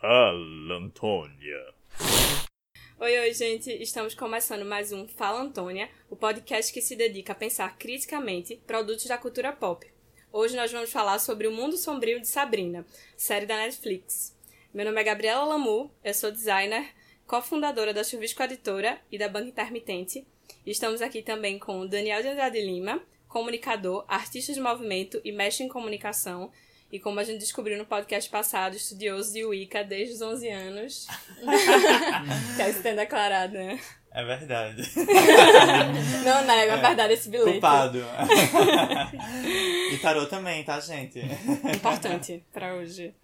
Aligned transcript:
Fala, 0.00 0.76
Antônia. 0.76 1.74
Oi, 2.98 3.18
oi, 3.18 3.34
gente. 3.34 3.70
Estamos 3.82 4.14
começando 4.14 4.64
mais 4.64 4.92
um 4.92 5.06
Fala 5.06 5.42
Antônia, 5.42 5.90
o 6.08 6.16
podcast 6.16 6.72
que 6.72 6.80
se 6.80 6.96
dedica 6.96 7.34
a 7.34 7.36
pensar 7.36 7.76
criticamente 7.76 8.56
produtos 8.66 9.04
da 9.04 9.18
cultura 9.18 9.52
pop. 9.52 9.86
Hoje 10.32 10.56
nós 10.56 10.72
vamos 10.72 10.90
falar 10.90 11.18
sobre 11.18 11.46
O 11.46 11.52
Mundo 11.52 11.76
Sombrio 11.76 12.18
de 12.18 12.26
Sabrina, 12.26 12.86
série 13.14 13.44
da 13.44 13.58
Netflix. 13.58 14.34
Meu 14.72 14.86
nome 14.86 15.02
é 15.02 15.04
Gabriela 15.04 15.44
Lamu, 15.44 15.90
eu 16.02 16.14
sou 16.14 16.32
designer, 16.32 16.94
cofundadora 17.26 17.92
da 17.92 18.02
Chuvisco 18.02 18.42
Editora 18.42 18.98
e 19.12 19.18
da 19.18 19.28
Banca 19.28 19.48
Intermitente. 19.48 20.26
Estamos 20.64 21.02
aqui 21.02 21.20
também 21.20 21.58
com 21.58 21.86
Daniel 21.86 22.22
de 22.22 22.28
Andrade 22.28 22.62
Lima, 22.62 23.02
comunicador, 23.28 24.06
artista 24.08 24.54
de 24.54 24.62
movimento 24.62 25.20
e 25.22 25.30
mestre 25.30 25.66
em 25.66 25.68
comunicação, 25.68 26.50
e 26.92 26.98
como 26.98 27.20
a 27.20 27.24
gente 27.24 27.38
descobriu 27.38 27.78
no 27.78 27.86
podcast 27.86 28.28
passado, 28.30 28.74
estudioso 28.74 29.32
de 29.32 29.44
Wicca 29.44 29.84
desde 29.84 30.14
os 30.14 30.22
11 30.22 30.48
anos. 30.48 31.06
Quer 32.56 32.72
se 32.72 32.82
ter 32.82 32.96
declarado, 32.96 33.54
né? 33.54 33.80
É 34.12 34.24
verdade. 34.24 34.82
Não 36.24 36.44
nego, 36.44 36.72
é, 36.72 36.74
é 36.74 36.76
verdade 36.78 37.14
esse 37.14 37.28
bilhete. 37.28 37.52
Culpado. 37.52 38.04
e 39.92 39.98
tarô 39.98 40.26
também, 40.26 40.64
tá, 40.64 40.80
gente? 40.80 41.20
Importante 41.72 42.42
para 42.52 42.74
hoje. 42.74 43.14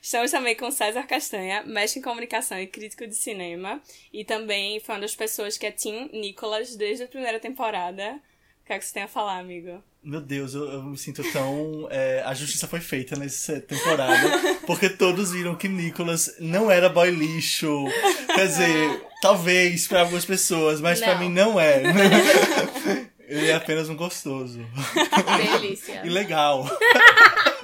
Estamos 0.00 0.30
também 0.30 0.54
com 0.54 0.70
César 0.70 1.02
Castanha, 1.02 1.64
mestre 1.64 1.98
em 1.98 2.02
comunicação 2.02 2.60
e 2.60 2.68
crítico 2.68 3.08
de 3.08 3.16
cinema. 3.16 3.82
E 4.12 4.24
também 4.24 4.78
foi 4.78 4.94
uma 4.94 5.00
das 5.00 5.16
pessoas 5.16 5.58
que 5.58 5.66
é 5.66 5.72
Tim 5.72 6.08
Nicholas 6.12 6.76
desde 6.76 7.02
a 7.02 7.08
primeira 7.08 7.40
temporada. 7.40 8.20
O 8.66 8.68
que 8.68 8.72
é 8.72 8.78
que 8.80 8.84
você 8.84 8.94
tem 8.94 9.04
a 9.04 9.08
falar, 9.08 9.38
amigo? 9.38 9.80
Meu 10.02 10.20
Deus, 10.20 10.52
eu, 10.52 10.64
eu 10.64 10.82
me 10.82 10.98
sinto 10.98 11.22
tão. 11.32 11.86
É, 11.88 12.20
a 12.26 12.34
justiça 12.34 12.66
foi 12.66 12.80
feita 12.80 13.14
nessa 13.14 13.60
temporada. 13.60 14.56
Porque 14.66 14.90
todos 14.90 15.30
viram 15.30 15.54
que 15.54 15.68
Nicholas 15.68 16.34
não 16.40 16.68
era 16.68 16.88
boy 16.88 17.08
lixo. 17.12 17.84
Quer 18.34 18.48
dizer, 18.48 19.06
talvez 19.22 19.86
para 19.86 20.00
algumas 20.00 20.24
pessoas, 20.24 20.80
mas 20.80 20.98
para 20.98 21.16
mim 21.16 21.28
não 21.28 21.60
é. 21.60 21.80
Ele 23.28 23.50
é 23.50 23.54
apenas 23.54 23.88
um 23.88 23.94
gostoso. 23.94 24.58
Delícia. 25.60 26.02
E 26.04 26.08
legal. 26.08 26.68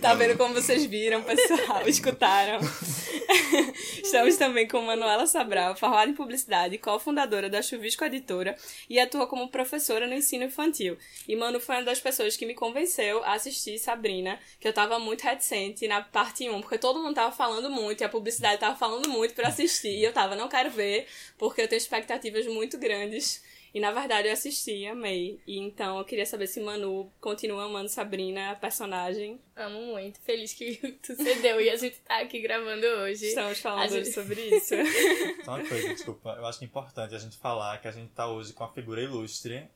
tá 0.00 0.14
vendo 0.14 0.36
como 0.36 0.54
vocês 0.54 0.84
viram, 0.84 1.22
pessoal? 1.22 1.86
Escutaram? 1.86 2.60
Estamos 4.02 4.36
também 4.36 4.68
com 4.68 4.82
Manuela 4.82 5.26
Sabral, 5.26 5.76
formada 5.76 6.10
em 6.10 6.14
publicidade, 6.14 6.78
cofundadora 6.78 7.48
da 7.48 7.62
Chuvisco 7.62 8.04
Editora 8.04 8.56
e 8.88 8.98
atua 8.98 9.26
como 9.26 9.48
professora 9.48 10.06
no 10.06 10.14
ensino 10.14 10.44
infantil. 10.44 10.98
E 11.26 11.34
Manu 11.36 11.60
foi 11.60 11.76
uma 11.76 11.84
das 11.84 12.00
pessoas 12.00 12.36
que 12.36 12.46
me 12.46 12.54
convenceu 12.54 13.22
a 13.24 13.34
assistir 13.34 13.78
Sabrina, 13.78 14.38
que 14.60 14.68
eu 14.68 14.72
tava 14.72 14.98
muito 14.98 15.22
reticente 15.22 15.88
na 15.88 16.02
parte 16.02 16.48
1, 16.48 16.60
porque 16.60 16.78
todo 16.78 17.02
mundo 17.02 17.14
tava 17.14 17.32
falando 17.32 17.70
muito 17.70 18.00
e 18.00 18.04
a 18.04 18.08
publicidade 18.08 18.60
tava 18.60 18.76
falando 18.76 19.08
muito 19.08 19.34
para 19.34 19.48
assistir. 19.48 19.98
E 19.98 20.04
eu 20.04 20.12
tava, 20.12 20.36
não 20.36 20.48
quero 20.48 20.70
ver, 20.70 21.06
porque 21.38 21.62
eu 21.62 21.68
tenho 21.68 21.78
expectativas 21.78 22.46
muito 22.46 22.78
grandes. 22.78 23.42
E 23.74 23.80
na 23.80 23.90
verdade 23.90 24.28
eu 24.28 24.32
assisti, 24.32 24.86
amei. 24.86 25.40
E 25.46 25.58
então 25.58 25.98
eu 25.98 26.04
queria 26.04 26.26
saber 26.26 26.46
se 26.46 26.60
Manu 26.60 27.10
continua 27.20 27.64
amando 27.64 27.88
Sabrina, 27.88 28.50
a 28.50 28.54
personagem. 28.54 29.40
Amo 29.56 29.80
muito, 29.86 30.20
feliz 30.20 30.52
que 30.52 30.76
tu 31.02 31.14
cedeu 31.16 31.60
e 31.60 31.70
a 31.70 31.76
gente 31.76 31.98
tá 32.00 32.20
aqui 32.20 32.40
gravando 32.40 32.86
hoje. 32.86 33.26
Estamos 33.26 33.60
falando 33.60 33.88
gente... 33.88 34.02
hoje 34.02 34.12
sobre 34.12 34.40
isso. 34.40 34.74
Só 35.44 35.56
uma 35.56 35.64
coisa, 35.64 35.88
desculpa, 35.88 36.30
eu 36.38 36.46
acho 36.46 36.58
que 36.58 36.64
é 36.64 36.68
importante 36.68 37.14
a 37.14 37.18
gente 37.18 37.38
falar 37.38 37.80
que 37.80 37.88
a 37.88 37.92
gente 37.92 38.10
tá 38.12 38.28
hoje 38.28 38.52
com 38.52 38.64
a 38.64 38.68
figura 38.68 39.00
ilustre 39.00 39.68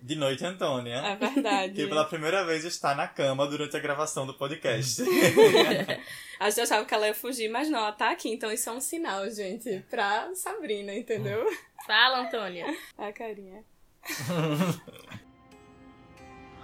de 0.00 0.14
Noite 0.14 0.44
Antônia. 0.44 0.96
É 0.96 1.16
verdade. 1.16 1.74
Que 1.74 1.86
pela 1.86 2.04
primeira 2.04 2.44
vez 2.44 2.64
está 2.64 2.94
na 2.94 3.08
cama 3.08 3.46
durante 3.46 3.76
a 3.76 3.80
gravação 3.80 4.26
do 4.26 4.34
podcast. 4.34 5.02
a 6.38 6.50
gente 6.50 6.60
achava 6.60 6.84
que 6.84 6.94
ela 6.94 7.08
ia 7.08 7.14
fugir, 7.14 7.48
mas 7.48 7.68
não, 7.68 7.78
ela 7.80 7.92
tá 7.92 8.10
aqui. 8.10 8.30
Então 8.30 8.50
isso 8.52 8.68
é 8.68 8.72
um 8.72 8.80
sinal, 8.80 9.28
gente, 9.30 9.84
pra 9.90 10.30
Sabrina, 10.34 10.94
entendeu? 10.94 11.44
Fala, 11.86 12.20
Antônia. 12.20 12.66
A 12.96 13.12
carinha. 13.12 13.64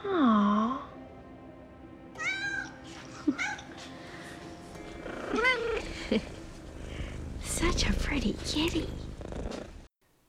Aww. 0.05 0.95
Such 7.43 7.87
a 7.87 7.93
pretty 8.03 8.35
kitty. 8.45 8.87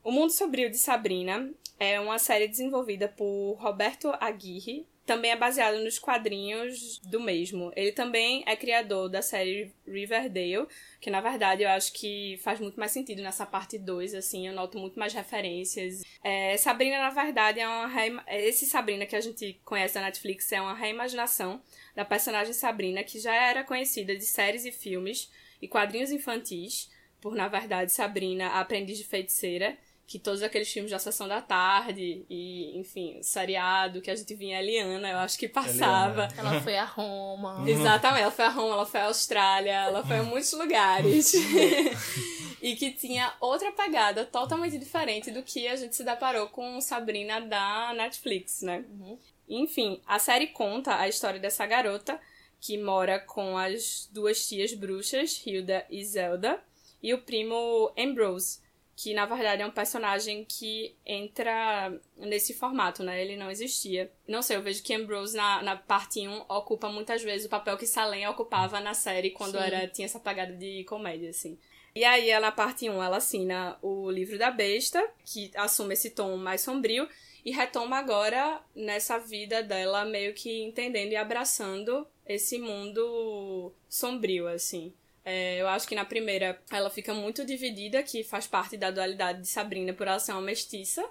O 0.04 0.12
Mundo 0.12 0.32
Sombrio 0.32 0.70
de 0.70 0.78
Sabrina 0.78 1.52
é 1.80 2.00
uma 2.00 2.20
série 2.20 2.48
desenvolvida 2.48 3.08
por 3.08 3.56
Roberto 3.60 4.14
Aguirre, 4.20 4.88
também 5.06 5.30
é 5.30 5.36
baseado 5.36 5.84
nos 5.84 6.00
quadrinhos 6.00 6.98
do 7.00 7.20
mesmo. 7.20 7.72
Ele 7.76 7.92
também 7.92 8.44
é 8.48 8.56
criador 8.56 9.08
da 9.08 9.22
série 9.22 9.72
Riverdale, 9.88 10.68
que 11.00 11.12
na 11.12 11.22
verdade 11.22 11.62
eu 11.62 11.70
acho 11.70 11.94
que 11.94 12.40
faz 12.44 12.60
muito 12.60 12.80
mais 12.80 12.92
sentido 12.92 13.22
nessa 13.22 13.46
parte 13.46 13.78
2, 13.78 14.16
assim, 14.16 14.48
eu 14.48 14.54
noto 14.54 14.80
muito 14.80 14.98
mais 14.98 15.14
referências. 15.14 16.02
É, 16.24 16.58
Sabrina, 16.58 16.98
na 16.98 17.12
verdade, 17.12 17.60
é 17.60 17.68
uma 17.68 17.88
reima... 17.88 18.24
esse 18.28 18.66
Sabrina 18.66 19.06
que 19.06 19.16
a 19.16 19.22
gente 19.22 19.60
conhece 19.64 19.94
da 19.94 20.02
Netflix 20.02 20.52
é 20.52 20.60
uma 20.60 20.74
reimaginação 20.74 21.62
da 21.96 22.04
personagem 22.04 22.54
Sabrina, 22.54 23.04
que 23.04 23.20
já 23.20 23.34
era 23.34 23.64
conhecida 23.64 24.16
de 24.16 24.26
séries 24.26 24.66
e 24.66 24.72
filmes 24.72 25.32
e 25.62 25.68
quadrinhos 25.68 26.12
infantis, 26.12 26.90
por 27.22 27.36
na 27.36 27.48
verdade 27.48 27.92
Sabrina, 27.92 28.48
a 28.48 28.60
aprendiz 28.60 28.98
de 28.98 29.04
feiticeira, 29.04 29.78
que 30.08 30.20
todos 30.20 30.44
aqueles 30.44 30.72
filmes 30.72 30.92
da 30.92 31.00
Sessão 31.00 31.28
da 31.28 31.42
Tarde 31.42 32.26
e, 32.30 32.78
enfim, 32.78 33.20
seriado 33.24 34.02
que 34.02 34.12
a 34.12 34.16
gente 34.16 34.36
vinha 34.36 34.60
Eliana, 34.60 35.10
eu 35.10 35.18
acho 35.18 35.38
que 35.38 35.50
passava. 35.50 36.26
Eliana. 36.26 36.52
Ela 36.52 36.62
foi 36.62 36.78
a 36.78 36.86
Roma. 36.86 37.64
Exatamente, 37.68 38.22
ela 38.22 38.32
foi 38.32 38.46
a 38.46 38.50
Roma, 38.50 38.74
ela 38.74 38.86
foi 38.86 39.00
a 39.00 39.06
Austrália, 39.06 39.72
ela 39.72 40.06
foi 40.06 40.18
a 40.18 40.24
muitos 40.24 40.54
lugares. 40.54 41.34
e 42.62 42.76
que 42.76 42.92
tinha 42.92 43.34
outra 43.40 43.72
pegada 43.72 44.26
totalmente 44.26 44.78
diferente 44.78 45.32
do 45.32 45.42
que 45.42 45.68
a 45.68 45.76
gente 45.76 45.96
se 45.96 46.04
deparou 46.04 46.50
com 46.50 46.80
Sabrina 46.82 47.42
da 47.42 47.92
Netflix, 47.96 48.62
né? 48.62 48.86
Uhum. 48.88 49.18
Enfim, 49.50 50.02
a 50.06 50.20
série 50.20 50.48
conta 50.48 51.00
a 51.00 51.08
história 51.08 51.40
dessa 51.40 51.66
garota 51.66 52.20
que 52.62 52.78
mora 52.78 53.20
com 53.20 53.58
as 53.58 54.10
duas 54.12 54.48
tias 54.48 54.74
bruxas, 54.74 55.42
Hilda 55.46 55.86
e 55.90 56.04
Zelda, 56.04 56.60
e 57.02 57.14
o 57.14 57.22
primo 57.22 57.94
Ambrose 57.98 58.65
que 58.96 59.14
na 59.14 59.26
verdade 59.26 59.62
é 59.62 59.66
um 59.66 59.72
personagem 59.72 60.46
que 60.46 60.96
entra 61.06 61.94
nesse 62.18 62.54
formato, 62.54 63.04
né? 63.04 63.22
Ele 63.22 63.36
não 63.36 63.52
existia. 63.52 64.12
Não 64.28 64.42
sei, 64.42 64.56
eu 64.56 64.62
vejo 64.62 64.82
que 64.82 64.94
Ambrose 64.94 65.36
na, 65.36 65.62
na 65.62 65.76
parte 65.76 66.26
1 66.26 66.46
ocupa 66.48 66.88
muitas 66.90 67.22
vezes 67.22 67.46
o 67.46 67.50
papel 67.50 67.78
que 67.78 67.86
Salem 67.86 68.28
ocupava 68.28 68.80
na 68.80 68.94
série 68.94 69.32
quando 69.32 69.58
era 69.58 69.88
tinha 69.88 70.06
essa 70.06 70.20
pegada 70.20 70.54
de 70.54 70.84
comédia, 70.86 71.30
assim. 71.30 71.58
E 71.94 72.04
aí, 72.04 72.30
ela, 72.30 72.48
na 72.48 72.52
parte 72.52 72.90
1, 72.90 73.02
ela 73.02 73.18
assina 73.18 73.78
o 73.82 74.12
livro 74.12 74.38
da 74.38 74.52
besta, 74.52 75.02
que 75.24 75.50
assume 75.56 75.94
esse 75.94 76.10
tom 76.10 76.36
mais 76.36 76.60
sombrio, 76.60 77.08
e 77.46 77.52
retoma 77.52 77.98
agora 77.98 78.62
nessa 78.76 79.18
vida 79.18 79.64
dela 79.64 80.04
meio 80.04 80.34
que 80.34 80.62
entendendo 80.64 81.14
e 81.14 81.16
abraçando 81.16 82.06
esse 82.26 82.60
mundo 82.60 83.72
sombrio, 83.88 84.46
assim. 84.48 84.94
É, 85.26 85.60
eu 85.60 85.68
acho 85.68 85.88
que 85.88 85.96
na 85.96 86.06
primeira 86.06 86.62
ela 86.72 86.90
fica 86.92 87.12
muito 87.12 87.44
dividida, 87.44 88.04
que 88.04 88.24
faz 88.24 88.46
parte 88.46 88.78
da 88.78 88.92
dualidade 88.92 89.42
de 89.42 89.48
Sabrina 89.48 89.92
por 89.92 90.08
ela 90.08 90.20
ser 90.20 90.34
uma 90.34 90.42
mestiça. 90.42 91.04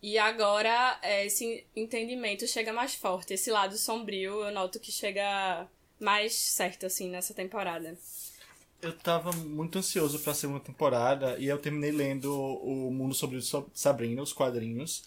E 0.00 0.16
agora 0.18 0.98
é, 1.02 1.26
esse 1.26 1.66
entendimento 1.74 2.46
chega 2.46 2.72
mais 2.72 2.94
forte. 2.94 3.34
Esse 3.34 3.50
lado 3.50 3.76
sombrio 3.76 4.44
eu 4.44 4.52
noto 4.52 4.78
que 4.78 4.92
chega 4.92 5.66
mais 5.98 6.34
certo, 6.34 6.86
assim, 6.86 7.10
nessa 7.10 7.34
temporada. 7.34 7.98
Eu 8.80 8.92
tava 8.92 9.32
muito 9.32 9.78
ansioso 9.78 10.18
pra 10.20 10.34
segunda 10.34 10.60
temporada 10.60 11.36
e 11.38 11.46
eu 11.46 11.58
terminei 11.58 11.90
lendo 11.90 12.30
O 12.36 12.90
Mundo 12.90 13.14
sobre 13.14 13.40
Sabrina, 13.72 14.22
os 14.22 14.32
quadrinhos. 14.32 15.04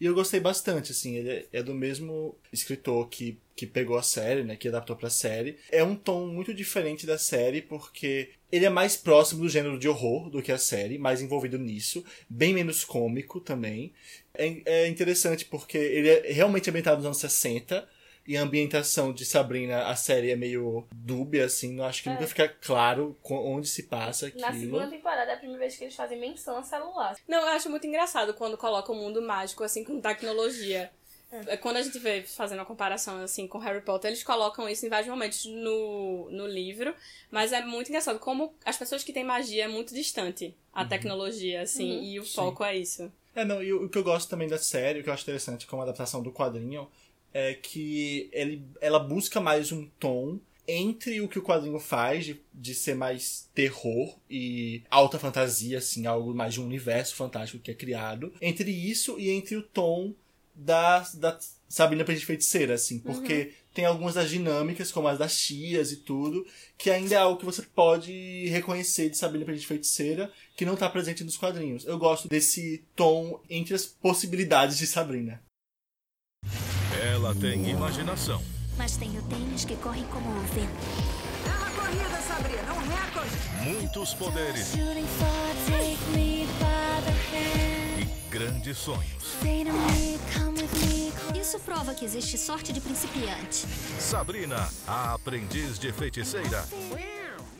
E 0.00 0.06
eu 0.06 0.14
gostei 0.14 0.38
bastante, 0.38 0.92
assim, 0.92 1.16
ele 1.16 1.46
é 1.52 1.62
do 1.62 1.74
mesmo 1.74 2.36
escritor 2.52 3.08
que, 3.08 3.38
que 3.56 3.66
pegou 3.66 3.98
a 3.98 4.02
série, 4.02 4.44
né, 4.44 4.56
que 4.56 4.68
adaptou 4.68 4.94
pra 4.94 5.10
série. 5.10 5.56
É 5.70 5.82
um 5.82 5.96
tom 5.96 6.26
muito 6.26 6.54
diferente 6.54 7.06
da 7.06 7.18
série, 7.18 7.60
porque 7.60 8.30
ele 8.50 8.64
é 8.64 8.70
mais 8.70 8.96
próximo 8.96 9.42
do 9.42 9.48
gênero 9.48 9.78
de 9.78 9.88
horror 9.88 10.30
do 10.30 10.40
que 10.40 10.52
a 10.52 10.58
série, 10.58 10.98
mais 10.98 11.20
envolvido 11.20 11.58
nisso, 11.58 12.04
bem 12.28 12.54
menos 12.54 12.84
cômico 12.84 13.40
também. 13.40 13.92
É, 14.32 14.84
é 14.84 14.88
interessante 14.88 15.44
porque 15.44 15.76
ele 15.76 16.08
é 16.08 16.32
realmente 16.32 16.70
ambientado 16.70 16.98
nos 16.98 17.06
anos 17.06 17.18
60, 17.18 17.88
e 18.28 18.36
a 18.36 18.42
ambientação 18.42 19.10
de 19.10 19.24
Sabrina, 19.24 19.86
a 19.86 19.96
série 19.96 20.30
é 20.30 20.36
meio 20.36 20.86
dúbia, 20.92 21.46
assim, 21.46 21.72
não 21.72 21.86
acho 21.86 22.02
que 22.02 22.10
é. 22.10 22.12
nunca 22.12 22.26
fica 22.26 22.46
claro 22.46 23.16
onde 23.24 23.66
se 23.66 23.84
passa 23.84 24.26
aquilo. 24.26 24.42
Na 24.42 24.52
segunda 24.52 24.86
temporada 24.86 25.30
é 25.30 25.34
a 25.34 25.38
primeira 25.38 25.60
vez 25.60 25.76
que 25.76 25.84
eles 25.84 25.96
fazem 25.96 26.20
menção 26.20 26.58
a 26.58 26.62
celular. 26.62 27.16
Não, 27.26 27.40
eu 27.40 27.48
acho 27.48 27.70
muito 27.70 27.86
engraçado 27.86 28.34
quando 28.34 28.58
colocam 28.58 28.94
o 28.94 28.98
mundo 28.98 29.22
mágico, 29.22 29.64
assim, 29.64 29.82
com 29.82 29.98
tecnologia. 29.98 30.90
É. 31.32 31.56
Quando 31.56 31.78
a 31.78 31.82
gente 31.82 31.98
vê 31.98 32.20
fazendo 32.22 32.58
uma 32.58 32.66
comparação 32.66 33.22
assim 33.22 33.46
com 33.46 33.56
Harry 33.58 33.80
Potter, 33.80 34.10
eles 34.10 34.22
colocam 34.22 34.68
isso 34.68 34.84
em 34.84 34.90
vários 34.90 35.08
momentos 35.08 35.46
no, 35.46 36.30
no 36.30 36.46
livro, 36.46 36.94
mas 37.30 37.52
é 37.52 37.62
muito 37.64 37.88
engraçado 37.88 38.18
como 38.18 38.54
as 38.62 38.76
pessoas 38.76 39.02
que 39.02 39.12
têm 39.12 39.24
magia 39.24 39.64
é 39.64 39.68
muito 39.68 39.94
distante 39.94 40.54
a 40.70 40.82
uhum. 40.82 40.88
tecnologia, 40.88 41.62
assim, 41.62 41.96
uhum. 41.96 42.02
e 42.02 42.20
o 42.20 42.24
Sim. 42.24 42.34
foco 42.34 42.62
é 42.62 42.76
isso. 42.76 43.10
É, 43.34 43.44
não, 43.44 43.62
e 43.62 43.72
o, 43.72 43.84
o 43.84 43.88
que 43.88 43.96
eu 43.96 44.04
gosto 44.04 44.28
também 44.28 44.48
da 44.48 44.58
série, 44.58 45.00
o 45.00 45.02
que 45.02 45.08
eu 45.08 45.14
acho 45.14 45.22
interessante 45.22 45.66
como 45.66 45.80
adaptação 45.80 46.22
do 46.22 46.32
quadrinho, 46.32 46.88
é 47.32 47.54
que 47.54 48.28
ele, 48.32 48.62
ela 48.80 48.98
busca 48.98 49.40
mais 49.40 49.72
um 49.72 49.86
tom 49.98 50.38
entre 50.66 51.20
o 51.22 51.28
que 51.28 51.38
o 51.38 51.42
quadrinho 51.42 51.80
faz 51.80 52.26
de, 52.26 52.40
de 52.52 52.74
ser 52.74 52.94
mais 52.94 53.48
terror 53.54 54.18
e 54.30 54.82
alta 54.90 55.18
fantasia, 55.18 55.78
assim, 55.78 56.06
algo 56.06 56.34
mais 56.34 56.54
de 56.54 56.60
um 56.60 56.66
universo 56.66 57.16
fantástico 57.16 57.62
que 57.62 57.70
é 57.70 57.74
criado, 57.74 58.32
entre 58.40 58.70
isso 58.70 59.18
e 59.18 59.30
entre 59.30 59.56
o 59.56 59.62
tom 59.62 60.12
da, 60.54 61.00
da 61.14 61.38
Sabrina 61.68 62.02
Aprendiz 62.02 62.24
Feiticeira, 62.24 62.74
assim, 62.74 62.98
porque 62.98 63.52
tem 63.72 63.84
algumas 63.84 64.14
das 64.14 64.28
dinâmicas, 64.28 64.90
como 64.90 65.08
as 65.08 65.18
das 65.18 65.38
tias 65.40 65.92
e 65.92 65.96
tudo, 65.98 66.44
que 66.76 66.90
ainda 66.90 67.14
é 67.14 67.18
algo 67.18 67.38
que 67.38 67.46
você 67.46 67.62
pode 67.62 68.48
reconhecer 68.48 69.08
de 69.08 69.16
Sabrina 69.16 69.44
Aprendiz 69.44 69.64
Feiticeira, 69.64 70.30
que 70.56 70.66
não 70.66 70.76
tá 70.76 70.90
presente 70.90 71.22
nos 71.22 71.36
quadrinhos. 71.36 71.86
Eu 71.86 71.96
gosto 71.96 72.28
desse 72.28 72.84
tom 72.96 73.40
entre 73.48 73.74
as 73.74 73.86
possibilidades 73.86 74.76
de 74.76 74.86
Sabrina. 74.86 75.40
Ela 77.14 77.34
tem 77.34 77.70
imaginação. 77.70 78.42
Mas 78.76 78.98
tenho 78.98 79.22
tênis 79.22 79.64
que 79.64 79.74
correm 79.76 80.04
como 80.12 80.28
o 80.28 80.40
vento. 80.42 80.68
É 81.46 81.48
uma 81.48 81.70
corrida, 81.70 82.20
Sabrina, 82.20 82.74
um 82.74 82.80
recorde. 82.86 83.34
muitos 83.64 84.12
poderes 84.12 84.74
e 87.96 88.30
grandes 88.30 88.76
sonhos. 88.76 89.38
Isso 91.34 91.58
prova 91.60 91.94
que 91.94 92.04
existe 92.04 92.36
sorte 92.36 92.74
de 92.74 92.80
principiante. 92.80 93.66
Sabrina, 93.98 94.68
a 94.86 95.14
aprendiz 95.14 95.78
de 95.78 95.90
feiticeira. 95.92 96.62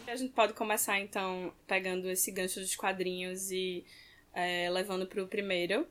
A 0.07 0.17
gente 0.17 0.33
pode 0.35 0.53
começar, 0.53 1.01
então, 1.01 1.53
pegando 1.67 2.11
esse 2.11 2.31
gancho 2.31 2.61
dos 2.61 2.77
quadrinhos 2.77 3.51
e 3.51 3.83
é, 4.33 4.69
levando 4.71 5.07
pro 5.07 5.27
primeiro. 5.27 5.87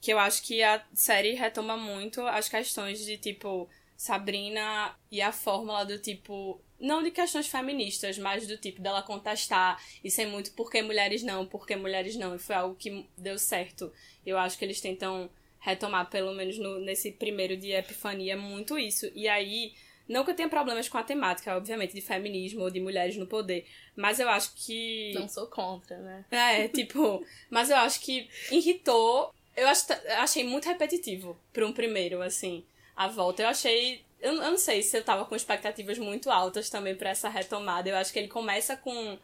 Que 0.00 0.12
eu 0.12 0.18
acho 0.18 0.42
que 0.42 0.62
a 0.62 0.82
série 0.94 1.34
retoma 1.34 1.76
muito 1.76 2.20
as 2.22 2.48
questões 2.48 3.04
de, 3.04 3.16
tipo, 3.18 3.68
Sabrina 3.96 4.96
e 5.10 5.20
a 5.20 5.30
fórmula 5.30 5.84
do 5.84 5.98
tipo. 5.98 6.60
Não 6.80 7.02
de 7.02 7.12
questões 7.12 7.46
feministas, 7.46 8.18
mas 8.18 8.46
do 8.48 8.56
tipo 8.56 8.82
dela 8.82 9.00
contestar 9.02 9.80
e 10.02 10.10
ser 10.10 10.26
muito 10.26 10.50
por 10.52 10.68
que 10.68 10.82
mulheres 10.82 11.22
não, 11.22 11.46
por 11.46 11.64
que 11.64 11.76
mulheres 11.76 12.16
não. 12.16 12.34
E 12.34 12.38
foi 12.38 12.56
algo 12.56 12.74
que 12.74 13.06
deu 13.16 13.38
certo. 13.38 13.92
Eu 14.26 14.36
acho 14.38 14.58
que 14.58 14.64
eles 14.64 14.80
tentam 14.80 15.30
retomar, 15.60 16.10
pelo 16.10 16.34
menos 16.34 16.58
no, 16.58 16.80
nesse 16.80 17.12
primeiro 17.12 17.56
de 17.56 17.70
Epifania, 17.70 18.36
muito 18.36 18.76
isso. 18.76 19.08
E 19.14 19.28
aí, 19.28 19.72
não 20.08 20.24
que 20.24 20.30
eu 20.30 20.34
tenha 20.34 20.48
problemas 20.48 20.88
com 20.88 20.98
a 20.98 21.02
temática, 21.02 21.56
obviamente, 21.56 21.94
de 21.94 22.00
feminismo 22.00 22.62
ou 22.62 22.70
de 22.70 22.80
mulheres 22.80 23.16
no 23.16 23.26
poder, 23.26 23.66
mas 23.96 24.18
eu 24.18 24.28
acho 24.28 24.52
que. 24.54 25.12
Não 25.14 25.28
sou 25.28 25.46
contra, 25.46 25.96
né? 25.98 26.24
É, 26.30 26.68
tipo, 26.68 27.24
mas 27.50 27.70
eu 27.70 27.76
acho 27.76 28.00
que 28.00 28.28
irritou. 28.50 29.34
Eu 29.56 29.68
acho, 29.68 29.86
achei 30.18 30.44
muito 30.44 30.66
repetitivo 30.66 31.38
pra 31.52 31.66
um 31.66 31.72
primeiro, 31.72 32.22
assim, 32.22 32.64
a 32.96 33.06
volta. 33.08 33.42
Eu 33.42 33.48
achei. 33.48 34.04
Eu, 34.20 34.34
eu 34.34 34.50
não 34.50 34.58
sei 34.58 34.82
se 34.82 34.96
eu 34.96 35.04
tava 35.04 35.24
com 35.24 35.34
expectativas 35.34 35.98
muito 35.98 36.30
altas 36.30 36.70
também 36.70 36.94
pra 36.94 37.10
essa 37.10 37.28
retomada. 37.28 37.88
Eu 37.88 37.96
acho 37.96 38.12
que 38.12 38.18
ele 38.18 38.28
começa 38.28 38.76
com, 38.76 39.18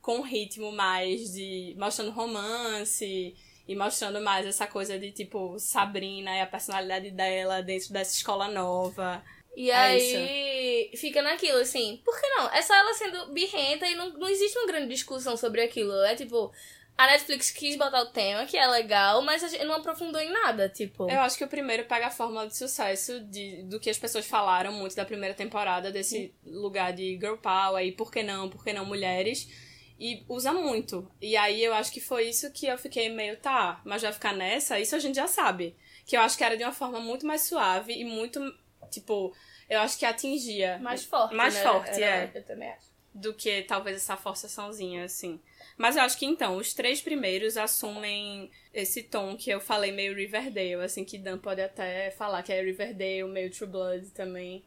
com 0.00 0.18
um 0.18 0.22
ritmo 0.22 0.72
mais 0.72 1.32
de. 1.32 1.74
mostrando 1.78 2.10
romance 2.10 3.34
e 3.68 3.76
mostrando 3.76 4.20
mais 4.22 4.46
essa 4.46 4.66
coisa 4.66 4.98
de, 4.98 5.12
tipo, 5.12 5.58
Sabrina 5.58 6.34
e 6.34 6.40
a 6.40 6.46
personalidade 6.46 7.10
dela 7.10 7.62
dentro 7.62 7.92
dessa 7.92 8.14
escola 8.14 8.48
nova. 8.48 9.22
E 9.58 9.72
É 9.72 9.74
aí 9.74 10.90
fica 10.94 11.20
naquilo, 11.20 11.58
assim, 11.58 12.00
por 12.04 12.18
que 12.20 12.28
não? 12.28 12.48
É 12.50 12.62
só 12.62 12.72
ela 12.72 12.94
sendo 12.94 13.32
birrenta 13.32 13.88
e 13.88 13.96
não, 13.96 14.10
não 14.10 14.28
existe 14.28 14.56
uma 14.56 14.68
grande 14.68 14.86
discussão 14.86 15.36
sobre 15.36 15.60
aquilo. 15.60 15.92
É 16.04 16.14
tipo, 16.14 16.52
a 16.96 17.08
Netflix 17.08 17.50
quis 17.50 17.74
botar 17.76 18.02
o 18.02 18.06
tema, 18.06 18.46
que 18.46 18.56
é 18.56 18.64
legal, 18.68 19.20
mas 19.20 19.42
a 19.42 19.48
gente 19.48 19.64
não 19.64 19.74
aprofundou 19.74 20.20
em 20.20 20.30
nada, 20.30 20.68
tipo. 20.68 21.10
Eu 21.10 21.18
acho 21.22 21.36
que 21.36 21.42
o 21.42 21.48
primeiro 21.48 21.86
pega 21.86 22.06
a 22.06 22.10
fórmula 22.10 22.46
de 22.46 22.56
sucesso 22.56 23.18
de, 23.18 23.64
do 23.64 23.80
que 23.80 23.90
as 23.90 23.98
pessoas 23.98 24.26
falaram 24.26 24.72
muito 24.72 24.94
da 24.94 25.04
primeira 25.04 25.34
temporada, 25.34 25.90
desse 25.90 26.32
lugar 26.46 26.92
de 26.92 27.18
girl 27.20 27.34
power 27.34 27.84
e 27.84 27.90
por 27.90 28.12
que 28.12 28.22
não, 28.22 28.48
por 28.48 28.62
que 28.62 28.72
não 28.72 28.84
mulheres. 28.84 29.48
E 29.98 30.22
usa 30.28 30.52
muito. 30.52 31.10
E 31.20 31.36
aí 31.36 31.64
eu 31.64 31.74
acho 31.74 31.90
que 31.90 32.00
foi 32.00 32.28
isso 32.28 32.52
que 32.52 32.66
eu 32.66 32.78
fiquei 32.78 33.08
meio, 33.08 33.36
tá, 33.38 33.82
mas 33.84 34.02
vai 34.02 34.12
ficar 34.12 34.32
nessa? 34.32 34.78
Isso 34.78 34.94
a 34.94 35.00
gente 35.00 35.16
já 35.16 35.26
sabe. 35.26 35.74
Que 36.06 36.16
eu 36.16 36.20
acho 36.20 36.38
que 36.38 36.44
era 36.44 36.56
de 36.56 36.62
uma 36.62 36.72
forma 36.72 37.00
muito 37.00 37.26
mais 37.26 37.42
suave 37.42 37.92
e 37.92 38.04
muito, 38.04 38.40
tipo, 38.88 39.34
eu 39.68 39.80
acho 39.80 39.98
que 39.98 40.04
atingia. 40.04 40.78
mais 40.78 41.04
forte. 41.04 41.34
Mais 41.34 41.54
né? 41.54 41.62
forte, 41.62 42.02
Era- 42.02 42.24
é. 42.24 42.30
Eu 42.34 42.44
também 42.44 42.70
acho. 42.70 42.88
do 43.14 43.34
que 43.34 43.62
talvez 43.62 43.96
essa 43.96 44.16
forçaçãozinha, 44.16 45.04
assim. 45.04 45.40
Mas 45.76 45.96
eu 45.96 46.02
acho 46.02 46.18
que 46.18 46.26
então, 46.26 46.56
os 46.56 46.74
três 46.74 47.00
primeiros 47.00 47.56
assumem 47.56 48.50
esse 48.72 49.02
tom 49.02 49.36
que 49.36 49.50
eu 49.50 49.60
falei 49.60 49.92
meio 49.92 50.14
Riverdale, 50.14 50.74
assim, 50.84 51.04
que 51.04 51.18
Dan 51.18 51.38
pode 51.38 51.60
até 51.60 52.10
falar 52.12 52.42
que 52.42 52.52
é 52.52 52.62
Riverdale, 52.62 53.24
meio 53.24 53.50
True 53.50 53.68
Blood 53.70 54.10
também. 54.10 54.64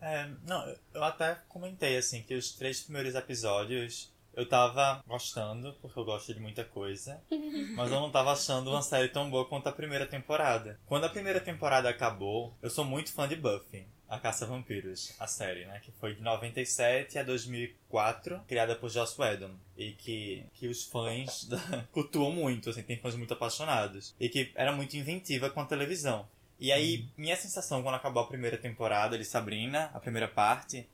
É, 0.00 0.28
não, 0.46 0.76
eu 0.94 1.02
até 1.02 1.36
comentei 1.48 1.96
assim 1.96 2.22
que 2.22 2.34
os 2.34 2.52
três 2.52 2.80
primeiros 2.82 3.14
episódios 3.14 4.12
eu 4.34 4.48
tava 4.48 5.02
gostando, 5.06 5.74
porque 5.82 5.98
eu 5.98 6.04
gosto 6.04 6.32
de 6.32 6.38
muita 6.40 6.64
coisa, 6.64 7.20
mas 7.74 7.90
eu 7.90 8.00
não 8.00 8.10
tava 8.10 8.32
achando 8.32 8.70
uma 8.70 8.82
série 8.82 9.08
tão 9.08 9.28
boa 9.28 9.44
quanto 9.48 9.66
a 9.68 9.72
primeira 9.72 10.06
temporada. 10.06 10.78
Quando 10.86 11.04
a 11.04 11.08
primeira 11.08 11.40
temporada 11.40 11.88
acabou, 11.88 12.56
eu 12.62 12.70
sou 12.70 12.84
muito 12.84 13.12
fã 13.12 13.26
de 13.26 13.34
Buffy. 13.34 13.86
A 14.08 14.18
Caça 14.18 14.44
a 14.44 14.48
Vampiros, 14.48 15.14
a 15.18 15.26
série, 15.26 15.66
né? 15.66 15.80
Que 15.84 15.92
foi 15.92 16.14
de 16.14 16.22
97 16.22 17.18
a 17.18 17.22
2004, 17.22 18.40
criada 18.48 18.74
por 18.74 18.88
Joss 18.88 19.20
Whedon. 19.20 19.50
E 19.76 19.92
que, 19.92 20.44
que 20.54 20.66
os 20.66 20.84
fãs 20.84 21.44
da... 21.50 21.84
cultuam 21.92 22.32
muito, 22.32 22.70
assim, 22.70 22.82
tem 22.82 22.96
fãs 22.96 23.14
muito 23.14 23.34
apaixonados. 23.34 24.14
E 24.18 24.28
que 24.28 24.50
era 24.54 24.72
muito 24.72 24.96
inventiva 24.96 25.50
com 25.50 25.60
a 25.60 25.66
televisão. 25.66 26.26
E 26.58 26.72
aí, 26.72 27.06
minha 27.16 27.36
sensação 27.36 27.82
quando 27.82 27.94
acabou 27.94 28.22
a 28.22 28.26
primeira 28.26 28.56
temporada 28.56 29.16
de 29.16 29.24
Sabrina, 29.24 29.90
a 29.94 30.00
primeira 30.00 30.26
parte, 30.26 30.88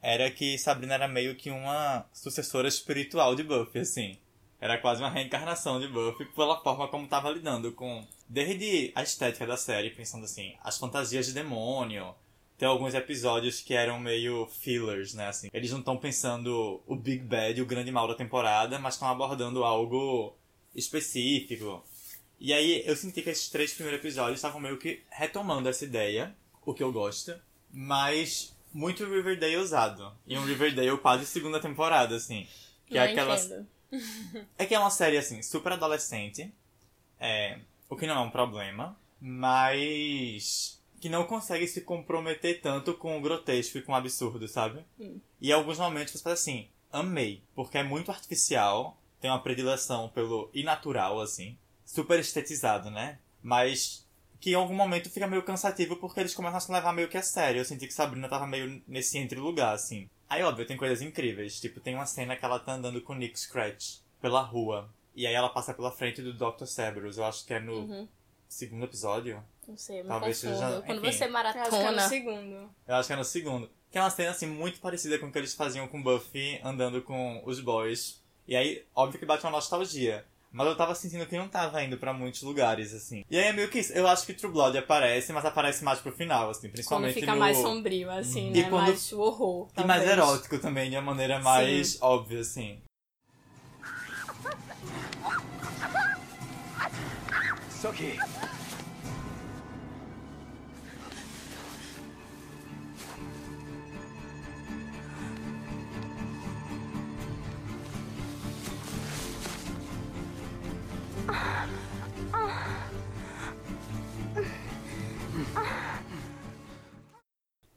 era 0.00 0.30
que 0.30 0.56
Sabrina 0.58 0.94
era 0.94 1.06
meio 1.06 1.36
que 1.36 1.50
uma 1.50 2.06
sucessora 2.12 2.66
espiritual 2.66 3.36
de 3.36 3.42
Buffy, 3.42 3.80
assim. 3.80 4.18
Era 4.60 4.78
quase 4.78 5.02
uma 5.02 5.10
reencarnação 5.10 5.80
de 5.80 5.88
Buffy 5.88 6.24
pela 6.26 6.60
forma 6.62 6.88
como 6.88 7.06
tava 7.06 7.30
lidando 7.30 7.72
com. 7.72 8.06
Desde 8.28 8.90
a 8.94 9.02
estética 9.02 9.46
da 9.46 9.56
série, 9.56 9.90
pensando 9.90 10.24
assim, 10.24 10.56
as 10.62 10.78
fantasias 10.78 11.26
de 11.26 11.32
demônio. 11.32 12.14
Tem 12.58 12.68
alguns 12.68 12.94
episódios 12.94 13.60
que 13.60 13.74
eram 13.74 13.98
meio 13.98 14.46
fillers, 14.46 15.14
né? 15.14 15.26
Assim, 15.28 15.48
eles 15.52 15.70
não 15.70 15.80
estão 15.80 15.96
pensando 15.96 16.80
o 16.86 16.94
Big 16.94 17.24
Bad, 17.24 17.60
o 17.60 17.66
grande 17.66 17.90
mal 17.90 18.06
da 18.06 18.14
temporada, 18.14 18.78
mas 18.78 18.94
estão 18.94 19.08
abordando 19.08 19.64
algo 19.64 20.36
específico. 20.74 21.84
E 22.38 22.52
aí 22.52 22.82
eu 22.86 22.96
senti 22.96 23.22
que 23.22 23.30
esses 23.30 23.48
três 23.48 23.72
primeiros 23.72 24.00
episódios 24.00 24.38
estavam 24.38 24.60
meio 24.60 24.78
que 24.78 25.02
retomando 25.10 25.68
essa 25.68 25.84
ideia, 25.84 26.34
o 26.64 26.74
que 26.74 26.82
eu 26.82 26.92
gosto, 26.92 27.34
mas 27.72 28.54
muito 28.72 29.04
Riverdale 29.04 29.56
usado. 29.56 30.12
E 30.26 30.36
um 30.36 30.44
Riverdale 30.44 30.96
quase 30.98 31.26
segunda 31.26 31.60
temporada, 31.60 32.16
assim. 32.16 32.46
Que 32.86 32.94
não 32.94 33.02
é 33.02 33.10
aquela. 33.10 33.36
entendo. 33.36 33.66
É 34.56 34.64
que 34.64 34.74
é 34.74 34.78
uma 34.78 34.90
série, 34.90 35.18
assim, 35.18 35.42
super 35.42 35.72
adolescente. 35.72 36.50
É, 37.20 37.58
o 37.90 37.96
que 37.96 38.06
não 38.06 38.16
é 38.16 38.20
um 38.20 38.30
problema. 38.30 38.96
Mas. 39.20 40.81
Que 41.02 41.08
não 41.08 41.24
consegue 41.24 41.66
se 41.66 41.80
comprometer 41.80 42.60
tanto 42.60 42.94
com 42.94 43.18
o 43.18 43.20
grotesco 43.20 43.76
e 43.76 43.82
com 43.82 43.90
o 43.90 43.96
absurdo, 43.96 44.46
sabe? 44.46 44.84
E 45.40 45.48
em 45.48 45.52
alguns 45.52 45.76
momentos 45.76 46.12
você 46.12 46.22
fala 46.22 46.34
assim: 46.34 46.68
amei. 46.92 47.42
Porque 47.56 47.76
é 47.76 47.82
muito 47.82 48.12
artificial. 48.12 48.96
Tem 49.20 49.28
uma 49.28 49.42
predileção 49.42 50.10
pelo 50.10 50.48
inatural, 50.54 51.20
assim. 51.20 51.58
Super 51.84 52.20
estetizado, 52.20 52.88
né? 52.88 53.18
Mas. 53.42 54.06
Que 54.40 54.52
em 54.52 54.54
algum 54.54 54.74
momento 54.74 55.10
fica 55.10 55.26
meio 55.26 55.42
cansativo 55.42 55.96
porque 55.96 56.20
eles 56.20 56.34
começam 56.34 56.58
a 56.58 56.60
se 56.60 56.70
levar 56.70 56.92
meio 56.92 57.08
que 57.08 57.18
a 57.18 57.22
sério. 57.22 57.60
Eu 57.60 57.64
senti 57.64 57.88
que 57.88 57.92
Sabrina 57.92 58.28
tava 58.28 58.46
meio 58.46 58.80
nesse 58.86 59.18
entre 59.18 59.40
lugar, 59.40 59.74
assim. 59.74 60.08
Aí, 60.30 60.40
óbvio, 60.44 60.66
tem 60.66 60.76
coisas 60.76 61.02
incríveis. 61.02 61.60
Tipo, 61.60 61.80
tem 61.80 61.96
uma 61.96 62.06
cena 62.06 62.36
que 62.36 62.44
ela 62.44 62.60
tá 62.60 62.74
andando 62.74 63.00
com 63.00 63.12
o 63.12 63.16
Nick 63.16 63.38
Scratch 63.38 63.98
pela 64.20 64.40
rua. 64.40 64.88
E 65.16 65.26
aí 65.26 65.34
ela 65.34 65.48
passa 65.48 65.74
pela 65.74 65.90
frente 65.90 66.22
do 66.22 66.32
Dr. 66.32 66.66
Cerberus. 66.66 67.18
Eu 67.18 67.24
acho 67.24 67.44
que 67.44 67.54
é 67.54 67.58
no 67.58 68.08
segundo 68.48 68.84
episódio. 68.84 69.42
Sei, 69.76 70.02
Talvez 70.02 70.40
confundo. 70.40 70.58
seja. 70.58 70.82
Quando 70.82 71.06
enfim, 71.06 71.12
você 71.16 71.26
maratona. 71.28 71.64
Eu 71.64 71.70
acho 71.70 71.78
que 71.78 71.86
é 71.86 71.90
no 71.90 72.08
segundo. 72.08 72.70
Eu 72.86 72.94
acho 72.94 73.06
que 73.06 73.12
é 73.12 73.16
no 73.16 73.24
segundo. 73.24 73.70
Que 73.90 73.98
é 73.98 74.00
uma 74.00 74.10
cena 74.10 74.30
assim 74.30 74.46
muito 74.46 74.80
parecida 74.80 75.18
com 75.18 75.26
o 75.26 75.32
que 75.32 75.38
eles 75.38 75.54
faziam 75.54 75.86
com 75.86 76.02
Buffy 76.02 76.60
andando 76.64 77.02
com 77.02 77.42
os 77.44 77.60
boys. 77.60 78.22
E 78.46 78.56
aí, 78.56 78.84
óbvio 78.94 79.20
que 79.20 79.26
bate 79.26 79.44
uma 79.44 79.52
nostalgia. 79.52 80.24
Mas 80.50 80.66
eu 80.66 80.76
tava 80.76 80.94
sentindo 80.94 81.24
que 81.24 81.36
não 81.36 81.48
tava 81.48 81.82
indo 81.82 81.96
para 81.96 82.12
muitos 82.12 82.42
lugares, 82.42 82.92
assim. 82.92 83.24
E 83.30 83.38
aí 83.38 83.46
é 83.46 83.52
meio 83.54 83.70
que 83.70 83.78
isso. 83.78 83.92
Eu 83.94 84.06
acho 84.06 84.26
que 84.26 84.34
True 84.34 84.52
Blood 84.52 84.76
aparece, 84.76 85.32
mas 85.32 85.46
aparece 85.46 85.82
mais 85.82 85.98
pro 85.98 86.12
final, 86.12 86.50
assim, 86.50 86.68
principalmente. 86.68 87.14
Quando 87.14 87.20
fica 87.20 87.32
no... 87.32 87.40
mais 87.40 87.56
sombrio, 87.56 88.10
assim, 88.10 88.48
uhum. 88.48 88.52
né? 88.52 88.58
E 88.58 88.64
quando... 88.64 88.82
Mais 88.82 89.12
horror. 89.14 89.70
Talvez. 89.72 89.84
E 89.84 89.86
mais 89.86 90.10
erótico 90.10 90.58
também, 90.58 90.90
de 90.90 90.96
uma 90.96 91.02
maneira 91.02 91.38
mais 91.40 91.92
Sim. 91.92 91.98
óbvia, 92.02 92.40
assim. 92.40 92.82
Suki! 97.80 98.18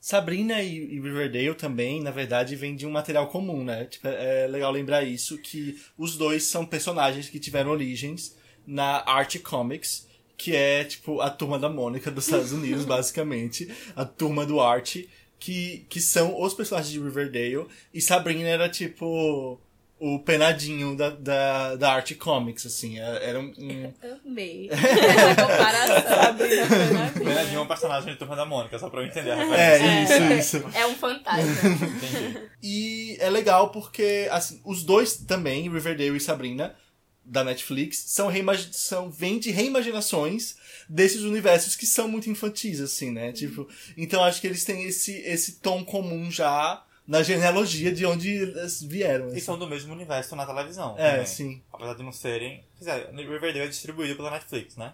Sabrina 0.05 0.61
e 0.61 0.99
Riverdale 0.99 1.55
também, 1.55 1.99
na 1.99 2.11
verdade, 2.11 2.55
vêm 2.55 2.75
de 2.75 2.85
um 2.85 2.91
material 2.91 3.27
comum, 3.27 3.63
né? 3.63 3.85
Tipo, 3.85 4.07
é 4.07 4.45
legal 4.45 4.71
lembrar 4.71 5.03
isso, 5.03 5.35
que 5.39 5.81
os 5.97 6.15
dois 6.15 6.43
são 6.43 6.63
personagens 6.63 7.27
que 7.27 7.39
tiveram 7.39 7.71
origens 7.71 8.37
na 8.67 9.03
Art 9.09 9.39
Comics, 9.39 10.07
que 10.37 10.55
é, 10.55 10.83
tipo, 10.83 11.21
a 11.21 11.31
turma 11.31 11.57
da 11.57 11.69
Mônica 11.69 12.11
dos 12.11 12.25
Estados 12.25 12.51
Unidos, 12.51 12.85
basicamente. 12.85 13.67
A 13.95 14.05
turma 14.05 14.45
do 14.45 14.59
Art, 14.59 14.97
que, 15.39 15.87
que 15.89 15.99
são 15.99 16.39
os 16.39 16.53
personagens 16.53 16.93
de 16.93 16.99
Riverdale. 16.99 17.65
E 17.91 17.99
Sabrina 17.99 18.47
era, 18.47 18.69
tipo, 18.69 19.59
o 19.99 20.19
penadinho 20.19 20.95
da, 20.95 21.09
da, 21.09 21.75
da 21.77 21.93
Art 21.93 22.13
Comics, 22.15 22.65
assim. 22.65 22.99
Era, 22.99 23.17
era 23.19 23.39
um... 23.39 23.53
um- 23.57 23.93
Amei. 24.25 24.69
Comparação. 25.35 27.23
Menadinho 27.23 27.57
é 27.57 27.61
um 27.61 27.67
personagem 27.67 28.11
de 28.13 28.19
Turma 28.19 28.35
da 28.35 28.45
Mônica, 28.45 28.77
só 28.77 28.89
pra 28.89 29.01
eu 29.01 29.05
entender 29.07 29.31
a 29.31 29.57
É, 29.57 30.03
isso, 30.03 30.57
isso. 30.57 30.69
É 30.73 30.85
um 30.85 30.95
fantasma. 30.95 31.69
Entendi. 31.69 32.39
E 32.61 33.17
é 33.19 33.29
legal 33.29 33.69
porque, 33.69 34.27
assim, 34.31 34.59
os 34.65 34.83
dois 34.83 35.17
também, 35.17 35.69
Riverdale 35.69 36.17
e 36.17 36.19
Sabrina, 36.19 36.75
da 37.23 37.43
Netflix, 37.43 38.03
são, 38.07 38.27
reimagi- 38.27 38.69
são 38.73 39.09
vêm 39.09 39.39
de 39.39 39.49
reimaginações 39.49 40.55
desses 40.87 41.21
universos 41.21 41.75
que 41.75 41.85
são 41.87 42.07
muito 42.07 42.29
infantis, 42.29 42.79
assim, 42.79 43.09
né? 43.11 43.31
Tipo, 43.31 43.67
então 43.97 44.23
acho 44.23 44.39
que 44.39 44.45
eles 44.45 44.63
têm 44.63 44.83
esse, 44.83 45.11
esse 45.21 45.53
tom 45.53 45.83
comum 45.83 46.29
já 46.29 46.83
na 47.07 47.21
genealogia 47.21 47.91
de 47.91 48.05
onde 48.05 48.29
eles 48.29 48.81
vieram. 48.81 49.27
E 49.27 49.31
assim. 49.31 49.39
são 49.41 49.57
do 49.59 49.67
mesmo 49.67 49.93
universo 49.93 50.35
na 50.35 50.45
televisão. 50.45 50.95
É, 50.97 51.11
também. 51.11 51.25
sim. 51.25 51.61
Apesar 51.71 51.93
de 51.93 52.03
não 52.03 52.11
serem. 52.11 52.63
Quer 52.79 52.85
dizer, 52.85 53.09
Riverdale 53.13 53.59
é 53.65 53.67
distribuído 53.67 54.15
pela 54.15 54.31
Netflix, 54.31 54.75
né? 54.75 54.93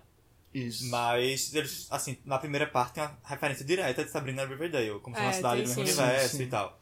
Isso. 0.54 0.90
Mas 0.90 1.54
eles, 1.56 1.88
assim, 1.90 2.18
na 2.26 2.38
primeira 2.38 2.68
parte 2.68 2.96
tem 2.96 3.04
uma 3.04 3.18
referência 3.24 3.66
direta 3.66 4.04
de 4.04 4.12
Sabrina 4.12 4.46
Riverdale, 4.46 5.00
como 5.00 5.16
se 5.16 5.22
É, 5.22 5.26
uma 5.26 5.34
cidade 5.34 5.62
do 5.62 5.68
mesmo 5.70 5.74
sim. 5.76 5.82
universo 5.94 6.30
Sim, 6.32 6.38
sim. 6.38 6.44
e 6.44 6.48
tal. 6.48 6.78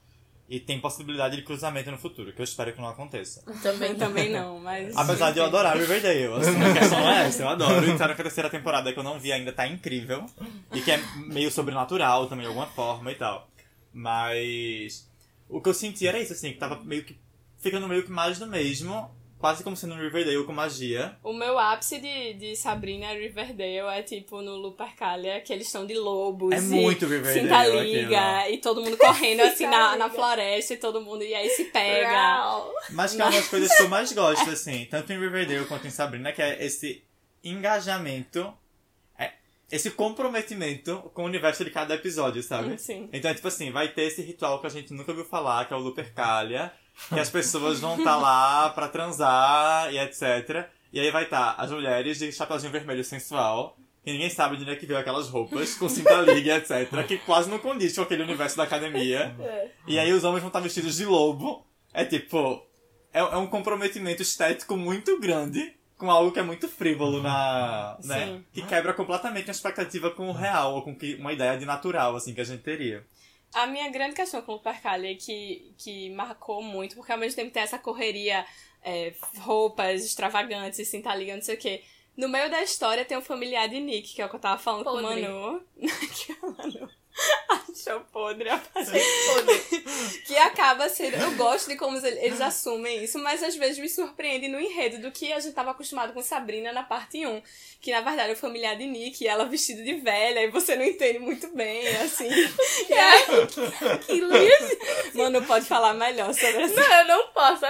E 0.50 0.59
tem 0.59 0.79
possibilidade 0.81 1.36
de 1.36 1.43
cruzamento 1.43 1.91
no 1.91 1.98
futuro, 2.00 2.33
que 2.33 2.41
eu 2.41 2.43
espero 2.43 2.74
que 2.74 2.81
não 2.81 2.88
aconteça. 2.88 3.43
Também, 3.62 3.93
Também 3.93 4.31
não, 4.31 4.57
mas. 4.59 4.98
Apesar 4.98 5.29
de 5.29 5.38
eu 5.38 5.45
adorar 5.45 5.77
Riverdale, 5.77 6.25
assim, 6.33 6.59
a 6.59 6.74
questão 6.74 7.07
é 7.07 7.27
essa, 7.27 7.43
eu 7.43 7.50
adoro. 7.50 7.86
E 7.88 7.91
disseram 7.91 8.15
que 8.15 8.21
a 8.21 8.24
terceira 8.24 8.50
temporada 8.50 8.91
que 8.91 8.98
eu 8.98 9.03
não 9.03 9.19
vi 9.19 9.31
ainda 9.31 9.53
tá 9.53 9.67
incrível. 9.67 10.25
E 10.74 10.81
que 10.81 10.89
é 10.89 11.00
meio 11.27 11.51
sobrenatural 11.51 12.25
também, 12.25 12.41
de 12.45 12.48
alguma 12.48 12.65
forma 12.65 13.12
e 13.12 13.15
tal. 13.15 13.48
Mas. 13.93 15.07
O 15.50 15.60
que 15.62 15.70
eu 15.70 15.74
senti 15.74 16.08
era 16.08 16.20
isso, 16.20 16.34
assim, 16.34 16.53
que 16.53 16.60
tava 16.60 16.79
meio 16.84 17.03
que. 17.03 17.18
ficando 17.58 17.88
meio 17.88 18.03
que 18.03 18.12
mais 18.12 18.38
do 18.38 18.48
mesmo. 18.48 19.18
Quase 19.39 19.63
como 19.63 19.74
sendo 19.74 19.94
um 19.94 19.98
Riverdale 19.98 20.44
com 20.44 20.51
magia. 20.51 21.18
O 21.24 21.32
meu 21.32 21.58
ápice 21.58 21.98
de, 21.98 22.34
de 22.34 22.58
Sabrina 22.58 23.13
e 23.13 23.22
Riverdale 23.22 23.98
é 23.98 24.03
tipo 24.03 24.41
no 24.41 24.58
Lupercalia, 24.58 25.39
que 25.39 25.53
eles 25.53 25.68
estão 25.68 25.88
de 25.88 25.94
lobos. 25.98 26.51
É 26.51 26.58
e 26.58 26.62
muito 26.62 27.08
Riverdale 27.08 27.44
Sinta 27.44 27.58
aquilo. 27.58 27.82
liga, 27.82 28.50
e 28.50 28.58
todo 28.58 28.82
mundo 28.82 28.98
correndo 28.98 29.39
assim 29.48 29.65
na, 29.65 29.96
na 29.96 30.10
floresta, 30.10 30.74
e 30.74 30.77
todo 30.77 31.00
mundo, 31.00 31.24
e 31.24 31.34
aí 31.34 31.50
se 31.51 31.63
pega. 31.65 32.65
Mas 32.89 33.15
que 33.15 33.22
é 33.22 33.24
uma 33.24 33.32
das 33.32 33.48
coisas 33.48 33.74
que 33.74 33.82
eu 33.82 33.88
mais 33.88 34.12
gosto, 34.12 34.50
assim, 34.50 34.86
tanto 34.91 35.13
em 35.13 35.20
Riverdale 35.20 35.65
quanto 35.68 35.88
em 35.88 35.89
Sabrina, 35.89 36.34
que 36.34 36.41
é 36.41 36.65
esse 36.65 37.01
engajamento, 37.41 38.53
esse 39.71 39.91
comprometimento 39.91 41.11
com 41.13 41.23
o 41.23 41.25
universo 41.25 41.63
de 41.63 41.71
cada 41.71 41.95
episódio, 41.95 42.41
sabe? 42.41 42.77
Sim. 42.77 43.09
Então 43.13 43.29
é 43.29 43.33
tipo 43.33 43.47
assim, 43.47 43.71
vai 43.71 43.88
ter 43.88 44.03
esse 44.03 44.21
ritual 44.21 44.59
que 44.59 44.67
a 44.67 44.69
gente 44.69 44.93
nunca 44.93 45.11
ouviu 45.11 45.25
falar, 45.25 45.67
que 45.67 45.73
é 45.73 45.77
o 45.77 45.79
Lupercalia, 45.79 46.71
que 47.07 47.19
as 47.19 47.29
pessoas 47.29 47.79
vão 47.79 47.97
estar 47.97 48.15
lá 48.15 48.69
pra 48.75 48.88
transar 48.88 49.93
e 49.93 49.99
etc. 49.99 50.67
E 50.91 50.99
aí 50.99 51.11
vai 51.11 51.23
estar 51.23 51.55
as 51.57 51.71
mulheres 51.71 52.17
de 52.17 52.31
chapeuzinho 52.31 52.71
vermelho 52.71 53.03
sensual, 53.03 53.77
que 54.03 54.11
ninguém 54.11 54.29
sabe 54.29 54.55
de 54.55 54.63
onde 54.63 54.71
é 54.71 54.75
que 54.75 54.88
veio 54.88 54.99
aquelas 54.99 55.29
roupas, 55.29 55.75
com 55.75 55.88
cinta 55.88 56.15
liga, 56.21 56.57
etc. 56.57 57.05
Que 57.07 57.19
quase 57.19 57.49
não 57.49 57.59
condiz 57.59 57.95
com 57.95 58.01
aquele 58.01 58.23
universo 58.23 58.57
da 58.57 58.63
academia. 58.63 59.35
E 59.88 59.99
aí 59.99 60.11
os 60.11 60.23
homens 60.23 60.41
vão 60.41 60.49
estar 60.49 60.59
vestidos 60.59 60.97
de 60.97 61.05
lobo. 61.05 61.65
É 61.93 62.03
tipo. 62.03 62.65
É, 63.11 63.19
é 63.19 63.38
um 63.38 63.47
comprometimento 63.47 64.21
estético 64.21 64.77
muito 64.77 65.19
grande 65.19 65.78
com 66.00 66.10
algo 66.10 66.32
que 66.32 66.39
é 66.39 66.44
muito 66.44 66.68
frívolo 66.70 67.22
na. 67.22 67.98
né? 68.03 68.25
Sim. 68.25 68.46
Que 68.53 68.62
quebra 68.65 68.94
completamente 68.94 69.50
a 69.50 69.51
expectativa 69.51 70.10
com 70.10 70.29
o 70.29 70.32
real, 70.32 70.75
ou 70.75 70.82
com 70.82 70.96
que, 70.96 71.15
uma 71.15 71.34
ideia 71.34 71.58
de 71.58 71.65
natural, 71.65 72.15
assim, 72.15 72.34
que 72.34 72.39
a 72.39 72.46
gente 72.46 72.63
teria. 72.63 73.06
A 73.53 73.68
minha 73.68 73.89
grande 73.89 74.15
questão 74.15 74.41
com 74.41 74.53
o 74.53 74.56
Lupercalia 74.56 75.12
é 75.12 75.15
que, 75.15 75.74
que 75.77 76.10
marcou 76.12 76.63
muito, 76.63 76.96
porque 76.96 77.12
ao 77.12 77.18
mesmo 77.18 77.36
tempo 77.36 77.51
tem 77.51 77.62
essa 77.62 77.77
correria, 77.77 78.46
é, 78.82 79.13
roupas 79.39 80.06
extravagantes, 80.06 80.88
Sinta 80.88 81.13
liga, 81.13 81.36
não 81.36 81.41
sei 81.41 81.56
o 81.56 81.60
quê. 81.60 81.84
No 82.15 82.29
meio 82.29 82.50
da 82.50 82.63
história 82.63 83.03
tem 83.03 83.18
o 83.18 83.22
familiar 83.22 83.68
de 83.68 83.79
Nick, 83.82 84.15
que 84.15 84.22
é 84.22 84.25
o 84.25 84.29
que 84.29 84.36
eu 84.36 84.39
tava 84.39 84.62
falando 84.62 84.86
Podre. 84.86 85.03
com 85.03 85.12
o 85.12 85.22
Manu. 85.22 86.89
que 87.19 87.89
achou 87.89 88.01
podre 88.11 88.49
a 88.49 88.59
que 90.25 90.38
acaba 90.38 90.88
sendo. 90.89 91.15
Eu 91.15 91.31
gosto 91.35 91.67
de 91.69 91.75
como 91.75 91.97
ele- 91.97 92.19
eles 92.19 92.41
assumem 92.41 93.03
isso, 93.03 93.17
mas 93.19 93.41
às 93.43 93.55
vezes 93.55 93.77
me 93.79 93.89
surpreende 93.89 94.47
no 94.47 94.59
enredo 94.59 94.99
do 94.99 95.11
que 95.11 95.31
a 95.33 95.39
gente 95.39 95.53
tava 95.53 95.71
acostumado 95.71 96.13
com 96.13 96.21
Sabrina 96.21 96.71
na 96.71 96.83
parte 96.83 97.25
1. 97.25 97.41
Que 97.81 97.91
na 97.91 98.01
verdade 98.01 98.29
é 98.31 98.33
o 98.33 98.38
familiar 98.38 98.75
de 98.75 98.85
Nick, 98.85 99.23
e 99.23 99.27
ela 99.27 99.45
vestida 99.45 99.81
de 99.83 99.95
velha, 99.95 100.41
e 100.41 100.51
você 100.51 100.75
não 100.75 100.83
entende 100.83 101.19
muito 101.19 101.47
bem, 101.55 101.88
assim. 101.97 102.29
E 102.89 102.93
aí, 102.93 103.23
Aquilo 103.93 104.35
ia 104.35 104.57
Mano, 105.13 105.41
pode 105.45 105.65
falar 105.65 105.93
melhor 105.93 106.33
sobre 106.33 106.63
essa. 106.63 106.75
Não, 106.75 106.93
eu 106.99 107.07
não 107.07 107.27
posso. 107.27 107.65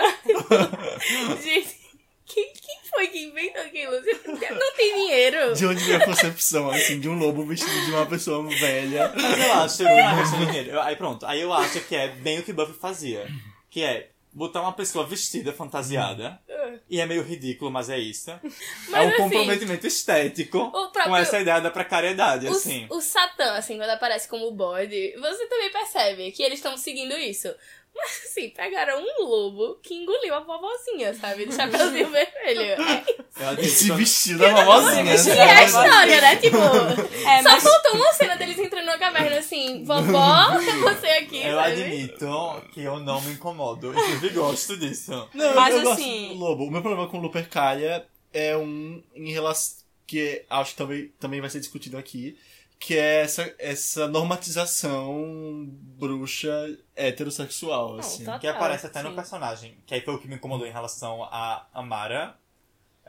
Gente, 1.44 1.77
quem, 2.25 2.53
quem 2.53 2.69
foi 2.89 3.08
que 3.08 3.19
inventou 3.25 3.62
aquilo? 3.62 3.91
Você 4.01 4.50
Não 4.53 4.74
tem 4.75 4.93
dinheiro. 4.96 5.53
De 5.53 5.65
onde 5.65 5.84
veio 5.84 5.98
a 5.98 6.05
concepção, 6.05 6.69
assim, 6.69 7.00
de 7.00 7.08
um 7.10 7.17
lobo 7.17 7.46
vestido 7.46 7.86
de 7.86 7.91
uma 7.91 8.05
pessoa 8.05 8.43
velha. 8.50 9.12
Mas 9.15 9.39
eu 9.46 9.53
acho 9.53 9.77
que 9.77 9.84
é 9.88 10.17
questão 10.19 10.39
de 10.39 10.46
dinheiro. 10.48 10.69
Eu- 10.72 10.81
Aí 10.81 10.96
pronto, 10.96 11.25
aí 11.25 11.41
eu 11.41 11.53
acho 11.53 11.79
que 11.81 11.96
é 11.96 12.08
bem 12.10 12.39
o 12.39 12.43
que 12.43 12.53
Buffy 12.53 12.74
fazia. 12.79 13.27
Que 13.69 13.84
é 13.84 14.10
botar 14.31 14.62
uma 14.62 14.74
pessoa 14.74 15.05
vestida, 15.05 15.51
fantasiada. 15.51 16.39
E 16.89 17.00
é 17.01 17.05
meio 17.05 17.24
ridículo, 17.24 17.72
mas 17.72 17.89
é 17.89 17.98
isso. 17.98 18.29
é 18.31 18.38
um 19.01 19.08
assim, 19.08 19.17
comprometimento 19.17 19.88
estético 19.88 20.69
próprio- 20.72 21.03
com 21.05 21.15
essa 21.17 21.39
ideia 21.39 21.60
da 21.62 21.72
precariedade, 21.72 22.48
O, 22.48 22.51
assim. 22.51 22.86
o 22.89 23.01
Satã, 23.01 23.53
assim, 23.53 23.77
quando 23.77 23.89
aparece 23.89 24.27
como 24.27 24.51
bode, 24.51 25.15
você 25.19 25.48
também 25.48 25.72
percebe 25.72 26.31
que 26.31 26.43
eles 26.43 26.60
estão 26.60 26.77
seguindo 26.77 27.17
isso. 27.17 27.53
Mas, 27.96 28.22
assim, 28.29 28.50
pegaram 28.51 29.01
um 29.03 29.24
lobo 29.25 29.79
que 29.81 29.96
engoliu 29.96 30.36
a 30.36 30.39
vovozinha, 30.41 31.12
sabe? 31.15 31.46
Do 31.48 31.53
chapeuzinho 31.53 32.08
vermelho. 32.12 32.69
É, 33.58 33.62
E 33.62 33.70
se 33.70 34.36
da 34.36 34.50
vovozinha. 34.65 35.03
vestiu 35.06 35.32
que 35.34 35.38
né? 35.39 35.46
é 35.46 35.51
a 35.58 35.63
história, 35.63 36.22
né? 36.22 36.36
Tipo, 36.38 36.58
É, 36.58 37.44
só 37.44 37.50
mas 37.51 37.63
faltou 37.63 37.94
uma 37.96 38.13
cena 38.13 38.36
deles 38.36 38.58
entrando 38.60 38.86
numa 38.86 38.98
caverna 38.98 39.38
assim, 39.38 39.84
vovó, 39.84 40.51
é 40.60 40.77
você 40.77 41.08
aqui, 41.08 41.41
Eu 41.44 41.56
sabe? 41.58 41.84
admito 41.84 42.63
que 42.74 42.82
eu 42.82 43.00
não 43.00 43.22
me 43.22 43.32
incomodo. 43.34 43.91
Inclusive 43.91 44.29
gosto 44.29 44.77
disso. 44.77 45.12
Não, 45.34 45.56
Mas 45.56 45.75
eu 45.75 45.82
gosto 45.84 46.01
assim- 46.01 46.27
do 46.29 46.34
lobo. 46.36 46.63
O 46.65 46.72
meu 46.72 46.82
problema 46.82 47.08
com 47.08 47.18
o 47.18 47.22
Lupercalia 47.22 48.06
é 48.34 48.56
um 48.58 49.01
em 49.15 49.32
relação 49.32 49.79
que 50.06 50.44
acho 50.50 50.72
que 50.72 50.77
também, 50.77 51.08
também 51.20 51.39
vai 51.41 51.50
ser 51.50 51.60
discutido 51.60 51.96
aqui, 51.98 52.36
que 52.79 52.98
é 52.98 53.22
essa, 53.22 53.53
essa 53.60 54.08
normatização 54.08 55.68
bruxa 55.70 56.50
heterossexual, 56.96 57.94
Não, 57.94 58.00
assim. 58.00 58.24
tá- 58.25 58.39
Que 58.39 58.48
aparece 58.48 58.86
até 58.88 59.01
no 59.03 59.10
sim. 59.10 59.15
personagem. 59.15 59.77
Que 59.86 59.94
aí 59.96 60.01
foi 60.01 60.13
o 60.15 60.18
que 60.20 60.27
me 60.27 60.36
incomodou 60.36 60.65
em 60.65 60.72
relação 60.72 61.24
a 61.25 61.65
Amara. 61.74 62.36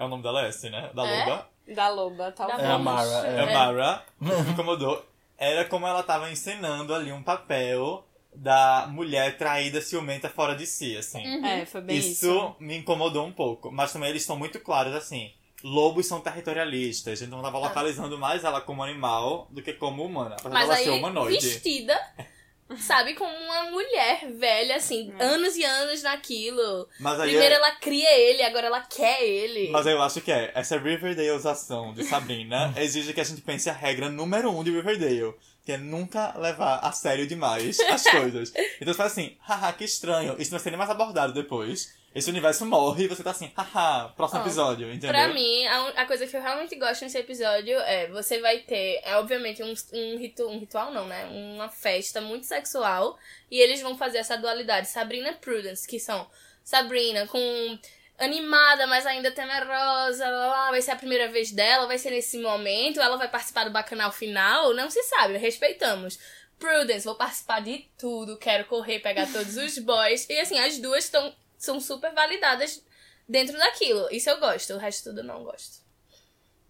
É 0.00 0.04
o 0.04 0.08
nome 0.08 0.22
dela 0.22 0.48
esse, 0.48 0.70
né? 0.70 0.90
Da 0.94 1.06
É? 1.06 1.24
loba. 1.26 1.48
da 1.74 1.88
loba, 1.90 2.32
talvez. 2.32 2.58
É 2.58 2.66
a 2.66 2.78
Mara, 2.78 3.28
É 3.28 3.42
é. 3.42 4.02
Que 4.18 4.44
me 4.44 4.50
incomodou. 4.52 5.04
Era 5.36 5.64
como 5.66 5.86
ela 5.86 6.02
tava 6.02 6.30
encenando 6.30 6.94
ali 6.94 7.12
um 7.12 7.22
papel 7.22 8.04
da 8.34 8.86
mulher 8.90 9.36
traída, 9.36 9.80
ciumenta, 9.80 10.28
fora 10.28 10.54
de 10.54 10.66
si, 10.66 10.96
assim. 10.96 11.22
É, 11.44 11.66
foi 11.66 11.80
bem 11.82 11.98
isso. 11.98 12.10
isso, 12.26 12.56
me 12.58 12.78
incomodou 12.78 13.26
um 13.26 13.32
pouco. 13.32 13.70
Mas 13.70 13.92
também 13.92 14.08
eles 14.08 14.22
estão 14.22 14.36
muito 14.36 14.58
claros, 14.60 14.94
assim. 14.94 15.32
Lobos 15.62 16.06
são 16.06 16.20
territorialistas. 16.20 17.20
Não 17.28 17.42
tava 17.42 17.58
localizando 17.58 18.18
mais 18.18 18.42
ela 18.44 18.60
como 18.62 18.82
animal 18.82 19.46
do 19.50 19.62
que 19.62 19.74
como 19.74 20.02
humana. 20.04 20.36
Apesar 20.36 20.50
Mas 20.50 20.62
dela 20.68 20.78
aí, 20.78 20.84
ser 20.84 20.90
humanoide. 20.90 21.46
vestida, 21.46 22.00
sabe, 22.78 23.14
como 23.14 23.32
uma 23.34 23.70
mulher 23.70 24.30
velha, 24.32 24.76
assim, 24.76 25.12
anos 25.18 25.56
e 25.56 25.64
anos 25.64 26.02
naquilo. 26.02 26.88
Mas 27.00 27.18
aí, 27.20 27.30
Primeiro 27.30 27.54
é- 27.54 27.56
ela 27.58 27.70
cria 27.72 28.18
ele, 28.18 28.42
agora 28.42 28.66
ela 28.66 28.80
quer 28.80 29.22
ele. 29.22 29.70
mas 29.70 29.86
aí 29.86 29.92
eu 29.92 30.02
acho 30.02 30.20
que 30.20 30.30
é. 30.32 30.52
Essa 30.54 30.78
Riverdalezação 30.78 31.92
de 31.92 32.04
Sabrina 32.04 32.72
exige 32.78 33.12
que 33.12 33.20
a 33.20 33.24
gente 33.24 33.40
pense 33.42 33.68
a 33.68 33.72
regra 33.72 34.08
número 34.08 34.50
um 34.50 34.62
de 34.64 34.70
Riverdale. 34.70 35.34
Que 35.64 35.72
é 35.72 35.76
nunca 35.76 36.32
levar 36.38 36.78
a 36.78 36.90
sério 36.90 37.26
demais 37.26 37.78
as 37.80 38.02
coisas. 38.10 38.50
Então 38.80 38.92
você 38.92 38.94
fala 38.94 39.08
assim, 39.10 39.36
haha, 39.40 39.72
que 39.74 39.84
estranho. 39.84 40.34
Isso 40.38 40.50
não 40.50 40.58
vai 40.58 40.60
ser 40.64 40.70
nem 40.70 40.78
mais 40.78 40.88
abordado 40.90 41.34
depois. 41.34 41.92
Esse 42.12 42.28
universo 42.28 42.66
morre 42.66 43.04
e 43.04 43.06
você 43.06 43.22
tá 43.22 43.30
assim, 43.30 43.52
haha, 43.56 44.08
próximo 44.16 44.40
episódio, 44.40 44.88
entendeu? 44.88 45.10
Pra 45.10 45.28
mim, 45.28 45.64
a, 45.66 45.88
a 45.90 46.06
coisa 46.06 46.26
que 46.26 46.36
eu 46.36 46.42
realmente 46.42 46.74
gosto 46.74 47.02
nesse 47.02 47.18
episódio 47.18 47.78
é 47.80 48.08
você 48.08 48.40
vai 48.40 48.58
ter, 48.58 49.00
é 49.04 49.16
obviamente, 49.16 49.62
um, 49.62 49.72
um, 49.92 50.18
ritu, 50.18 50.44
um 50.48 50.58
ritual, 50.58 50.92
não, 50.92 51.06
né? 51.06 51.26
Uma 51.26 51.68
festa 51.68 52.20
muito 52.20 52.46
sexual. 52.46 53.16
E 53.48 53.60
eles 53.60 53.80
vão 53.80 53.96
fazer 53.96 54.18
essa 54.18 54.36
dualidade. 54.36 54.88
Sabrina 54.88 55.28
e 55.30 55.34
Prudence, 55.34 55.86
que 55.86 56.00
são 56.00 56.28
Sabrina 56.64 57.28
com 57.28 57.78
animada, 58.18 58.86
mas 58.86 59.06
ainda 59.06 59.30
temerosa, 59.30 60.28
lá, 60.28 60.46
lá, 60.46 60.70
vai 60.70 60.82
ser 60.82 60.90
a 60.90 60.96
primeira 60.96 61.28
vez 61.28 61.52
dela, 61.52 61.86
vai 61.86 61.96
ser 61.96 62.10
nesse 62.10 62.38
momento, 62.38 63.00
ela 63.00 63.16
vai 63.16 63.28
participar 63.28 63.64
do 63.64 63.70
bacanal 63.70 64.12
final, 64.12 64.74
não 64.74 64.90
se 64.90 65.02
sabe, 65.04 65.38
respeitamos. 65.38 66.18
Prudence, 66.58 67.06
vou 67.06 67.14
participar 67.14 67.60
de 67.60 67.88
tudo, 67.96 68.36
quero 68.36 68.66
correr, 68.66 68.98
pegar 68.98 69.26
todos 69.32 69.56
os 69.56 69.78
boys. 69.78 70.28
E 70.28 70.38
assim, 70.38 70.58
as 70.58 70.76
duas 70.78 71.08
tão, 71.08 71.34
são 71.60 71.78
super 71.78 72.12
validadas 72.14 72.82
dentro 73.28 73.56
daquilo. 73.56 74.08
Isso 74.10 74.30
eu 74.30 74.40
gosto, 74.40 74.72
o 74.72 74.78
resto 74.78 75.10
tudo 75.10 75.20
eu 75.20 75.24
não 75.24 75.44
gosto. 75.44 75.78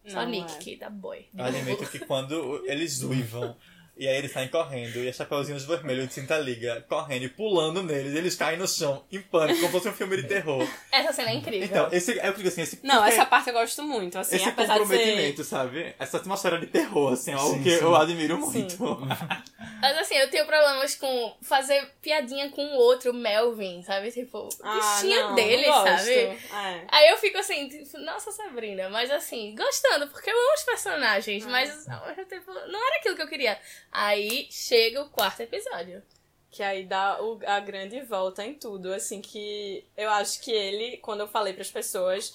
Só 0.07 0.23
Não, 0.23 0.31
Nick, 0.31 0.53
é. 0.53 0.59
que 0.59 0.77
dá 0.77 0.91
boy. 0.91 1.29
Eu 1.37 1.45
admito 1.45 1.87
que 1.89 2.01
quando 2.01 2.65
eles 2.67 3.03
uivam 3.03 3.57
e 3.97 4.07
aí 4.09 4.17
eles 4.17 4.33
saem 4.33 4.49
correndo 4.49 4.97
e 4.99 5.09
a 5.09 5.13
Chapeuzinhos 5.13 5.65
Vermelhos 5.65 6.09
de 6.09 6.15
Cinta 6.15 6.39
Liga 6.39 6.85
correndo 6.89 7.25
e 7.25 7.29
pulando 7.29 7.83
neles, 7.83 8.15
eles 8.15 8.35
caem 8.35 8.59
no 8.59 8.67
chão 8.67 9.05
em 9.13 9.21
pânico, 9.21 9.61
como 9.61 9.67
se 9.69 9.73
fosse 9.73 9.89
um 9.89 9.93
filme 9.93 10.17
de 10.17 10.25
terror. 10.25 10.67
Essa 10.91 11.13
cena 11.13 11.31
é 11.31 11.35
incrível. 11.35 11.67
Então, 11.67 11.89
esse 11.93 12.19
é 12.19 12.31
o 12.31 12.33
que 12.35 12.41
eu 12.41 12.45
digo 12.45 12.49
assim, 12.49 12.63
esse, 12.63 12.81
Não, 12.83 13.05
essa 13.05 13.27
parte 13.27 13.49
eu 13.49 13.55
gosto 13.55 13.83
muito, 13.83 14.19
assim, 14.19 14.37
esse 14.37 14.49
apesar 14.49 14.79
de 14.79 14.87
ser... 14.87 14.97
comprometimento, 14.97 15.45
sabe? 15.45 15.95
Essa 15.99 16.17
atmosfera 16.17 16.59
de 16.59 16.67
terror, 16.67 17.13
assim, 17.13 17.33
é 17.33 17.35
algo 17.35 17.55
Sim, 17.55 17.63
que 17.63 17.77
sim. 17.77 17.85
eu 17.85 17.95
admiro 17.95 18.39
muito. 18.39 18.79
Mas 19.81 19.97
assim, 19.97 20.15
eu 20.15 20.29
tenho 20.31 20.47
problemas 20.47 20.95
com 20.95 21.37
fazer 21.41 21.91
piadinha 22.03 22.51
com 22.51 22.63
o 22.63 22.77
outro 22.77 23.15
Melvin, 23.15 23.83
sabe? 23.83 24.11
Tipo, 24.13 24.49
Ah, 24.63 24.75
bichinho 24.75 25.21
não, 25.21 25.35
dele, 25.35 25.65
sabe? 25.65 26.11
É. 26.13 26.85
Aí 26.89 27.09
eu 27.09 27.17
fico 27.17 27.39
assim, 27.39 27.69
tipo, 27.69 27.99
nossa 27.99 28.31
Sabrina, 28.31 28.91
mas 28.91 29.11
assim, 29.11 29.55
gostando, 29.55 30.07
porque 30.09 30.31
eu 30.31 30.35
amo 30.35 30.55
os 30.55 30.65
personagens, 30.65 31.47
mas 31.47 31.89
ao 31.89 32.07
mesmo 32.09 32.25
tempo, 32.27 32.53
não 32.53 32.87
era 32.87 32.97
aquilo 32.99 33.17
que 33.17 33.23
eu 33.23 33.29
queria. 33.29 33.59
Aí 33.93 34.47
chega 34.51 35.03
o 35.03 35.09
quarto 35.11 35.41
episódio. 35.41 36.03
Que 36.51 36.63
aí 36.65 36.85
dá 36.85 37.23
o- 37.23 37.39
a 37.47 37.61
grande 37.61 38.01
volta 38.03 38.45
em 38.45 38.55
tudo, 38.55 38.93
assim, 38.93 39.21
que 39.21 39.85
eu 39.97 40.11
acho 40.11 40.41
que 40.43 40.51
ele, 40.51 40.97
quando 40.99 41.21
eu 41.21 41.29
falei 41.29 41.53
pras 41.53 41.71
pessoas, 41.71 42.35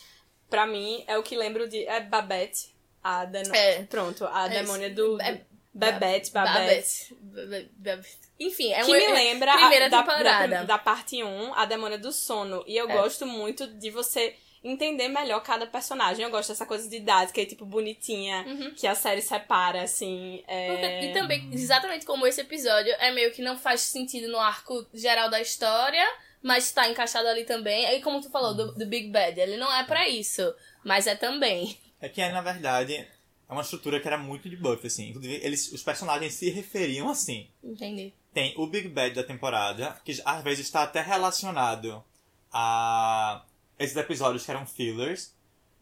pra 0.49 0.65
mim 0.65 1.03
é 1.07 1.17
o 1.17 1.23
que 1.23 1.35
lembro 1.35 1.67
de. 1.67 1.85
É 1.85 1.99
Babette, 1.99 2.73
a 3.03 3.25
den... 3.25 3.43
É. 3.53 3.83
Pronto, 3.83 4.25
a 4.25 4.45
É, 4.45 4.49
demônia 4.61 4.89
do. 4.89 5.21
é- 5.21 5.41
Babette, 5.73 6.31
Babette. 6.31 7.13
Babette. 7.19 7.67
Babette. 7.75 8.17
Enfim, 8.39 8.71
é 8.71 8.81
que 8.81 8.91
uma 8.91 8.97
me 8.97 9.07
lembra 9.11 9.53
a- 9.53 9.57
primeira 9.57 9.89
da, 9.89 9.97
temporada. 10.03 10.47
Da, 10.47 10.63
da 10.63 10.77
parte 10.77 11.21
1, 11.21 11.53
a 11.53 11.65
demônia 11.65 11.97
do 11.97 12.13
sono. 12.13 12.63
E 12.65 12.77
eu 12.77 12.89
É. 12.89 12.93
gosto 12.93 13.25
muito 13.25 13.67
de 13.67 13.89
você 13.91 14.33
entender 14.65 15.07
melhor 15.07 15.41
cada 15.41 15.67
personagem. 15.67 16.25
Eu 16.25 16.31
gosto 16.31 16.49
dessa 16.49 16.65
coisa 16.65 16.89
didática 16.89 17.39
e, 17.39 17.45
tipo, 17.45 17.65
bonitinha, 17.65 18.43
que 18.75 18.87
a 18.87 18.95
série 18.95 19.21
separa, 19.21 19.83
assim. 19.83 20.43
é- 20.47 21.05
E 21.05 21.13
também, 21.13 21.49
exatamente 21.53 22.05
como 22.05 22.25
esse 22.25 22.41
episódio, 22.41 22.91
é 22.99 23.11
meio 23.11 23.31
que 23.31 23.41
não 23.41 23.57
faz 23.57 23.81
sentido 23.81 24.27
no 24.27 24.39
arco 24.39 24.85
geral 24.93 25.29
da 25.29 25.39
história, 25.39 26.03
mas 26.41 26.71
tá 26.71 26.89
encaixado 26.89 27.27
ali 27.27 27.43
também. 27.45 27.85
Aí, 27.85 28.01
como 28.01 28.19
tu 28.21 28.29
falou, 28.31 28.53
do, 28.55 28.73
do 28.73 28.85
Big 28.87 29.09
Bad, 29.09 29.39
ele 29.39 29.57
não 29.57 29.71
é 29.73 29.83
pra 29.83 30.09
isso, 30.09 30.53
mas 30.83 31.05
é 31.07 31.15
também. 31.15 31.77
É 32.01 32.09
que, 32.09 32.27
na 32.29 32.41
verdade, 32.41 32.95
é 32.95 33.07
uma 33.53 33.61
estrutura 33.61 33.99
que 33.99 34.07
era 34.07 34.17
muito 34.17 34.49
de 34.49 34.55
Buffy, 34.57 34.87
assim. 34.87 35.09
Inclusive, 35.09 35.39
eles, 35.43 35.71
os 35.71 35.83
personagens 35.83 36.33
se 36.33 36.49
referiam 36.49 37.07
assim. 37.09 37.47
Entendi. 37.63 38.13
Tem 38.33 38.53
o 38.57 38.67
Big 38.67 38.89
Bad 38.89 39.15
da 39.15 39.23
temporada, 39.23 39.95
que 40.03 40.19
às 40.25 40.43
vezes 40.43 40.65
está 40.65 40.83
até 40.83 41.01
relacionado 41.01 42.03
a 42.51 43.43
esses 43.77 43.95
episódios 43.95 44.45
que 44.45 44.51
eram 44.51 44.65
fillers, 44.65 45.33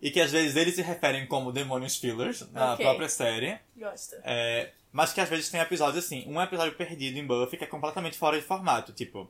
e 0.01 0.12
que 0.12 0.19
às 0.19 0.31
vezes 0.31 0.55
eles 0.55 0.75
se 0.75 0.81
referem 0.81 1.25
como 1.27 1.51
demônios 1.51 1.95
fillers 1.95 2.41
na 2.51 2.73
Ok. 2.73 2.85
própria 2.85 3.07
série. 3.07 3.57
Gosto. 3.75 4.15
É, 4.23 4.71
mas 4.91 5.13
que 5.13 5.21
às 5.21 5.29
vezes 5.29 5.50
tem 5.50 5.62
episódios 5.62 6.03
assim, 6.03 6.25
um 6.27 6.41
episódio 6.41 6.75
perdido 6.75 7.17
em 7.17 7.25
Buffy 7.25 7.57
que 7.57 7.63
é 7.63 7.67
completamente 7.67 8.17
fora 8.17 8.38
de 8.39 8.45
formato, 8.45 8.91
tipo, 8.91 9.29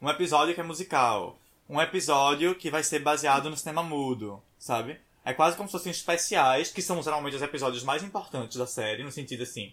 um 0.00 0.08
episódio 0.08 0.54
que 0.54 0.60
é 0.60 0.64
musical, 0.64 1.36
um 1.68 1.80
episódio 1.80 2.54
que 2.54 2.70
vai 2.70 2.82
ser 2.84 3.00
baseado 3.00 3.50
no 3.50 3.56
cinema 3.56 3.82
mudo, 3.82 4.42
sabe? 4.58 5.00
É 5.24 5.32
quase 5.32 5.56
como 5.56 5.68
se 5.68 5.72
fossem 5.72 5.90
especiais, 5.92 6.70
que 6.70 6.82
são 6.82 7.02
geralmente 7.02 7.36
os 7.36 7.42
episódios 7.42 7.82
mais 7.84 8.02
importantes 8.02 8.56
da 8.56 8.66
série, 8.66 9.02
no 9.04 9.10
sentido 9.12 9.42
assim, 9.42 9.72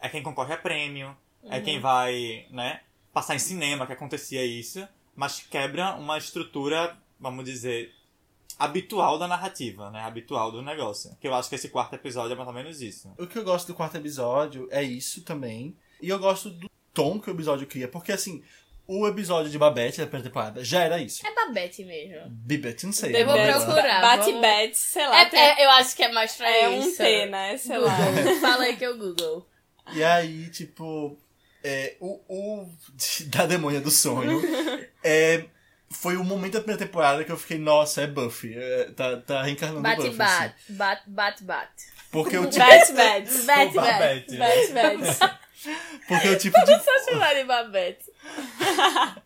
é 0.00 0.08
quem 0.08 0.22
concorre 0.22 0.54
a 0.54 0.56
prêmio, 0.58 1.16
é 1.48 1.60
quem 1.60 1.78
vai, 1.80 2.46
né, 2.50 2.80
passar 3.12 3.34
em 3.34 3.38
cinema 3.38 3.86
que 3.86 3.92
acontecia 3.92 4.44
isso, 4.44 4.86
mas 5.14 5.40
quebra 5.40 5.94
uma 5.94 6.16
estrutura, 6.18 6.96
vamos 7.18 7.44
dizer, 7.44 7.92
habitual 8.58 9.18
da 9.18 9.26
narrativa, 9.26 9.90
né, 9.90 10.00
habitual 10.00 10.50
do 10.52 10.62
negócio. 10.62 11.16
Que 11.20 11.26
eu 11.28 11.34
acho 11.34 11.48
que 11.48 11.54
esse 11.54 11.68
quarto 11.68 11.94
episódio 11.94 12.32
é 12.32 12.36
mais 12.36 12.48
ou 12.48 12.54
menos 12.54 12.80
isso. 12.80 13.12
O 13.18 13.26
que 13.26 13.38
eu 13.38 13.44
gosto 13.44 13.68
do 13.68 13.74
quarto 13.74 13.96
episódio 13.96 14.68
é 14.70 14.82
isso 14.82 15.22
também. 15.22 15.76
E 16.00 16.08
eu 16.08 16.18
gosto 16.18 16.50
do 16.50 16.68
tom 16.92 17.18
que 17.20 17.30
o 17.30 17.34
episódio 17.34 17.66
cria. 17.66 17.88
Porque, 17.88 18.12
assim, 18.12 18.42
o 18.86 19.06
episódio 19.08 19.50
de 19.50 19.58
Babette 19.58 19.98
da 19.98 20.06
primeira 20.06 20.28
temporada 20.28 20.62
já 20.64 20.82
era 20.82 20.98
isso. 20.98 21.26
É 21.26 21.34
Babette 21.34 21.82
mesmo. 21.84 22.28
Bibette, 22.28 22.84
não 22.86 22.92
sei. 22.92 23.10
Eu 23.16 23.26
vou 23.26 23.34
Babette. 23.36 23.64
procurar. 23.64 24.00
Bate 24.00 24.24
vamos- 24.26 24.40
Bet, 24.40 24.76
sei 24.76 25.06
lá. 25.08 25.20
É, 25.20 25.24
tem- 25.26 25.40
é, 25.40 25.64
eu 25.64 25.70
acho 25.70 25.96
que 25.96 26.02
é 26.02 26.12
mais 26.12 26.34
pra 26.36 26.50
é 26.50 26.78
isso. 26.78 26.88
um 26.90 26.96
T, 26.96 27.26
né? 27.26 27.56
Sei 27.56 27.78
lá. 27.78 27.96
Fala 28.40 28.64
aí 28.64 28.76
que 28.76 28.84
eu 28.84 28.98
Google. 28.98 29.46
E 29.94 30.04
aí, 30.04 30.48
tipo, 30.50 31.18
é, 31.62 31.96
o, 32.00 32.20
o 32.28 32.68
da 33.28 33.46
demônia 33.46 33.80
do 33.80 33.90
sonho 33.90 34.40
é, 35.02 35.46
foi 35.90 36.16
o 36.16 36.24
momento 36.24 36.54
da 36.54 36.60
primeira 36.60 36.84
temporada 36.84 37.24
que 37.24 37.30
eu 37.32 37.36
fiquei, 37.36 37.58
nossa, 37.58 38.02
é 38.02 38.06
Buffy. 38.06 38.54
é, 38.56 38.90
tá, 38.96 39.16
tá 39.18 39.42
reencarnando 39.42 39.82
Bate, 39.82 39.96
Buffy. 39.96 40.08
assim. 40.10 40.18
bate. 40.18 40.72
Bate, 40.72 41.02
bate, 41.10 41.44
bate. 41.44 41.84
Porque 42.10 42.36
o 42.36 42.46
tipo. 42.48 42.64
Bate, 42.64 42.92
bate. 42.92 43.74
Babette. 43.74 44.36
Bet 44.36 44.72
Bet. 44.72 45.18
porque 46.06 46.28
o 46.28 46.38
tipo 46.38 46.58
de. 46.64 46.84
Só 46.84 47.10
chamar 47.10 47.34
de 47.34 47.44
Babette. 47.44 48.04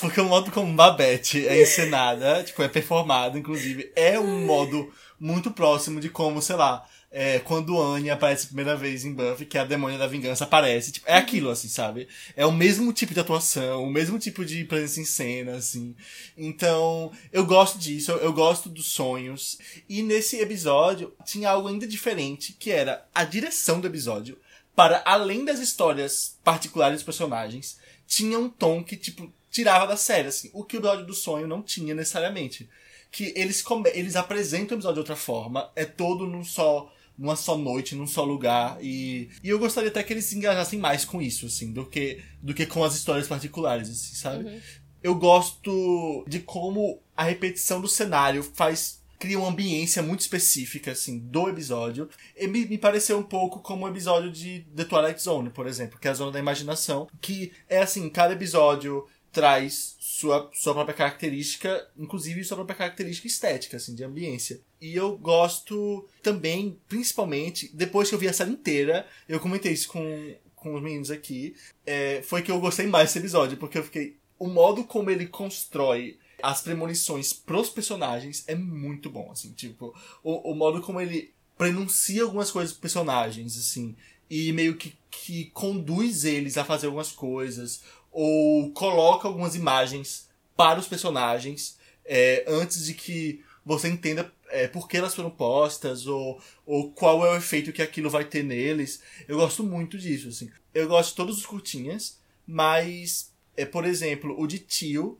Porque 0.00 0.20
o 0.20 0.24
modo 0.24 0.50
como 0.50 0.74
Babette 0.74 1.46
é 1.46 1.62
encenada, 1.62 2.42
tipo, 2.44 2.62
é 2.62 2.68
performada, 2.68 3.38
inclusive, 3.38 3.92
é 3.96 4.18
um 4.18 4.44
modo 4.44 4.92
muito 5.18 5.50
próximo 5.50 6.00
de 6.00 6.08
como, 6.08 6.42
sei 6.42 6.56
lá, 6.56 6.84
é, 7.16 7.38
quando 7.38 7.80
Anne 7.80 8.10
aparece 8.10 8.42
a 8.42 8.46
primeira 8.48 8.74
vez 8.74 9.04
em 9.04 9.14
Buffy, 9.14 9.46
que 9.46 9.56
a 9.56 9.64
demônia 9.64 9.96
da 9.96 10.08
vingança 10.08 10.42
aparece, 10.42 10.90
tipo, 10.90 11.08
é 11.08 11.14
aquilo, 11.14 11.48
assim, 11.48 11.68
sabe? 11.68 12.08
É 12.34 12.44
o 12.44 12.50
mesmo 12.50 12.92
tipo 12.92 13.14
de 13.14 13.20
atuação, 13.20 13.84
o 13.84 13.90
mesmo 13.90 14.18
tipo 14.18 14.44
de 14.44 14.64
presença 14.64 15.00
em 15.00 15.04
cena, 15.04 15.54
assim. 15.54 15.94
Então, 16.36 17.12
eu 17.32 17.46
gosto 17.46 17.78
disso, 17.78 18.10
eu, 18.10 18.32
gosto 18.32 18.68
dos 18.68 18.86
sonhos. 18.86 19.58
E 19.88 20.02
nesse 20.02 20.40
episódio, 20.40 21.14
tinha 21.24 21.50
algo 21.50 21.68
ainda 21.68 21.86
diferente, 21.86 22.52
que 22.52 22.72
era 22.72 23.06
a 23.14 23.22
direção 23.22 23.80
do 23.80 23.86
episódio, 23.86 24.36
para 24.74 25.00
além 25.06 25.44
das 25.44 25.60
histórias 25.60 26.36
particulares 26.42 26.96
dos 26.96 27.04
personagens, 27.04 27.78
tinha 28.08 28.36
um 28.36 28.48
tom 28.48 28.82
que, 28.82 28.96
tipo, 28.96 29.32
tirava 29.52 29.86
da 29.86 29.96
série, 29.96 30.26
assim. 30.26 30.50
O 30.52 30.64
que 30.64 30.76
o 30.76 30.80
episódio 30.80 31.06
do 31.06 31.14
sonho 31.14 31.46
não 31.46 31.62
tinha 31.62 31.94
necessariamente. 31.94 32.68
Que 33.12 33.32
eles, 33.36 33.64
eles 33.94 34.16
apresentam 34.16 34.76
o 34.76 34.78
episódio 34.78 34.94
de 34.94 35.00
outra 35.00 35.14
forma, 35.14 35.70
é 35.76 35.84
todo 35.84 36.26
num 36.26 36.42
só. 36.42 36.92
Numa 37.16 37.36
só 37.36 37.56
noite, 37.56 37.94
num 37.94 38.06
só 38.06 38.24
lugar. 38.24 38.78
E, 38.82 39.28
e 39.42 39.48
eu 39.48 39.58
gostaria 39.58 39.88
até 39.88 40.02
que 40.02 40.12
eles 40.12 40.24
se 40.24 40.36
engajassem 40.36 40.78
mais 40.78 41.04
com 41.04 41.22
isso, 41.22 41.46
assim, 41.46 41.72
do 41.72 41.86
que, 41.86 42.20
do 42.42 42.52
que 42.52 42.66
com 42.66 42.82
as 42.82 42.94
histórias 42.94 43.28
particulares, 43.28 43.88
assim, 43.88 44.14
sabe? 44.14 44.60
Eu 45.02 45.14
gosto 45.14 46.24
de 46.26 46.40
como 46.40 47.00
a 47.16 47.24
repetição 47.24 47.80
do 47.80 47.86
cenário 47.86 48.42
faz. 48.42 49.02
cria 49.18 49.38
uma 49.38 49.48
ambiência 49.48 50.02
muito 50.02 50.20
específica, 50.20 50.92
assim, 50.92 51.18
do 51.18 51.48
episódio. 51.48 52.08
E 52.36 52.46
me, 52.48 52.66
me 52.66 52.78
pareceu 52.78 53.18
um 53.18 53.22
pouco 53.22 53.60
como 53.60 53.84
o 53.84 53.88
episódio 53.88 54.30
de 54.30 54.66
The 54.74 54.84
Twilight 54.84 55.22
Zone, 55.22 55.50
por 55.50 55.66
exemplo, 55.66 55.98
que 56.00 56.08
é 56.08 56.10
a 56.10 56.14
zona 56.14 56.32
da 56.32 56.38
imaginação. 56.38 57.06
Que 57.20 57.52
é 57.68 57.78
assim, 57.82 58.08
cada 58.08 58.32
episódio 58.32 59.06
traz 59.30 59.96
sua, 60.14 60.48
sua 60.54 60.74
própria 60.74 60.94
característica, 60.94 61.88
inclusive 61.98 62.44
sua 62.44 62.58
própria 62.58 62.76
característica 62.76 63.26
estética, 63.26 63.78
assim, 63.78 63.96
de 63.96 64.04
ambiência. 64.04 64.60
E 64.80 64.94
eu 64.94 65.18
gosto 65.18 66.08
também, 66.22 66.78
principalmente, 66.88 67.68
depois 67.74 68.08
que 68.08 68.14
eu 68.14 68.18
vi 68.18 68.28
a 68.28 68.32
série 68.32 68.52
inteira, 68.52 69.08
eu 69.28 69.40
comentei 69.40 69.72
isso 69.72 69.88
com, 69.88 70.36
com 70.54 70.76
os 70.76 70.82
meninos 70.82 71.10
aqui, 71.10 71.56
é, 71.84 72.22
foi 72.22 72.42
que 72.42 72.50
eu 72.52 72.60
gostei 72.60 72.86
mais 72.86 73.08
desse 73.08 73.18
episódio, 73.18 73.56
porque 73.56 73.76
eu 73.76 73.82
fiquei. 73.82 74.16
O 74.38 74.46
modo 74.46 74.84
como 74.84 75.10
ele 75.10 75.26
constrói 75.26 76.16
as 76.40 76.60
premonições 76.60 77.32
pros 77.32 77.68
personagens 77.68 78.44
é 78.46 78.54
muito 78.54 79.10
bom, 79.10 79.32
assim, 79.32 79.52
tipo, 79.52 79.92
o, 80.22 80.52
o 80.52 80.54
modo 80.54 80.80
como 80.80 81.00
ele 81.00 81.34
prenuncia 81.58 82.22
algumas 82.22 82.52
coisas 82.52 82.72
pros 82.72 82.80
personagens, 82.80 83.58
assim, 83.58 83.96
e 84.30 84.52
meio 84.52 84.76
que, 84.76 84.94
que 85.10 85.46
conduz 85.46 86.24
eles 86.24 86.56
a 86.56 86.64
fazer 86.64 86.86
algumas 86.86 87.10
coisas, 87.10 87.82
ou 88.14 88.70
coloca 88.70 89.26
algumas 89.26 89.56
imagens 89.56 90.30
para 90.56 90.78
os 90.78 90.86
personagens 90.86 91.76
é, 92.04 92.44
antes 92.46 92.86
de 92.86 92.94
que 92.94 93.44
você 93.66 93.88
entenda 93.88 94.32
é, 94.50 94.68
por 94.68 94.88
que 94.88 94.96
elas 94.96 95.14
foram 95.14 95.30
postas 95.30 96.06
ou, 96.06 96.40
ou 96.64 96.92
qual 96.92 97.26
é 97.26 97.32
o 97.32 97.36
efeito 97.36 97.72
que 97.72 97.82
aquilo 97.82 98.08
vai 98.08 98.24
ter 98.24 98.44
neles. 98.44 99.02
Eu 99.26 99.38
gosto 99.38 99.64
muito 99.64 99.98
disso, 99.98 100.28
assim. 100.28 100.48
Eu 100.72 100.86
gosto 100.86 101.10
de 101.10 101.16
todos 101.16 101.38
os 101.38 101.46
curtinhas, 101.46 102.20
mas, 102.46 103.32
é, 103.56 103.66
por 103.66 103.84
exemplo, 103.84 104.38
o 104.38 104.46
de 104.46 104.60
tio 104.60 105.18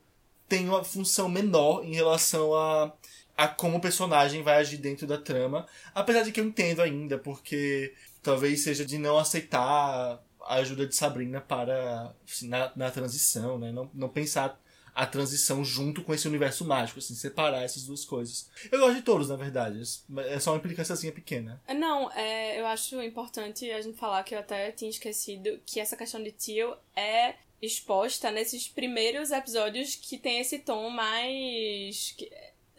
tem 0.48 0.68
uma 0.68 0.84
função 0.84 1.28
menor 1.28 1.84
em 1.84 1.94
relação 1.94 2.54
a, 2.54 2.92
a 3.36 3.48
como 3.48 3.78
o 3.78 3.80
personagem 3.80 4.42
vai 4.42 4.58
agir 4.58 4.76
dentro 4.76 5.04
da 5.04 5.18
trama. 5.18 5.66
Apesar 5.92 6.22
de 6.22 6.30
que 6.30 6.40
eu 6.40 6.44
entendo 6.44 6.80
ainda, 6.80 7.18
porque 7.18 7.92
talvez 8.22 8.62
seja 8.62 8.84
de 8.84 8.98
não 8.98 9.18
aceitar 9.18 10.23
a 10.44 10.56
ajuda 10.56 10.86
de 10.86 10.94
Sabrina 10.94 11.40
para 11.40 12.14
assim, 12.26 12.48
na, 12.48 12.72
na 12.76 12.90
transição, 12.90 13.58
né? 13.58 13.72
Não, 13.72 13.90
não 13.94 14.08
pensar 14.08 14.60
a 14.94 15.04
transição 15.04 15.64
junto 15.64 16.02
com 16.04 16.14
esse 16.14 16.28
universo 16.28 16.64
mágico, 16.64 17.00
assim, 17.00 17.14
separar 17.14 17.64
essas 17.64 17.84
duas 17.84 18.04
coisas. 18.04 18.48
Eu 18.70 18.78
gosto 18.78 18.94
de 18.94 19.02
todos, 19.02 19.28
na 19.28 19.36
verdade. 19.36 19.82
É 20.28 20.38
só 20.38 20.52
uma 20.52 20.58
implicânciazinha 20.58 21.12
pequena. 21.12 21.60
Não, 21.68 22.10
é, 22.12 22.60
eu 22.60 22.66
acho 22.66 23.02
importante 23.02 23.68
a 23.72 23.82
gente 23.82 23.98
falar 23.98 24.22
que 24.22 24.34
eu 24.34 24.38
até 24.38 24.70
tinha 24.70 24.90
esquecido 24.90 25.60
que 25.66 25.80
essa 25.80 25.96
questão 25.96 26.22
de 26.22 26.30
tio 26.30 26.76
é 26.94 27.34
exposta 27.60 28.30
nesses 28.30 28.68
primeiros 28.68 29.32
episódios 29.32 29.96
que 29.96 30.16
tem 30.16 30.38
esse 30.38 30.60
tom 30.60 30.90
mais. 30.90 32.16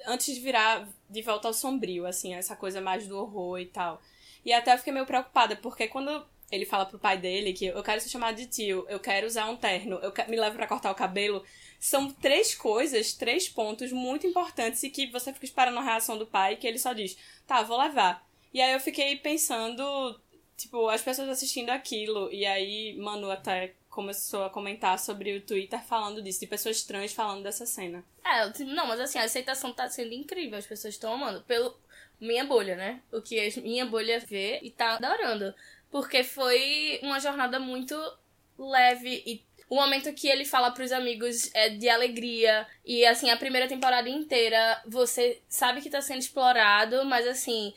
antes 0.06 0.34
de 0.34 0.39
virar 0.39 0.88
de 1.10 1.21
volta 1.21 1.49
ao 1.49 1.54
sombrio, 1.54 2.06
assim, 2.06 2.34
essa 2.34 2.56
coisa 2.56 2.80
mais 2.80 3.08
do 3.08 3.17
horror 3.17 3.60
e 3.60 3.65
tal. 3.65 4.01
E 4.45 4.54
até 4.54 4.73
eu 4.73 4.78
fiquei 4.78 4.93
meio 4.93 5.06
preocupada, 5.06 5.56
porque 5.56 5.88
quando 5.88 6.25
ele 6.51 6.65
fala 6.65 6.86
pro 6.86 6.99
pai 6.99 7.17
dele 7.17 7.53
que 7.53 7.65
eu 7.65 7.84
quero 7.84 8.01
ser 8.01 8.10
chamado 8.10 8.36
de 8.36 8.45
tio, 8.45 8.86
eu 8.89 8.99
quero 8.99 9.27
usar 9.27 9.49
um 9.49 9.58
terno, 9.58 9.97
eu 9.97 10.13
me 10.27 10.38
levo 10.38 10.55
pra 10.55 10.67
cortar 10.67 10.91
o 10.91 10.95
cabelo, 10.95 11.43
são 11.79 12.12
três 12.12 12.55
coisas, 12.55 13.13
três 13.13 13.49
pontos 13.49 13.91
muito 13.91 14.25
importantes 14.27 14.81
e 14.84 14.89
que 14.89 15.08
você 15.08 15.34
fica 15.34 15.45
esperando 15.45 15.79
a 15.79 15.84
reação 15.84 16.17
do 16.17 16.25
pai, 16.25 16.55
que 16.55 16.67
ele 16.67 16.79
só 16.79 16.93
diz, 16.93 17.17
tá, 17.45 17.62
vou 17.62 17.79
levar. 17.79 18.25
E 18.53 18.62
aí 18.62 18.73
eu 18.73 18.79
fiquei 18.79 19.17
pensando, 19.17 20.19
tipo, 20.55 20.88
as 20.89 21.01
pessoas 21.01 21.29
assistindo 21.29 21.69
aquilo, 21.69 22.31
e 22.31 22.45
aí 22.45 22.95
Manu 22.97 23.29
até 23.29 23.73
começou 23.89 24.43
a 24.43 24.49
comentar 24.49 24.99
sobre 24.99 25.36
o 25.36 25.41
Twitter 25.41 25.81
falando 25.84 26.21
disso, 26.21 26.41
de 26.41 26.47
pessoas 26.47 26.84
trans 26.84 27.13
falando 27.13 27.43
dessa 27.43 27.65
cena. 27.65 28.03
É, 28.23 28.63
não, 28.65 28.88
mas 28.88 28.99
assim, 28.99 29.17
a 29.17 29.23
aceitação 29.23 29.71
tá 29.71 29.88
sendo 29.89 30.13
incrível, 30.13 30.58
as 30.58 30.67
pessoas 30.67 30.93
estão 30.93 31.13
amando. 31.13 31.41
Pelo 31.43 31.77
minha 32.19 32.45
bolha, 32.45 32.75
né? 32.75 33.01
O 33.12 33.21
que 33.21 33.39
a 33.39 33.62
minha 33.62 33.86
bolha 33.86 34.19
vê 34.19 34.60
e 34.62 34.71
tá 34.71 34.95
adorando. 34.95 35.53
Porque 35.91 36.24
foi 36.24 37.00
uma 37.04 37.19
jornada 37.19 37.60
muito 37.60 37.95
leve 38.58 39.24
e 39.26 39.43
o 39.69 39.76
momento 39.76 40.13
que 40.13 40.28
ele 40.28 40.45
fala 40.45 40.71
pros 40.71 40.91
amigos 40.91 41.50
é 41.54 41.69
de 41.69 41.89
alegria. 41.89 42.67
E 42.86 43.06
assim, 43.06 43.30
a 43.30 43.38
primeira 43.38 43.67
temporada 43.67 44.10
inteira 44.10 44.82
você 44.86 45.41
sabe 45.48 45.82
que 45.82 45.89
tá 45.89 46.02
sendo 46.02 46.19
explorado, 46.19 47.04
mas 47.06 47.28
assim, 47.28 47.74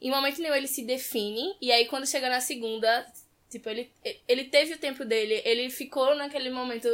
em 0.00 0.10
momento 0.10 0.40
nenhum 0.40 0.54
ele 0.54 0.68
se 0.68 0.84
define. 0.84 1.56
E 1.60 1.72
aí 1.72 1.86
quando 1.86 2.06
chega 2.06 2.28
na 2.28 2.40
segunda, 2.40 3.06
tipo, 3.50 3.68
ele, 3.68 3.90
ele 4.28 4.44
teve 4.44 4.74
o 4.74 4.78
tempo 4.78 5.04
dele, 5.04 5.42
ele 5.44 5.68
ficou 5.70 6.14
naquele 6.14 6.50
momento 6.50 6.88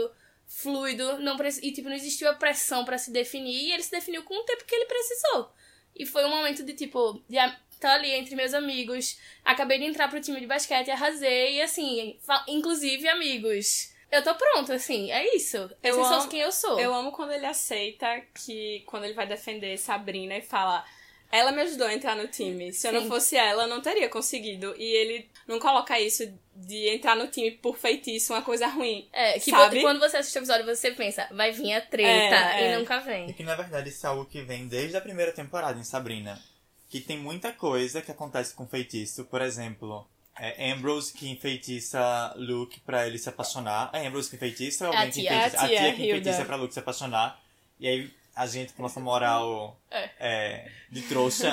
fluido, 0.46 1.18
não 1.20 1.36
e 1.62 1.72
tipo, 1.72 1.88
não 1.88 1.96
existiu 1.96 2.28
a 2.28 2.34
pressão 2.34 2.84
pra 2.84 2.96
se 2.96 3.12
definir, 3.12 3.66
e 3.66 3.72
ele 3.72 3.82
se 3.82 3.90
definiu 3.90 4.22
com 4.22 4.34
o 4.34 4.44
tempo 4.44 4.64
que 4.64 4.74
ele 4.74 4.86
precisou. 4.86 5.52
E 5.94 6.06
foi 6.06 6.24
um 6.24 6.30
momento 6.30 6.64
de 6.64 6.72
tipo, 6.72 7.22
de 7.28 7.36
tá 7.78 7.94
ali 7.94 8.10
entre 8.12 8.34
meus 8.34 8.54
amigos, 8.54 9.18
acabei 9.44 9.78
de 9.78 9.84
entrar 9.84 10.08
pro 10.08 10.20
time 10.20 10.40
de 10.40 10.46
basquete, 10.46 10.90
arrasei, 10.90 11.56
e 11.56 11.62
assim, 11.62 12.18
inclusive 12.46 13.08
amigos. 13.08 13.92
Eu 14.10 14.22
tô 14.24 14.34
pronto, 14.34 14.72
assim, 14.72 15.10
é 15.10 15.36
isso. 15.36 15.56
Eu 15.58 15.70
Esses 15.82 16.06
são 16.06 16.20
amo- 16.20 16.28
quem 16.28 16.40
eu 16.40 16.50
sou. 16.52 16.80
Eu 16.80 16.94
amo 16.94 17.12
quando 17.12 17.32
ele 17.32 17.44
aceita 17.44 18.06
que, 18.44 18.82
quando 18.86 19.04
ele 19.04 19.12
vai 19.14 19.26
defender 19.26 19.76
Sabrina 19.78 20.36
e 20.36 20.42
fala. 20.42 20.84
Ela 21.30 21.52
me 21.52 21.60
ajudou 21.60 21.86
a 21.86 21.92
entrar 21.92 22.16
no 22.16 22.26
time. 22.26 22.72
Se 22.72 22.88
eu 22.88 22.92
não 22.94 23.02
Sim. 23.02 23.08
fosse 23.08 23.36
ela, 23.36 23.64
eu 23.64 23.68
não 23.68 23.82
teria 23.82 24.08
conseguido. 24.08 24.74
E 24.78 24.82
ele 24.96 25.28
não 25.46 25.58
coloca 25.58 26.00
isso 26.00 26.26
de 26.56 26.88
entrar 26.88 27.14
no 27.14 27.26
time 27.26 27.50
por 27.50 27.76
feitiço, 27.76 28.32
uma 28.32 28.40
coisa 28.40 28.66
ruim. 28.66 29.06
É, 29.12 29.38
que 29.38 29.50
sabe? 29.50 29.82
quando 29.82 30.00
você 30.00 30.16
assiste 30.16 30.36
o 30.36 30.38
episódio, 30.38 30.64
você 30.64 30.90
pensa, 30.92 31.28
vai 31.30 31.52
vir 31.52 31.74
a 31.74 31.82
treta, 31.82 32.08
É, 32.34 32.62
é. 32.62 32.72
e 32.72 32.78
nunca 32.78 32.96
E 32.96 33.00
vem. 33.00 33.32
que 33.34 33.42
na 33.42 33.54
verdade 33.54 33.90
isso 33.90 34.06
é 34.06 34.08
algo 34.08 34.24
que 34.24 34.40
vem 34.40 34.66
desde 34.68 34.96
a 34.96 35.02
primeira 35.02 35.30
temporada 35.30 35.78
em 35.78 35.84
Sabrina. 35.84 36.42
Que 36.88 37.00
tem 37.00 37.18
muita 37.18 37.52
coisa 37.52 38.00
que 38.00 38.10
acontece 38.10 38.54
com 38.54 38.66
feitiço. 38.66 39.24
Por 39.26 39.42
exemplo, 39.42 40.06
é 40.38 40.72
Ambrose 40.72 41.12
que 41.12 41.28
enfeitiça 41.28 42.32
Luke 42.36 42.80
pra 42.80 43.06
ele 43.06 43.18
se 43.18 43.28
apaixonar. 43.28 43.90
É 43.92 44.06
Ambrose 44.06 44.30
que 44.30 44.36
enfeitiça 44.36 44.86
ou 44.88 44.92
alguém 44.94 45.10
que 45.10 45.20
tia. 45.20 45.34
enfeitiça? 45.36 45.64
A 45.64 45.68
tia, 45.68 45.78
tia 45.80 45.92
que 45.94 46.02
Hilda. 46.02 46.18
enfeitiça 46.18 46.44
pra 46.44 46.56
Luke 46.56 46.72
se 46.72 46.78
apaixonar. 46.80 47.38
E 47.78 47.86
aí 47.86 48.10
a 48.34 48.46
gente, 48.46 48.72
com 48.72 48.82
nossa 48.82 49.00
moral 49.00 49.76
É. 49.90 50.10
é, 50.20 50.68
de 50.90 51.02
trouxa, 51.02 51.52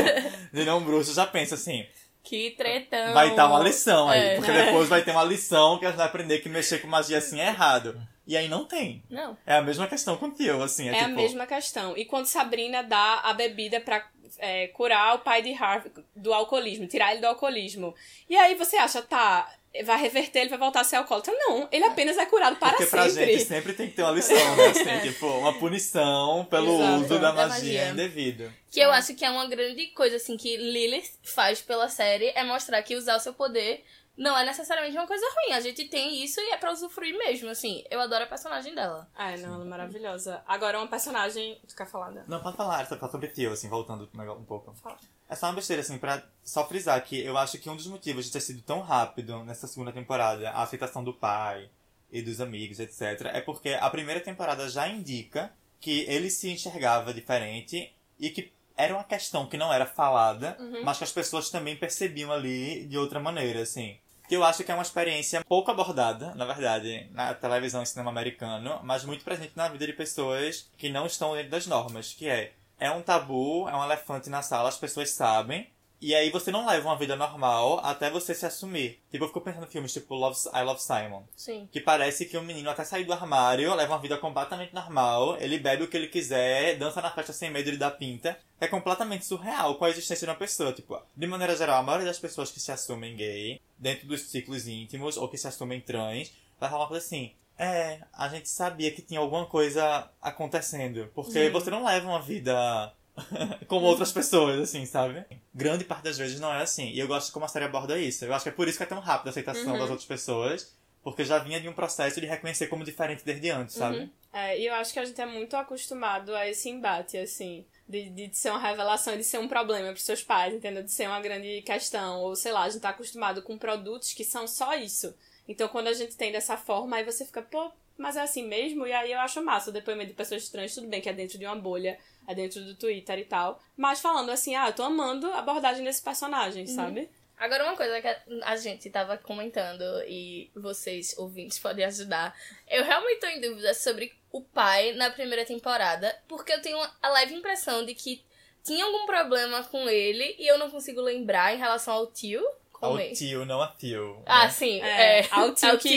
de 0.52 0.64
não 0.64 0.84
bruxo, 0.84 1.14
já 1.14 1.26
pensa 1.26 1.54
assim, 1.54 1.86
Que 2.22 2.50
tretão. 2.52 3.14
vai 3.14 3.30
estar 3.30 3.46
uma 3.48 3.60
lição 3.60 4.08
aí. 4.08 4.20
É. 4.20 4.36
Porque 4.36 4.52
depois 4.52 4.88
vai 4.88 5.02
ter 5.02 5.12
uma 5.12 5.24
lição 5.24 5.78
que 5.78 5.86
a 5.86 5.88
gente 5.88 5.96
vai 5.96 6.06
aprender 6.06 6.38
que 6.40 6.48
mexer 6.48 6.78
com 6.78 6.88
magia 6.88 7.18
assim 7.18 7.40
é 7.40 7.46
errado. 7.48 7.98
E 8.26 8.36
aí 8.36 8.48
não 8.48 8.64
tem. 8.64 9.02
Não. 9.08 9.36
É 9.46 9.56
a 9.56 9.62
mesma 9.62 9.86
questão 9.86 10.16
com 10.16 10.26
o 10.26 10.30
tio, 10.32 10.62
assim. 10.62 10.88
É, 10.88 10.92
É, 10.92 11.00
a 11.00 11.04
tipo, 11.04 11.16
mesma 11.16 11.46
questão. 11.46 11.96
E 11.96 12.04
quando 12.04 12.26
Sabrina 12.26 12.82
dá 12.82 13.20
a 13.22 13.32
bebida 13.32 13.80
pra 13.80 14.04
é, 14.38 14.66
curar 14.68 15.14
o 15.14 15.18
pai 15.20 15.42
de 15.42 15.52
Harvey 15.54 15.92
do 16.14 16.32
alcoolismo, 16.34 16.86
tirar 16.88 17.12
ele 17.12 17.20
do 17.20 17.26
alcoolismo. 17.28 17.94
E 18.28 18.36
aí 18.36 18.54
você 18.56 18.76
acha, 18.76 19.00
tá, 19.00 19.48
vai 19.84 20.00
reverter, 20.00 20.40
ele 20.40 20.48
vai 20.50 20.58
voltar 20.58 20.80
a 20.80 20.84
ser 20.84 20.96
alcoólatra. 20.96 21.32
Não, 21.36 21.68
ele 21.70 21.84
apenas 21.84 22.16
é 22.18 22.26
curado 22.26 22.56
para 22.56 22.70
Porque 22.76 22.86
pra 22.90 23.08
sempre. 23.08 23.32
gente 23.32 23.44
sempre 23.44 23.72
tem 23.74 23.88
que 23.88 23.94
ter 23.94 24.02
uma 24.02 24.10
lição, 24.12 24.56
né? 24.56 24.66
Assim, 24.66 25.00
tipo, 25.08 25.26
uma 25.26 25.52
punição 25.58 26.44
pelo 26.50 26.74
Exato, 26.80 27.00
uso 27.04 27.08
da 27.20 27.30
da 27.30 27.32
magia, 27.32 27.48
magia. 27.80 27.88
indevido. 27.90 28.52
Que 28.72 28.80
eu 28.80 28.90
acho 28.90 29.14
que 29.14 29.24
é 29.24 29.30
uma 29.30 29.46
grande 29.46 29.86
coisa, 29.88 30.16
assim, 30.16 30.36
que 30.36 30.56
Lilith 30.56 31.10
faz 31.22 31.62
pela 31.62 31.88
série, 31.88 32.32
é 32.34 32.42
mostrar 32.42 32.82
que 32.82 32.96
usar 32.96 33.16
o 33.16 33.20
seu 33.20 33.32
poder 33.32 33.84
não 34.16 34.36
é 34.36 34.44
necessariamente 34.44 34.96
uma 34.96 35.06
coisa 35.06 35.24
ruim. 35.26 35.52
A 35.54 35.60
gente 35.60 35.84
tem 35.88 36.22
isso 36.24 36.40
e 36.40 36.50
é 36.50 36.56
pra 36.56 36.72
usufruir 36.72 37.16
mesmo, 37.18 37.50
assim. 37.50 37.84
Eu 37.90 38.00
adoro 38.00 38.24
a 38.24 38.26
personagem 38.26 38.74
dela. 38.74 39.08
Ai, 39.14 39.36
não, 39.38 39.54
ela 39.54 39.64
é 39.64 39.68
maravilhosa. 39.68 40.42
Agora, 40.46 40.78
uma 40.78 40.88
personagem. 40.88 41.60
Tu 41.68 41.76
quer 41.76 41.86
falar, 41.86 42.10
né? 42.10 42.24
Não, 42.26 42.40
pode 42.40 42.56
falar, 42.56 42.86
só 42.86 43.08
sobre 43.08 43.28
tio, 43.28 43.52
assim, 43.52 43.68
voltando 43.68 44.08
um 44.14 44.44
pouco. 44.44 44.72
Fala. 44.74 44.96
É 45.28 45.34
só 45.34 45.46
uma 45.46 45.54
besteira, 45.54 45.82
assim, 45.82 45.98
pra 45.98 46.22
só 46.42 46.66
frisar 46.66 47.02
que 47.04 47.20
eu 47.20 47.36
acho 47.36 47.58
que 47.58 47.68
um 47.68 47.76
dos 47.76 47.86
motivos 47.86 48.24
de 48.26 48.32
ter 48.32 48.40
sido 48.40 48.62
tão 48.62 48.80
rápido 48.80 49.44
nessa 49.44 49.66
segunda 49.66 49.92
temporada, 49.92 50.50
a 50.50 50.62
aceitação 50.62 51.04
do 51.04 51.12
pai 51.12 51.68
e 52.10 52.22
dos 52.22 52.40
amigos, 52.40 52.78
etc., 52.80 53.30
é 53.32 53.40
porque 53.40 53.70
a 53.70 53.90
primeira 53.90 54.20
temporada 54.20 54.68
já 54.68 54.88
indica 54.88 55.52
que 55.80 56.06
ele 56.08 56.30
se 56.30 56.48
enxergava 56.48 57.12
diferente 57.12 57.92
e 58.18 58.30
que 58.30 58.52
era 58.76 58.94
uma 58.94 59.04
questão 59.04 59.46
que 59.46 59.56
não 59.56 59.72
era 59.72 59.86
falada, 59.86 60.56
mas 60.84 60.98
que 60.98 61.04
as 61.04 61.12
pessoas 61.12 61.50
também 61.50 61.76
percebiam 61.76 62.30
ali 62.30 62.86
de 62.86 62.96
outra 62.96 63.18
maneira, 63.18 63.62
assim. 63.62 63.98
Que 64.28 64.36
eu 64.36 64.44
acho 64.44 64.64
que 64.64 64.70
é 64.72 64.74
uma 64.74 64.82
experiência 64.82 65.44
pouco 65.44 65.70
abordada, 65.70 66.34
na 66.34 66.44
verdade, 66.44 67.08
na 67.12 67.34
televisão 67.34 67.82
e 67.82 67.86
cinema 67.86 68.10
americano, 68.10 68.80
mas 68.82 69.04
muito 69.04 69.24
presente 69.24 69.52
na 69.56 69.68
vida 69.68 69.86
de 69.86 69.92
pessoas 69.92 70.70
que 70.76 70.88
não 70.88 71.06
estão 71.06 71.34
dentro 71.34 71.50
das 71.50 71.66
normas, 71.66 72.12
que 72.12 72.28
é 72.28 72.52
é 72.78 72.90
um 72.90 73.02
tabu, 73.02 73.68
é 73.68 73.74
um 73.74 73.84
elefante 73.84 74.28
na 74.28 74.42
sala, 74.42 74.68
as 74.68 74.76
pessoas 74.76 75.10
sabem. 75.10 75.66
E 76.00 76.14
aí 76.14 76.30
você 76.30 76.50
não 76.50 76.66
leva 76.66 76.88
uma 76.88 76.98
vida 76.98 77.16
normal 77.16 77.80
até 77.82 78.10
você 78.10 78.34
se 78.34 78.44
assumir. 78.44 79.00
Tipo, 79.10 79.24
eu 79.24 79.28
fico 79.28 79.40
pensando 79.40 79.64
em 79.64 79.70
filmes 79.70 79.92
tipo 79.92 80.14
Love, 80.14 80.36
I 80.54 80.62
Love 80.62 80.80
Simon. 80.80 81.24
Sim. 81.34 81.68
Que 81.72 81.80
parece 81.80 82.26
que 82.26 82.36
o 82.36 82.42
menino 82.42 82.68
até 82.68 82.84
sair 82.84 83.04
do 83.04 83.12
armário, 83.12 83.74
leva 83.74 83.94
uma 83.94 84.00
vida 84.00 84.18
completamente 84.18 84.74
normal, 84.74 85.36
ele 85.40 85.58
bebe 85.58 85.84
o 85.84 85.88
que 85.88 85.96
ele 85.96 86.08
quiser, 86.08 86.76
dança 86.76 87.00
na 87.00 87.10
festa 87.10 87.32
sem 87.32 87.50
medo 87.50 87.70
de 87.70 87.78
dar 87.78 87.92
pinta. 87.92 88.38
É 88.60 88.68
completamente 88.68 89.24
surreal 89.24 89.74
com 89.76 89.84
a 89.84 89.90
existência 89.90 90.26
de 90.26 90.30
uma 90.30 90.38
pessoa. 90.38 90.72
Tipo, 90.72 91.00
de 91.16 91.26
maneira 91.26 91.56
geral, 91.56 91.80
a 91.80 91.82
maioria 91.82 92.06
das 92.06 92.18
pessoas 92.18 92.50
que 92.50 92.60
se 92.60 92.72
assumem 92.72 93.16
gay, 93.16 93.60
dentro 93.78 94.06
dos 94.06 94.22
ciclos 94.22 94.66
íntimos, 94.68 95.16
ou 95.16 95.28
que 95.28 95.38
se 95.38 95.48
assumem 95.48 95.80
trans, 95.80 96.32
vai 96.60 96.68
falar 96.68 96.82
uma 96.82 96.88
coisa 96.88 97.04
assim. 97.04 97.32
É, 97.58 98.00
a 98.12 98.28
gente 98.28 98.50
sabia 98.50 98.90
que 98.90 99.00
tinha 99.00 99.18
alguma 99.18 99.46
coisa 99.46 100.10
acontecendo. 100.20 101.10
Porque 101.14 101.48
você 101.48 101.70
não 101.70 101.84
leva 101.84 102.06
uma 102.06 102.20
vida 102.20 102.92
como 103.66 103.86
outras 103.86 104.12
pessoas, 104.12 104.60
assim, 104.60 104.84
sabe? 104.86 105.24
Grande 105.54 105.84
parte 105.84 106.04
das 106.04 106.18
vezes 106.18 106.40
não 106.40 106.52
é 106.52 106.62
assim. 106.62 106.90
E 106.90 106.98
eu 106.98 107.08
gosto 107.08 107.26
de 107.26 107.32
como 107.32 107.44
a 107.44 107.48
série 107.48 107.64
aborda 107.64 107.98
isso. 107.98 108.24
Eu 108.24 108.34
acho 108.34 108.44
que 108.44 108.48
é 108.48 108.52
por 108.52 108.68
isso 108.68 108.76
que 108.76 108.84
é 108.84 108.86
tão 108.86 109.00
rápida 109.00 109.30
a 109.30 109.32
aceitação 109.32 109.78
das 109.78 109.90
outras 109.90 110.04
pessoas. 110.04 110.74
Porque 111.02 111.24
já 111.24 111.38
vinha 111.38 111.60
de 111.60 111.68
um 111.68 111.72
processo 111.72 112.20
de 112.20 112.26
reconhecer 112.26 112.66
como 112.66 112.84
diferente 112.84 113.24
desde 113.24 113.48
antes, 113.50 113.76
sabe? 113.76 114.10
É, 114.32 114.58
e 114.58 114.66
eu 114.66 114.74
acho 114.74 114.92
que 114.92 114.98
a 114.98 115.04
gente 115.04 115.20
é 115.20 115.24
muito 115.24 115.56
acostumado 115.56 116.34
a 116.34 116.48
esse 116.48 116.68
embate, 116.68 117.16
assim. 117.16 117.64
De, 117.88 118.10
de 118.10 118.36
ser 118.36 118.50
uma 118.50 118.58
revelação 118.58 119.16
de 119.16 119.22
ser 119.22 119.38
um 119.38 119.46
problema 119.46 119.92
pros 119.92 120.02
seus 120.02 120.24
pais, 120.24 120.52
entendeu? 120.52 120.82
De 120.82 120.90
ser 120.90 121.06
uma 121.06 121.20
grande 121.20 121.62
questão. 121.62 122.20
Ou 122.22 122.34
sei 122.34 122.50
lá, 122.50 122.64
a 122.64 122.68
gente 122.68 122.82
tá 122.82 122.88
acostumado 122.88 123.40
com 123.42 123.56
produtos 123.56 124.12
que 124.12 124.24
são 124.24 124.48
só 124.48 124.74
isso. 124.74 125.14
Então 125.48 125.68
quando 125.68 125.86
a 125.86 125.92
gente 125.92 126.16
tem 126.16 126.32
dessa 126.32 126.56
forma, 126.56 126.96
aí 126.96 127.04
você 127.04 127.24
fica, 127.24 127.40
pô, 127.40 127.70
mas 127.96 128.16
é 128.16 128.20
assim 128.20 128.46
mesmo? 128.46 128.86
E 128.86 128.92
aí 128.92 129.12
eu 129.12 129.18
acho 129.20 129.42
massa 129.42 129.70
o 129.70 129.72
depoimento 129.72 130.08
de 130.08 130.16
pessoas 130.16 130.48
trans, 130.48 130.74
tudo 130.74 130.86
bem 130.86 131.00
que 131.00 131.08
é 131.08 131.12
dentro 131.12 131.38
de 131.38 131.46
uma 131.46 131.56
bolha, 131.56 131.98
é 132.26 132.34
dentro 132.34 132.60
do 132.64 132.74
Twitter 132.74 133.18
e 133.18 133.24
tal. 133.24 133.60
Mas 133.76 134.00
falando 134.00 134.30
assim, 134.30 134.54
ah, 134.56 134.68
eu 134.68 134.72
tô 134.72 134.82
amando 134.82 135.26
a 135.32 135.38
abordagem 135.38 135.84
desse 135.84 136.02
personagem, 136.02 136.66
sabe? 136.66 137.08
Agora, 137.38 137.64
uma 137.64 137.76
coisa 137.76 138.00
que 138.00 138.08
a- 138.42 138.56
gente 138.56 138.88
tava 138.88 139.18
comentando 139.18 139.82
e 140.08 140.50
vocês, 140.54 141.14
ouvintes, 141.18 141.58
podem 141.58 141.84
ajudar. 141.84 142.34
Eu 142.68 142.82
realmente 142.82 143.20
tô 143.20 143.26
em 143.26 143.40
dúvida 143.40 143.74
sobre 143.74 144.12
o 144.32 144.40
pai 144.40 144.92
na 144.92 145.10
primeira 145.10 145.44
temporada, 145.44 146.16
porque 146.26 146.52
eu 146.52 146.62
tenho 146.62 146.78
a 147.02 147.08
leve 147.10 147.34
impressão 147.34 147.84
de 147.84 147.94
que 147.94 148.22
tinha 148.64 148.84
algum 148.84 149.04
problema 149.06 149.62
com 149.64 149.86
ele 149.88 150.34
e 150.38 150.46
eu 150.50 150.56
não 150.58 150.70
consigo 150.70 151.00
lembrar 151.02 151.54
em 151.54 151.58
relação 151.58 151.92
ao 151.94 152.06
tio. 152.06 152.42
Com 152.72 152.86
Ao 152.86 153.00
ele. 153.00 153.14
tio, 153.14 153.44
não 153.46 153.62
a 153.62 153.68
tio. 153.68 154.22
Ah, 154.26 154.44
né? 154.44 154.50
sim. 154.50 154.82
É, 154.82 155.20
É, 155.20 155.28
ao 155.30 155.54
tio 155.54 155.76
que... 155.78 155.88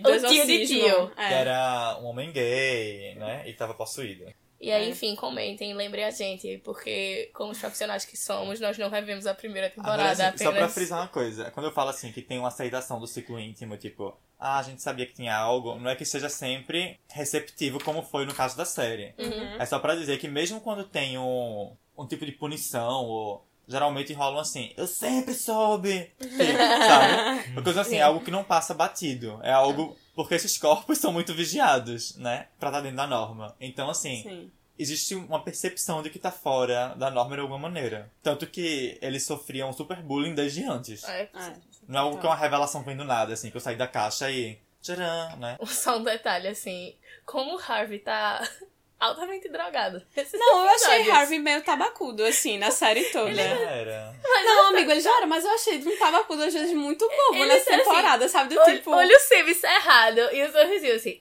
de, 0.00 0.10
o 0.10 0.28
tio 0.28 0.46
de 0.46 0.66
tio. 0.66 1.12
É. 1.16 1.28
Que 1.28 1.34
era 1.34 1.98
um 2.00 2.06
homem 2.06 2.30
gay, 2.32 3.14
né? 3.16 3.42
E 3.46 3.52
tava 3.54 3.72
possuído. 3.74 4.26
E 4.60 4.70
aí, 4.70 4.84
É. 4.84 4.88
enfim, 4.90 5.16
comentem, 5.16 5.72
lembrem 5.72 6.04
a 6.04 6.10
gente, 6.10 6.58
porque 6.64 7.30
como 7.32 7.52
os 7.52 7.58
profissionais 7.58 8.04
que 8.04 8.16
somos, 8.16 8.60
nós 8.60 8.76
não 8.76 8.90
revemos 8.90 9.26
a 9.26 9.32
primeira 9.34 9.68
Agora, 9.68 9.92
temporada 10.12 10.28
assim, 10.28 10.36
só 10.38 10.44
pra 10.44 10.50
apenas. 10.50 10.74
frisar 10.74 10.98
uma 11.00 11.08
coisa, 11.08 11.50
quando 11.52 11.66
eu 11.66 11.72
falo 11.72 11.88
assim 11.90 12.12
que 12.12 12.20
tem 12.20 12.38
uma 12.38 12.48
aceitação 12.48 13.00
do 13.00 13.06
ciclo 13.06 13.40
íntimo, 13.40 13.76
tipo, 13.78 14.14
ah, 14.38 14.58
a 14.58 14.62
gente 14.62 14.82
sabia 14.82 15.06
que 15.06 15.14
tinha 15.14 15.34
algo, 15.34 15.76
não 15.78 15.90
é 15.90 15.96
que 15.96 16.04
seja 16.04 16.28
sempre 16.28 16.98
receptivo 17.08 17.82
como 17.82 18.02
foi 18.02 18.26
no 18.26 18.34
caso 18.34 18.54
da 18.56 18.64
série. 18.66 19.14
É 19.58 19.64
só 19.64 19.78
pra 19.78 19.94
dizer 19.94 20.18
que 20.18 20.28
mesmo 20.28 20.60
quando 20.60 20.84
tem 20.84 21.16
um, 21.16 21.72
um 21.96 22.06
tipo 22.06 22.26
de 22.26 22.32
punição, 22.32 23.04
ou 23.06 23.46
geralmente 23.66 24.12
rolam 24.12 24.40
assim, 24.40 24.72
eu 24.76 24.86
sempre 24.86 25.32
soube, 25.32 26.10
sabe? 26.20 27.48
Uma 27.52 27.62
coisa 27.62 27.80
assim, 27.80 27.96
é 27.96 28.02
algo 28.02 28.22
que 28.24 28.30
não 28.30 28.44
passa 28.44 28.74
batido. 28.74 29.40
É 29.42 29.52
algo. 29.52 29.96
Porque 30.20 30.34
esses 30.34 30.58
corpos 30.58 30.98
são 30.98 31.14
muito 31.14 31.32
vigiados, 31.32 32.14
né? 32.16 32.48
Pra 32.58 32.68
estar 32.68 32.82
dentro 32.82 32.98
da 32.98 33.06
norma. 33.06 33.56
Então, 33.58 33.88
assim, 33.88 34.22
Sim. 34.22 34.52
existe 34.78 35.14
uma 35.14 35.42
percepção 35.42 36.02
de 36.02 36.10
que 36.10 36.18
tá 36.18 36.30
fora 36.30 36.94
da 36.94 37.10
norma 37.10 37.36
de 37.36 37.40
alguma 37.40 37.58
maneira. 37.58 38.12
Tanto 38.22 38.46
que 38.46 38.98
eles 39.00 39.24
sofriam 39.24 39.72
super 39.72 40.02
bullying 40.02 40.34
desde 40.34 40.62
antes. 40.62 41.04
É. 41.04 41.22
É. 41.22 41.54
Não 41.88 41.98
é 41.98 42.02
algo 42.02 42.18
que 42.18 42.26
é 42.26 42.28
uma 42.28 42.36
revelação 42.36 42.82
vem 42.82 42.98
do 42.98 43.04
nada, 43.04 43.32
assim, 43.32 43.50
que 43.50 43.56
eu 43.56 43.62
saí 43.62 43.76
da 43.76 43.88
caixa 43.88 44.30
e. 44.30 44.58
Tcharam, 44.82 45.38
né? 45.38 45.56
Só 45.64 45.96
um 45.96 46.04
detalhe, 46.04 46.48
assim, 46.48 46.94
como 47.24 47.56
o 47.56 47.58
Harvey 47.58 47.98
tá 47.98 48.46
altamente 49.00 49.48
drogado. 49.48 50.02
Não, 50.34 50.64
eu 50.64 50.68
achei 50.68 50.96
episódios. 50.96 51.08
Harvey 51.16 51.38
meio 51.38 51.62
tabacudo, 51.62 52.24
assim, 52.24 52.58
na 52.58 52.70
série 52.70 53.04
toda. 53.10 53.40
Era. 53.40 54.14
Não, 54.22 54.68
amigo, 54.68 54.90
ele 54.90 55.00
já 55.00 55.16
era, 55.16 55.26
mas 55.26 55.44
eu 55.44 55.50
achei 55.50 55.78
um 55.78 55.98
tabacudo 55.98 56.42
às 56.44 56.52
vezes 56.52 56.74
muito 56.74 57.08
bobo 57.08 57.34
Ele 57.34 57.46
nessa 57.46 57.64
tá 57.64 57.74
assim, 57.74 57.84
temporada, 57.84 58.28
sabe? 58.28 58.54
Do 58.54 58.60
Olho, 58.60 58.76
tipo. 58.76 58.90
olho 58.90 59.16
o 59.16 59.20
Silvio 59.20 59.54
cerrado 59.54 60.20
e 60.32 60.42
o 60.44 60.52
sorrisinho 60.52 60.94
assim. 60.94 61.20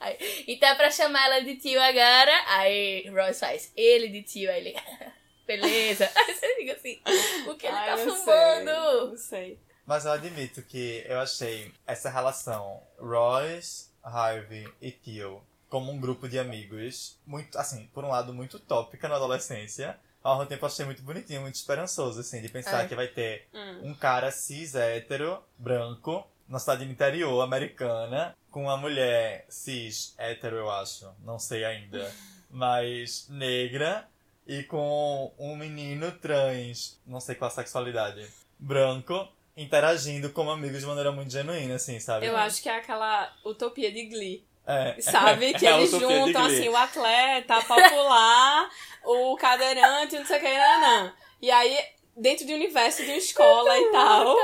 Aí, 0.00 0.44
então 0.48 0.68
é 0.68 0.74
pra 0.74 0.90
chamar 0.90 1.26
ela 1.26 1.40
de 1.40 1.56
tio 1.56 1.80
agora. 1.80 2.32
Aí 2.48 3.08
Ross 3.08 3.38
faz 3.38 3.72
ele 3.76 4.08
de 4.08 4.22
tio, 4.22 4.50
aí 4.50 4.58
ele. 4.58 4.76
Beleza. 5.46 6.10
Aí 6.14 6.34
você 6.34 6.54
fica 6.56 6.72
assim, 6.74 7.00
o 7.48 7.54
que 7.54 7.66
ele 7.66 7.76
Ai, 7.76 7.86
tá 7.90 7.96
não 7.96 8.14
sei, 8.14 8.24
fumando? 8.24 9.10
Não 9.10 9.16
sei. 9.16 9.58
Mas 9.84 10.04
eu 10.04 10.12
admito 10.12 10.62
que 10.62 11.04
eu 11.08 11.18
achei 11.18 11.72
essa 11.84 12.08
relação 12.08 12.80
Royce, 12.98 13.88
Harvey 14.04 14.68
e 14.80 14.92
Teal 14.92 15.44
como 15.70 15.90
um 15.90 15.98
grupo 15.98 16.28
de 16.28 16.38
amigos 16.38 17.18
muito, 17.26 17.56
assim, 17.56 17.86
por 17.94 18.04
um 18.04 18.08
lado 18.08 18.34
muito 18.34 18.58
utópica 18.58 19.08
na 19.08 19.16
adolescência, 19.16 19.98
ao 20.22 20.34
mesmo 20.36 20.48
tempo 20.50 20.64
eu 20.64 20.68
achei 20.68 20.84
muito 20.84 21.02
bonitinho, 21.02 21.40
muito 21.40 21.54
esperançoso, 21.54 22.20
assim, 22.20 22.42
de 22.42 22.48
pensar 22.50 22.84
É. 22.84 22.88
que 22.88 22.94
vai 22.94 23.06
ter 23.08 23.48
Hum. 23.54 23.90
um 23.90 23.94
cara 23.94 24.30
cis 24.30 24.74
hétero, 24.74 25.42
branco, 25.56 26.26
na 26.48 26.58
cidade 26.58 26.84
do 26.84 26.90
interior 26.92 27.40
americana, 27.40 28.36
com 28.50 28.64
uma 28.64 28.76
mulher 28.76 29.46
cis 29.48 30.12
hétero, 30.18 30.56
eu 30.56 30.70
acho, 30.70 31.08
não 31.24 31.38
sei 31.38 31.64
ainda, 31.64 32.12
mas 32.50 33.28
negra, 33.30 34.06
e 34.46 34.64
com 34.64 35.32
um 35.38 35.54
menino 35.56 36.10
trans, 36.12 37.00
não 37.06 37.20
sei 37.20 37.36
qual 37.36 37.48
a 37.48 37.54
sexualidade, 37.54 38.26
branco, 38.58 39.28
interagindo 39.56 40.30
como 40.30 40.50
amigos 40.50 40.80
de 40.80 40.86
maneira 40.86 41.12
muito 41.12 41.30
genuína, 41.30 41.76
assim, 41.76 42.00
sabe? 42.00 42.26
Eu 42.26 42.36
acho 42.36 42.60
que 42.62 42.68
é 42.68 42.76
aquela 42.76 43.32
utopia 43.44 43.92
de 43.92 44.06
Glee. 44.06 44.44
É. 44.70 45.00
Sabe? 45.00 45.54
Que 45.54 45.66
É 45.66 45.76
eles 45.76 45.90
juntam, 45.90 46.44
assim, 46.46 46.68
o 46.68 46.76
atleta, 46.76 47.60
popular, 47.62 48.70
o 49.04 49.36
cadeirante, 49.36 50.18
não 50.18 50.26
sei 50.26 50.38
o 50.38 50.40
que, 50.40 50.48
nanã. 50.48 51.12
E 51.42 51.50
aí, 51.50 51.78
dentro 52.16 52.46
de 52.46 52.52
um 52.52 52.56
universo 52.56 53.02
de 53.02 53.10
uma 53.10 53.16
escola 53.16 53.78
e 53.78 53.90
tal. 53.90 54.36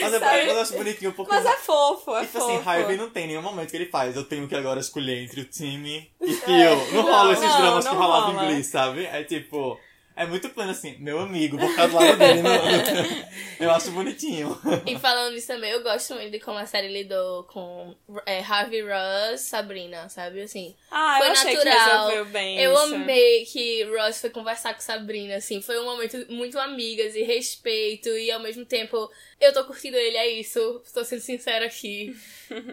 Mas, 0.00 0.14
é, 0.14 0.18
mas 0.18 0.48
eu 0.48 0.60
acho 0.60 0.72
bonitinho 0.72 1.12
porque... 1.12 1.34
Mas 1.34 1.44
é 1.44 1.56
fofo, 1.56 2.16
é 2.16 2.20
Tipo 2.22 2.38
fofo. 2.40 2.50
assim, 2.50 2.68
Harvey 2.68 2.96
não 2.96 3.10
tem 3.10 3.26
nenhum 3.26 3.42
momento 3.42 3.70
que 3.70 3.76
ele 3.76 3.86
faz. 3.90 4.16
Eu 4.16 4.24
tenho 4.24 4.48
que 4.48 4.54
agora 4.54 4.80
escolher 4.80 5.22
entre 5.22 5.42
o 5.42 5.44
time 5.44 6.10
e 6.20 6.34
Theo. 6.34 6.92
Não 6.92 7.02
rola 7.02 7.32
esses 7.32 7.44
não, 7.44 7.60
dramas 7.60 7.84
não 7.84 7.92
que 7.92 7.98
rolavam 7.98 8.32
rola. 8.32 8.44
em 8.44 8.48
Glee, 8.54 8.64
sabe? 8.64 9.04
É 9.04 9.22
tipo. 9.22 9.78
É 10.16 10.24
muito 10.26 10.48
plano 10.48 10.70
assim, 10.70 10.96
meu 10.98 11.18
amigo, 11.20 11.58
vou 11.58 11.68
ficar 11.68 11.88
do 11.88 11.94
lado 11.94 12.16
dele. 12.16 12.40
no- 12.40 12.48
no- 12.48 13.26
Eu 13.60 13.70
acho 13.70 13.90
bonitinho. 13.90 14.58
E 14.86 14.98
falando 14.98 15.34
nisso 15.34 15.46
também, 15.48 15.70
eu 15.70 15.82
gosto 15.82 16.14
muito 16.14 16.30
de 16.30 16.40
como 16.40 16.56
a 16.58 16.64
série 16.66 16.88
lidou 16.88 17.44
com 17.44 17.94
é, 18.24 18.40
Harvey 18.40 18.80
Ross, 18.82 19.42
Sabrina, 19.42 20.08
sabe? 20.08 20.40
Assim, 20.42 20.74
Ah, 20.90 21.16
foi 21.18 21.26
eu 21.28 21.32
achei 21.32 21.56
que 21.56 21.64
natural. 21.64 21.88
resolveu 22.08 22.24
bem 22.32 22.58
eu 22.60 22.72
isso. 22.72 22.94
amei 22.94 23.44
que 23.44 23.84
Ross 23.84 24.20
foi 24.22 24.30
conversar 24.30 24.72
com 24.74 24.80
Sabrina, 24.80 25.36
assim, 25.36 25.60
foi 25.60 25.78
um 25.78 25.84
momento 25.84 26.26
muito 26.30 26.58
amigas 26.58 27.14
e 27.14 27.22
respeito, 27.22 28.08
e 28.08 28.30
ao 28.30 28.40
mesmo 28.40 28.64
tempo 28.64 29.10
eu 29.40 29.52
tô 29.52 29.64
curtindo 29.64 29.96
ele, 29.98 30.16
é 30.16 30.28
isso, 30.28 30.82
tô 30.94 31.04
sendo 31.04 31.20
sincera 31.20 31.66
aqui. 31.66 32.16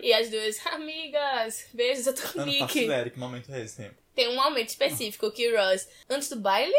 e 0.02 0.14
as 0.14 0.30
duas, 0.30 0.58
amigas, 0.68 1.68
beijos, 1.74 2.08
eu 2.08 2.14
tô 2.16 2.22
com 2.22 2.40
Eu 2.42 2.46
não 2.46 2.54
faço 2.54 2.66
Nick. 2.78 2.86
ideia 2.86 3.10
que 3.10 3.20
momento 3.20 3.54
é 3.54 3.62
esse. 3.62 3.92
Tem 4.16 4.30
um 4.30 4.36
momento 4.36 4.70
específico 4.70 5.32
que 5.32 5.50
Ross, 5.56 5.90
antes 6.10 6.30
do 6.30 6.36
baile 6.38 6.74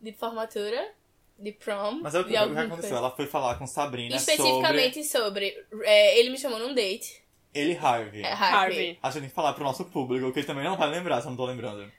de 0.00 0.12
formatura, 0.12 0.92
de 1.38 1.52
prom, 1.52 2.00
Mas 2.02 2.14
é 2.14 2.20
o 2.20 2.24
que, 2.24 2.30
o 2.30 2.32
que 2.32 2.36
aconteceu. 2.36 2.68
coisa. 2.76 2.96
Ela 2.96 3.10
foi 3.10 3.26
falar 3.26 3.56
com 3.56 3.66
Sabrina 3.66 4.16
Especificamente 4.16 5.04
sobre. 5.04 5.54
é, 5.82 6.18
ele 6.18 6.30
me 6.30 6.38
chamou 6.38 6.58
num 6.58 6.74
date. 6.74 7.06
sobre 7.06 7.28
ele 7.54 7.72
e 7.72 7.76
Harvey. 7.76 8.22
É 8.22 8.32
Harvey. 8.32 8.54
Harvey. 8.54 8.98
Acho 9.02 9.14
que 9.14 9.20
tem 9.20 9.28
que 9.28 9.34
falar 9.34 9.52
pro 9.54 9.64
nosso 9.64 9.84
público, 9.86 10.32
que 10.32 10.38
ele 10.40 10.46
também 10.46 10.64
não 10.64 10.76
vai 10.76 10.88
lembrar, 10.88 11.20
se 11.20 11.26
eu 11.26 11.30
não 11.30 11.36
tô 11.36 11.44
lembrando. 11.46 11.90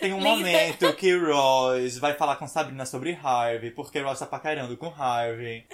Tem 0.00 0.12
um 0.12 0.20
momento 0.20 0.92
que 0.94 1.16
Royce 1.16 1.98
vai 2.00 2.14
falar 2.14 2.36
com 2.36 2.46
Sabrina 2.46 2.86
sobre 2.86 3.18
Harvey, 3.22 3.70
porque 3.70 4.00
Royce 4.00 4.20
tá 4.20 4.26
paquerando 4.26 4.76
com 4.76 4.86
Harvey. 4.88 5.66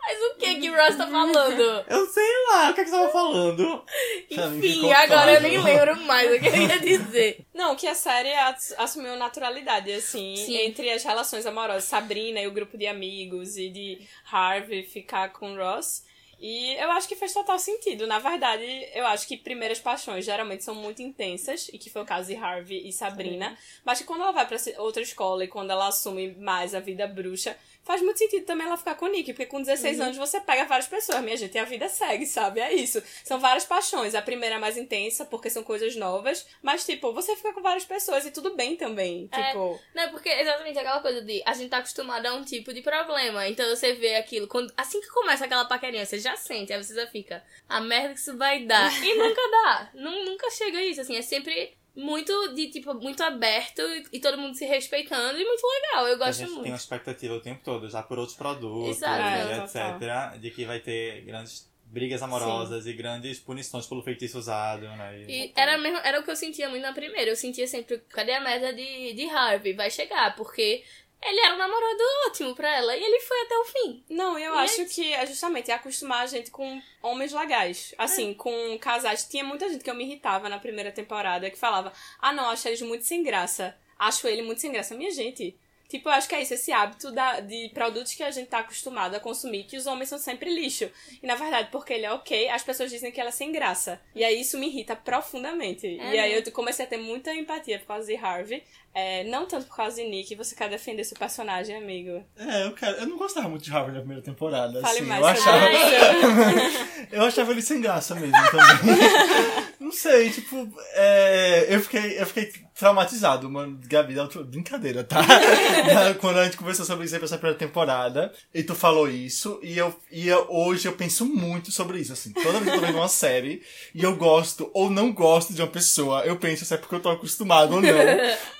Mas 0.00 0.18
o 0.22 0.36
que 0.38 0.54
que 0.54 0.68
Ross 0.70 0.96
tá 0.96 1.06
falando? 1.06 1.84
Eu 1.86 2.06
sei 2.06 2.32
lá, 2.50 2.70
o 2.70 2.74
que 2.74 2.80
é 2.80 2.84
que 2.84 2.88
você 2.90 2.96
tava 2.96 3.12
falando? 3.12 3.84
Enfim, 4.30 4.90
agora 4.90 5.34
eu 5.34 5.40
nem 5.42 5.58
lembro 5.60 5.96
mais 6.06 6.34
o 6.34 6.40
que 6.40 6.46
eu 6.46 6.56
ia 6.56 6.80
dizer. 6.80 7.44
Não, 7.52 7.76
que 7.76 7.86
a 7.86 7.94
série 7.94 8.32
ass- 8.32 8.74
assumiu 8.78 9.16
naturalidade, 9.16 9.92
assim, 9.92 10.34
Sim. 10.36 10.56
entre 10.62 10.90
as 10.90 11.02
relações 11.04 11.44
amorosas. 11.44 11.84
Sabrina 11.84 12.40
e 12.40 12.46
o 12.46 12.52
grupo 12.52 12.78
de 12.78 12.86
amigos, 12.86 13.58
e 13.58 13.68
de 13.68 13.98
Harvey 14.32 14.82
ficar 14.82 15.28
com 15.30 15.54
Ross. 15.56 16.04
E 16.40 16.74
eu 16.74 16.90
acho 16.92 17.08
que 17.08 17.16
fez 17.16 17.32
total 17.34 17.58
sentido. 17.58 18.06
Na 18.06 18.18
verdade, 18.20 18.64
eu 18.94 19.04
acho 19.06 19.26
que 19.26 19.36
primeiras 19.36 19.80
paixões 19.80 20.24
geralmente 20.24 20.62
são 20.62 20.74
muito 20.74 21.02
intensas, 21.02 21.68
e 21.72 21.78
que 21.78 21.90
foi 21.90 22.02
o 22.02 22.06
caso 22.06 22.28
de 22.28 22.36
Harvey 22.36 22.86
e 22.88 22.92
Sabrina. 22.92 23.58
Mas 23.84 23.98
que 23.98 24.04
quando 24.04 24.22
ela 24.22 24.30
vai 24.32 24.46
pra 24.46 24.56
se- 24.58 24.74
outra 24.78 25.02
escola 25.02 25.42
e 25.44 25.48
quando 25.48 25.70
ela 25.70 25.88
assume 25.88 26.34
mais 26.36 26.74
a 26.74 26.80
vida 26.80 27.06
bruxa, 27.08 27.56
faz 27.88 28.02
muito 28.02 28.18
sentido 28.18 28.44
também 28.44 28.66
ela 28.66 28.76
ficar 28.76 28.94
com 28.96 29.06
o 29.06 29.08
Nick, 29.08 29.32
porque 29.32 29.46
com 29.46 29.62
16 29.62 29.98
anos 30.00 30.16
você 30.18 30.38
pega 30.40 30.66
várias 30.66 30.86
pessoas, 30.86 31.22
minha 31.24 31.36
gente, 31.38 31.54
e 31.54 31.58
a 31.58 31.64
vida 31.64 31.88
segue, 31.88 32.26
sabe? 32.26 32.60
É 32.60 32.70
isso. 32.74 33.02
São 33.24 33.40
várias 33.40 33.64
paixões. 33.64 34.14
A 34.14 34.20
primeira 34.20 34.56
é 34.56 34.58
mais 34.58 34.76
intensa, 34.76 35.24
porque 35.24 35.48
são 35.48 35.62
coisas 35.64 35.96
novas, 35.96 36.46
mas, 36.62 36.84
tipo, 36.84 37.12
você 37.14 37.34
fica 37.34 37.54
com 37.54 37.62
várias 37.62 37.86
pessoas 37.86 38.26
e 38.26 38.30
tudo 38.30 38.54
bem 38.54 38.76
também. 38.76 39.26
É. 39.32 39.42
Tipo, 39.48 39.80
Não, 39.94 40.02
é 40.02 40.08
porque 40.08 40.28
exatamente 40.28 40.78
aquela 40.78 41.00
coisa 41.00 41.22
de 41.22 41.42
a 41.46 41.54
gente 41.54 41.70
tá 41.70 41.78
acostumado 41.78 42.26
a 42.26 42.34
um 42.34 42.44
tipo 42.44 42.74
de 42.74 42.82
problema. 42.82 43.48
Então 43.48 43.66
você 43.74 43.94
vê 43.94 44.16
aquilo, 44.16 44.46
quando, 44.46 44.70
assim 44.76 45.00
que 45.00 45.08
começa 45.08 45.46
aquela 45.46 45.64
paquerinha, 45.64 46.04
você 46.04 46.18
já 46.18 46.36
sente, 46.36 46.72
aí 46.72 46.82
você 46.84 46.94
já 46.94 47.06
fica, 47.06 47.42
a 47.66 47.80
merda 47.80 48.12
que 48.12 48.20
isso 48.20 48.36
vai 48.36 48.64
dar. 48.64 48.90
E 49.02 49.14
nunca 49.14 49.40
dá. 49.50 49.90
Nun- 49.94 50.24
nunca 50.26 50.50
chega 50.50 50.76
a 50.78 50.82
isso, 50.84 51.00
assim, 51.00 51.16
é 51.16 51.22
sempre 51.22 51.72
muito 51.98 52.54
de 52.54 52.68
tipo, 52.70 52.94
muito 52.94 53.22
aberto 53.22 53.80
e, 53.82 54.06
e 54.14 54.20
todo 54.20 54.38
mundo 54.38 54.54
se 54.54 54.64
respeitando 54.64 55.38
e 55.38 55.44
muito 55.44 55.62
legal. 55.66 56.06
Eu 56.06 56.14
a 56.14 56.18
gosto 56.18 56.38
gente 56.38 56.46
tem 56.48 56.56
uma 56.58 56.62
muito. 56.68 56.76
expectativa 56.80 57.34
o 57.34 57.40
tempo 57.40 57.60
todo, 57.64 57.88
já 57.90 58.02
por 58.02 58.18
outros 58.18 58.36
produtos 58.36 58.96
Exato. 58.96 59.20
e 59.20 59.52
É, 59.52 59.58
etc, 59.64 60.40
de 60.40 60.50
que 60.50 60.64
vai 60.64 60.78
ter 60.80 61.22
grandes 61.22 61.68
brigas 61.86 62.22
amorosas 62.22 62.86
e 62.86 62.92
grandes 62.92 63.38
punições 63.40 63.86
pelo 63.86 64.02
feitiço 64.02 64.38
usado, 64.38 64.82
né? 64.82 65.20
E- 65.26 65.46
E 65.46 65.52
era, 65.56 65.76
mesmo, 65.78 65.98
era 66.04 66.20
o 66.20 66.22
que 66.22 66.30
eu 66.30 66.36
sentia 66.36 66.68
muito 66.68 66.82
na 66.82 66.92
primeira. 66.92 67.30
Eu 67.30 67.36
sentia 67.36 67.66
sempre, 67.66 67.98
cadê 68.10 68.32
a 68.32 68.40
merda 68.40 68.72
de, 68.72 69.14
de 69.14 69.28
Harvey? 69.30 69.72
Vai 69.72 69.90
chegar, 69.90 70.36
porque 70.36 70.84
ele 71.22 71.40
era 71.40 71.54
um 71.54 71.58
namorado 71.58 72.02
ótimo 72.26 72.54
pra 72.54 72.76
ela 72.76 72.96
e 72.96 73.02
ele 73.02 73.20
foi 73.20 73.40
até 73.42 73.56
o 73.58 73.64
fim. 73.64 74.04
Não, 74.08 74.38
eu 74.38 74.54
E 74.54 74.58
acho 74.58 74.82
é- 74.82 74.84
que 74.84 75.12
é 75.12 75.26
justamente 75.26 75.70
acostumar 75.70 76.22
a 76.22 76.26
gente 76.26 76.50
com 76.50 76.80
homens 77.02 77.32
legais. 77.32 77.94
Assim, 77.98 78.32
com 78.34 78.78
casais. 78.78 79.24
Tinha 79.24 79.44
muita 79.44 79.68
gente 79.68 79.82
que 79.82 79.90
eu 79.90 79.94
me 79.94 80.04
irritava 80.04 80.48
na 80.48 80.58
primeira 80.58 80.92
temporada 80.92 81.50
que 81.50 81.58
falava: 81.58 81.92
Ah, 82.20 82.32
não, 82.32 82.48
acho 82.50 82.68
eles 82.68 82.82
muito 82.82 83.04
sem 83.04 83.22
graça. 83.22 83.76
Acho 83.98 84.28
ele 84.28 84.42
muito 84.42 84.60
sem 84.60 84.70
graça. 84.72 84.94
Minha 84.94 85.10
gente. 85.10 85.58
Tipo, 85.88 86.10
eu 86.10 86.12
acho 86.12 86.28
que 86.28 86.34
é 86.34 86.42
isso, 86.42 86.52
esse 86.52 86.70
hábito 86.70 87.10
da, 87.10 87.40
de 87.40 87.70
produtos 87.72 88.12
que 88.12 88.22
a 88.22 88.30
gente 88.30 88.48
tá 88.48 88.58
acostumado 88.58 89.14
a 89.14 89.20
consumir, 89.20 89.64
que 89.64 89.74
os 89.74 89.86
homens 89.86 90.10
são 90.10 90.18
sempre 90.18 90.54
lixo. 90.54 90.90
E 91.22 91.26
na 91.26 91.34
verdade, 91.34 91.70
porque 91.72 91.94
ele 91.94 92.04
é 92.04 92.12
ok, 92.12 92.46
as 92.50 92.62
pessoas 92.62 92.90
dizem 92.90 93.10
que 93.10 93.18
ela 93.18 93.30
é 93.30 93.32
sem 93.32 93.50
graça. 93.50 93.98
E 94.14 94.22
aí 94.22 94.38
isso 94.38 94.58
me 94.58 94.66
irrita 94.66 94.94
profundamente. 94.94 95.86
É, 95.98 96.14
e 96.14 96.18
aí 96.18 96.34
eu 96.34 96.52
comecei 96.52 96.84
a 96.84 96.88
ter 96.88 96.98
muita 96.98 97.34
empatia 97.34 97.78
por 97.78 97.86
causa 97.86 98.06
de 98.06 98.16
Harvey. 98.16 98.62
É, 98.94 99.22
não 99.24 99.46
tanto 99.46 99.66
por 99.66 99.76
causa 99.76 99.96
de 99.96 100.08
Nick. 100.08 100.34
Você 100.34 100.54
quer 100.54 100.68
defender 100.68 101.04
seu 101.04 101.16
personagem, 101.16 101.76
amigo? 101.76 102.24
É, 102.36 102.64
eu, 102.66 102.72
quero, 102.72 102.96
eu 102.98 103.06
não 103.06 103.16
gostava 103.16 103.48
muito 103.48 103.62
de 103.62 103.72
Harvey 103.72 103.92
na 103.92 104.00
primeira 104.00 104.22
temporada. 104.22 104.80
Fale 104.80 104.98
assim, 104.98 105.06
mais 105.08 105.20
eu 105.20 105.26
achava, 105.28 105.66
eu 107.12 107.22
achava 107.24 107.52
ele 107.52 107.62
sem 107.62 107.80
graça 107.80 108.14
mesmo 108.14 108.32
também. 108.50 108.98
não 109.78 109.92
sei, 109.92 110.30
tipo, 110.30 110.68
é, 110.94 111.66
eu, 111.68 111.80
fiquei, 111.80 112.20
eu 112.20 112.26
fiquei 112.26 112.52
traumatizado, 112.74 113.48
mano. 113.50 113.78
Gabi, 113.84 114.14
dá 114.14 114.22
outra- 114.22 114.42
brincadeira, 114.42 115.04
tá? 115.04 115.20
Quando 116.20 116.38
a 116.38 116.44
gente 116.44 116.56
conversou 116.56 116.84
sobre 116.84 117.04
isso 117.04 117.14
aí 117.14 117.18
pra 117.20 117.26
essa 117.26 117.36
primeira 117.38 117.58
temporada, 117.58 118.32
e 118.52 118.62
tu 118.62 118.74
falou 118.74 119.08
isso, 119.08 119.58
e 119.62 119.76
eu, 119.78 119.94
e 120.10 120.28
eu- 120.28 120.46
hoje 120.48 120.86
eu 120.88 120.92
penso 120.92 121.24
muito 121.24 121.70
sobre 121.70 121.98
isso, 122.00 122.12
assim. 122.12 122.32
Toda 122.32 122.58
vez 122.60 122.64
que 122.64 122.70
eu 122.70 122.80
tô 122.80 122.86
vendo 122.86 122.98
uma 122.98 123.08
série, 123.08 123.62
e 123.94 124.02
eu 124.02 124.16
gosto 124.16 124.70
ou 124.74 124.90
não 124.90 125.12
gosto 125.12 125.52
de 125.54 125.62
uma 125.62 125.68
pessoa, 125.68 126.22
eu 126.22 126.36
penso 126.36 126.64
se 126.64 126.74
é 126.74 126.76
porque 126.76 126.94
eu 126.94 127.00
tô 127.00 127.10
acostumado 127.10 127.74
ou 127.74 127.80
não 127.80 127.88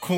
com 0.01 0.18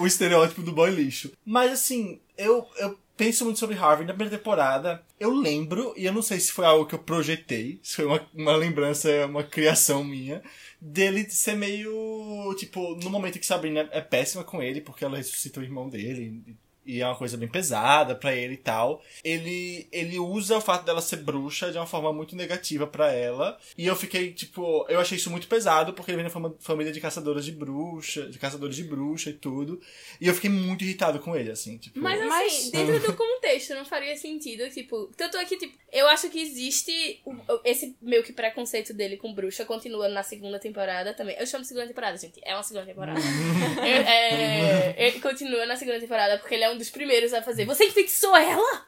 o 0.00 0.06
estereótipo 0.06 0.62
do 0.62 0.72
boy 0.72 0.90
lixo. 0.90 1.32
Mas 1.44 1.72
assim, 1.72 2.20
eu, 2.36 2.66
eu 2.78 2.98
penso 3.16 3.44
muito 3.44 3.60
sobre 3.60 3.76
Harvey. 3.76 4.06
Na 4.06 4.12
primeira 4.12 4.36
temporada, 4.36 5.02
eu 5.18 5.32
lembro, 5.32 5.94
e 5.96 6.04
eu 6.04 6.12
não 6.12 6.22
sei 6.22 6.40
se 6.40 6.52
foi 6.52 6.64
algo 6.64 6.86
que 6.86 6.94
eu 6.94 6.98
projetei, 6.98 7.78
se 7.82 7.96
foi 7.96 8.04
uma, 8.04 8.26
uma 8.34 8.56
lembrança, 8.56 9.08
uma 9.26 9.44
criação 9.44 10.02
minha, 10.02 10.42
dele 10.80 11.28
ser 11.30 11.56
meio. 11.56 12.54
Tipo, 12.58 12.96
no 12.96 13.10
momento 13.10 13.38
que 13.38 13.46
Sabrina 13.46 13.88
é 13.92 14.00
péssima 14.00 14.42
com 14.42 14.62
ele, 14.62 14.80
porque 14.80 15.04
ela 15.04 15.16
ressuscita 15.16 15.60
o 15.60 15.62
irmão 15.62 15.88
dele. 15.88 16.56
E 16.84 17.00
é 17.00 17.06
uma 17.06 17.14
coisa 17.16 17.36
bem 17.36 17.48
pesada 17.48 18.14
pra 18.14 18.34
ele 18.34 18.54
e 18.54 18.58
tal. 18.58 19.02
Ele, 19.22 19.86
ele 19.92 20.18
usa 20.18 20.56
o 20.56 20.60
fato 20.60 20.84
dela 20.84 21.00
ser 21.00 21.16
bruxa 21.16 21.70
de 21.70 21.78
uma 21.78 21.86
forma 21.86 22.12
muito 22.12 22.34
negativa 22.34 22.86
pra 22.86 23.12
ela. 23.12 23.58
E 23.78 23.86
eu 23.86 23.94
fiquei, 23.94 24.32
tipo, 24.32 24.84
eu 24.88 24.98
achei 25.00 25.16
isso 25.16 25.30
muito 25.30 25.46
pesado, 25.46 25.92
porque 25.92 26.10
ele 26.10 26.20
vem 26.22 26.30
de 26.30 26.36
uma 26.36 26.54
família 26.60 26.92
de 26.92 27.00
caçadoras 27.00 27.44
de 27.44 27.52
bruxa, 27.52 28.26
de 28.28 28.38
caçadores 28.38 28.74
de 28.76 28.84
bruxa 28.84 29.30
e 29.30 29.34
tudo. 29.34 29.80
E 30.20 30.26
eu 30.26 30.34
fiquei 30.34 30.50
muito 30.50 30.82
irritado 30.84 31.18
com 31.20 31.36
ele, 31.36 31.50
assim, 31.50 31.78
tipo. 31.78 31.98
Mas 32.00 32.20
assim, 32.20 32.28
Mas- 32.28 32.70
dentro 32.70 32.98
do 33.00 33.14
contexto 33.16 33.74
não 33.74 33.84
faria 33.84 34.16
sentido, 34.16 34.68
tipo, 34.70 35.10
tanto 35.16 35.36
é 35.36 35.44
que, 35.44 35.56
tipo, 35.56 35.76
eu 35.92 36.08
acho 36.08 36.28
que 36.30 36.40
existe 36.40 37.20
esse 37.64 37.94
meio 38.00 38.22
que 38.22 38.32
preconceito 38.32 38.92
dele 38.92 39.16
com 39.16 39.32
bruxa, 39.32 39.64
continua 39.64 40.08
na 40.08 40.22
segunda 40.22 40.58
temporada 40.58 41.14
também. 41.14 41.36
Eu 41.38 41.46
chamo 41.46 41.62
de 41.62 41.68
segunda 41.68 41.86
temporada, 41.86 42.16
gente, 42.16 42.40
é 42.44 42.54
uma 42.54 42.62
segunda 42.62 42.86
temporada. 42.86 43.20
É, 43.82 44.94
é, 44.96 45.06
ele 45.08 45.20
continua 45.20 45.66
na 45.66 45.76
segunda 45.76 45.98
temporada 46.00 46.38
porque 46.38 46.54
ele 46.54 46.64
é 46.64 46.70
um 46.72 46.78
dos 46.78 46.90
primeiros 46.90 47.32
a 47.32 47.42
fazer. 47.42 47.64
Você 47.64 47.84
enfeitiçou 47.86 48.36
ela? 48.36 48.86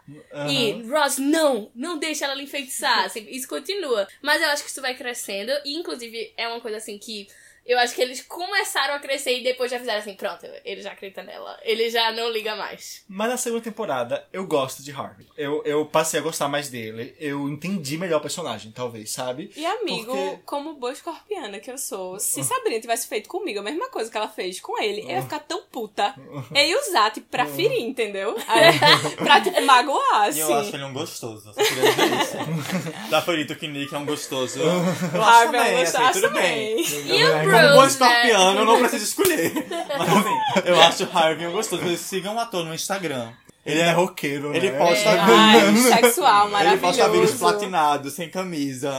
E 0.49 0.83
Ross, 0.89 1.19
não, 1.19 1.71
não 1.75 1.99
deixa 1.99 2.25
ela 2.25 2.35
lhe 2.35 2.43
enfeitiçar. 2.43 3.05
Assim, 3.05 3.27
isso 3.29 3.49
continua. 3.49 4.07
Mas 4.23 4.43
eu 4.43 4.49
acho 4.49 4.65
que 4.65 4.71
isso 4.71 4.83
vai 4.83 4.95
crescendo. 4.95 5.53
E 5.65 5.77
inclusive 5.77 6.33
é 6.37 6.49
uma 6.49 6.61
coisa 6.61 6.79
assim 6.79 6.99
que. 6.99 7.29
Eu 7.67 7.79
acho 7.79 7.95
que 7.95 8.03
eles 8.03 8.21
começaram 8.23 8.95
a 8.95 8.99
crescer 8.99 9.39
e 9.39 9.43
depois 9.43 9.71
já 9.71 9.79
fizeram 9.79 9.99
assim, 10.01 10.15
pronto, 10.15 10.47
ele 10.65 10.83
já 10.83 10.93
acredita 10.93 11.23
nela. 11.23 11.59
Ele 11.63 11.89
já 11.89 12.13
não 12.13 12.31
liga 12.31 12.55
mais. 12.57 13.03
Mas 13.09 13.29
na 13.31 13.37
segunda 13.39 13.63
temporada, 13.63 14.27
eu 14.33 14.47
gosto 14.47 14.83
de 14.83 14.93
Harvey. 14.93 15.27
Eu, 15.37 15.63
eu 15.65 15.87
passei 15.87 16.21
a 16.21 16.23
gostar 16.23 16.47
mais 16.49 16.69
dele. 16.69 17.15
Eu 17.19 17.49
entendi 17.49 17.97
melhor 17.97 18.19
o 18.19 18.21
personagem, 18.21 18.71
talvez, 18.71 19.11
sabe? 19.13 19.51
E 19.57 19.65
amigo, 19.65 20.13
Porque- 20.15 20.39
como 20.45 20.75
boa 20.75 20.93
escorpiana 20.93 21.59
que 21.59 21.71
eu 21.71 21.79
sou, 21.79 22.19
se 22.21 22.45
Sabrina 22.45 22.81
tivesse 22.81 23.07
feito 23.09 23.29
comigo 23.29 23.61
a 23.61 23.63
mesma 23.63 23.89
coisa 23.89 24.11
que 24.11 24.17
ela 24.17 24.29
fez 24.29 24.61
com 24.61 24.79
ele, 24.83 25.03
eu 25.03 25.11
ia 25.11 25.23
ficar 25.23 25.41
tão 25.41 25.63
puta. 25.63 26.15
Eu 26.55 26.65
ia 26.67 26.81
usar, 26.81 27.11
tipo, 27.11 27.27
pra 27.29 27.47
ferir, 27.47 27.81
entendeu? 27.81 28.37
Aí, 28.47 28.73
pra, 29.17 29.41
tipo, 29.41 29.61
magoar, 29.63 30.27
E 30.27 30.29
assim. 30.29 30.41
eu 30.41 30.55
acho 30.55 30.77
ele 30.77 30.85
um 30.85 30.93
gostoso. 30.93 31.53
Só 31.53 31.63
queria 31.63 31.91
dizer 31.91 32.21
isso. 32.21 33.11
Tá 33.11 33.23
ferito 33.23 33.55
que 33.57 33.67
Nick 33.67 33.95
é 33.95 33.99
um 33.99 34.05
gostoso. 34.05 34.61
Eu 34.61 34.71
acho 34.81 35.17
Harvey, 35.21 35.59
também, 35.61 35.73
eu 35.75 35.83
assim, 35.83 35.97
acho 35.97 36.13
tudo 36.21 36.29
também. 36.35 36.77
bem. 36.77 36.85
E 37.19 37.25
o 37.25 37.54
Como 37.63 37.75
bom 37.75 37.87
escorpiano, 37.87 38.61
eu 38.61 38.65
não 38.65 38.79
preciso 38.81 39.05
escolher. 39.05 39.53
Mas 39.99 40.09
assim, 40.09 40.69
eu 40.69 40.81
acho 40.81 41.05
o 41.05 41.17
Harvey 41.19 41.51
gostoso. 41.51 41.83
Vocês 41.83 42.01
sigam 42.01 42.37
o 42.37 42.39
ator 42.39 42.65
no 42.65 42.75
Instagram. 42.75 43.33
Ele 43.67 43.81
é 43.81 43.93
roqueiro, 43.93 44.55
Ele 44.55 44.71
né? 44.71 44.79
posta 44.79 45.11
Ai, 45.11 45.75
sexual, 45.75 46.49
Ele 46.49 46.77
posta 46.77 47.09
vídeos 47.09 47.31
maravilhoso. 47.31 47.39
platinados, 47.39 48.13
sem 48.13 48.29
camisa. 48.29 48.93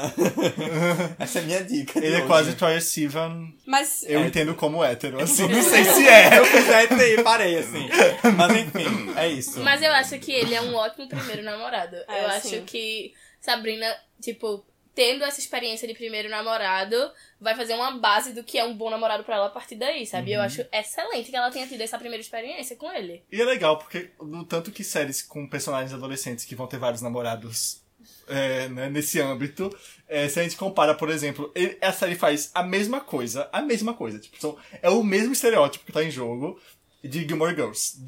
Essa 1.19 1.37
é 1.37 1.41
a 1.43 1.45
minha 1.45 1.63
dica. 1.63 1.99
Ele 2.03 2.15
é 2.15 2.21
quase 2.21 2.55
Troye 2.55 2.81
Sivan. 2.81 3.47
Mas 3.63 4.03
Eu 4.07 4.25
entendo 4.25 4.55
como 4.55 4.83
hétero, 4.83 5.21
assim. 5.21 5.47
Não 5.47 5.61
sei 5.61 5.85
se 5.85 6.07
é. 6.07 6.39
Eu 6.39 6.45
fiz 6.45 6.67
aí, 6.67 7.21
parei 7.23 7.59
assim. 7.59 7.87
Mas 8.35 8.57
enfim, 8.57 9.13
é 9.15 9.27
isso. 9.27 9.59
Mas 9.61 9.83
eu 9.83 9.91
acho 9.91 10.17
que 10.17 10.31
ele 10.31 10.55
é 10.55 10.61
um 10.61 10.73
ótimo 10.73 11.07
primeiro 11.07 11.43
namorado. 11.43 11.97
É, 12.07 12.23
eu 12.23 12.27
acho 12.29 12.49
sim. 12.49 12.63
que 12.65 13.13
Sabrina, 13.39 13.85
tipo, 14.19 14.65
tendo 14.95 15.23
essa 15.25 15.39
experiência 15.39 15.88
de 15.88 15.93
primeiro 15.93 16.29
namorado, 16.29 16.95
vai 17.39 17.53
fazer 17.53 17.73
uma 17.75 17.91
base 17.99 18.31
do 18.34 18.43
que 18.43 18.58
é 18.58 18.63
um 18.63 18.75
bom 18.75 18.89
namorado 18.89 19.23
pra 19.25 19.36
ela 19.36 19.47
a 19.47 19.49
partir 19.49 19.75
daí, 19.75 20.08
sabe? 20.08 20.31
Uhum. 20.31 20.38
Eu 20.38 20.41
acho 20.41 20.65
excelente 20.71 21.29
que 21.29 21.36
ela 21.36 21.51
tenha 21.51 21.67
tido 21.67 21.81
essa 21.81 21.97
primeira 21.99 22.21
experiência 22.21 22.75
com 22.77 22.91
ele. 22.91 23.21
E 23.31 23.41
é 23.41 23.43
legal, 23.45 23.77
porque 23.77 24.12
no 24.21 24.45
tanto 24.45 24.71
que 24.71 24.84
séries 24.84 25.21
com 25.21 25.45
personagens 25.47 25.93
adolescentes 25.93 26.45
que 26.45 26.55
vão 26.55 26.65
ter 26.65 26.77
vários 26.77 27.01
namorados 27.01 27.84
é, 28.27 28.67
né, 28.69 28.89
nesse 28.89 29.19
âmbito, 29.21 29.69
é, 30.08 30.27
se 30.29 30.39
a 30.39 30.43
gente 30.43 30.55
compara, 30.55 30.95
por 30.95 31.10
exemplo, 31.10 31.51
ele- 31.53 31.77
a 31.81 31.91
série 31.91 32.15
faz 32.15 32.49
a 32.55 32.63
mesma 32.63 32.99
coisa, 33.01 33.47
a 33.51 33.62
mesma 33.62 33.93
coisa. 33.93 34.17
Tipo, 34.17 34.39
são, 34.39 34.58
é 34.81 34.89
o 34.89 35.03
mesmo 35.03 35.34
estereótipo 35.34 35.86
que 35.86 35.91
tá 35.91 36.03
em 36.03 36.10
jogo 36.10 36.60
de 37.03 37.27
Gilmore 37.27 37.53
Girls. 37.55 37.99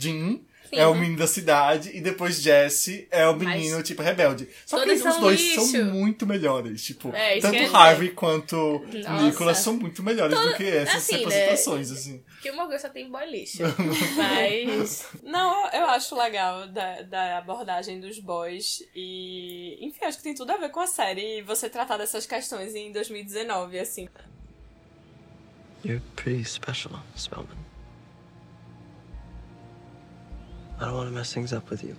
Jean 0.71 0.81
é 0.81 0.87
o 0.87 0.95
menino 0.95 1.17
da 1.17 1.27
cidade 1.27 1.91
e 1.95 2.01
depois 2.01 2.41
Jesse 2.41 3.07
é 3.11 3.27
o 3.27 3.35
menino, 3.35 3.81
tipo, 3.83 4.01
rebelde. 4.01 4.47
Só 4.65 4.79
que 4.79 4.85
todos 4.97 5.05
os 5.15 5.17
dois 5.21 5.39
lixo. 5.39 5.61
são 5.67 5.85
muito 5.85 6.25
melhores. 6.25 6.83
Tipo, 6.83 7.13
É, 7.15 7.37
isso 7.37 7.47
tanto 7.47 7.57
que 7.57 7.75
Harvey 7.75 8.09
quanto 8.11 8.85
Nossa. 8.93 9.23
Nicholas 9.23 9.57
são 9.59 9.73
muito 9.73 10.03
melhores 10.03 10.37
do 10.39 10.53
que 10.55 10.63
essas 10.65 10.95
assim, 10.97 11.13
né? 11.13 11.19
representações, 11.19 11.91
assim. 11.91 12.23
Porque 12.33 12.51
o 12.51 12.55
Morgan 12.55 12.77
só 12.79 12.89
tem 12.89 13.09
boy 13.09 13.25
lixo. 13.29 13.57
Mas. 14.15 15.05
Não, 15.23 15.65
eu- 15.67 15.77
eu 15.81 15.85
acho 15.87 16.15
legal 16.15 16.67
da, 16.67 17.01
da 17.03 17.37
abordagem 17.37 17.99
dos 17.99 18.19
boys 18.19 18.83
e, 18.95 19.77
enfim, 19.81 20.05
acho 20.05 20.17
que 20.17 20.23
tem 20.23 20.35
tudo 20.35 20.51
a 20.51 20.57
ver 20.57 20.69
com 20.69 20.79
a 20.79 20.87
série 20.87 21.39
e 21.39 21.41
você 21.41 21.69
tratar 21.69 21.97
dessas 21.97 22.25
questões 22.25 22.75
em 22.75 22.91
2019, 22.91 23.79
assim. 23.79 24.07
You're 25.85 26.01
pretty 26.15 26.43
special, 26.45 26.99
Spellman. 27.15 27.55
I 30.79 30.85
don't 30.85 30.93
want 30.93 31.09
to 31.09 31.15
mess 31.15 31.33
things 31.33 31.53
up 31.53 31.69
with 31.71 31.83
you. 31.83 31.95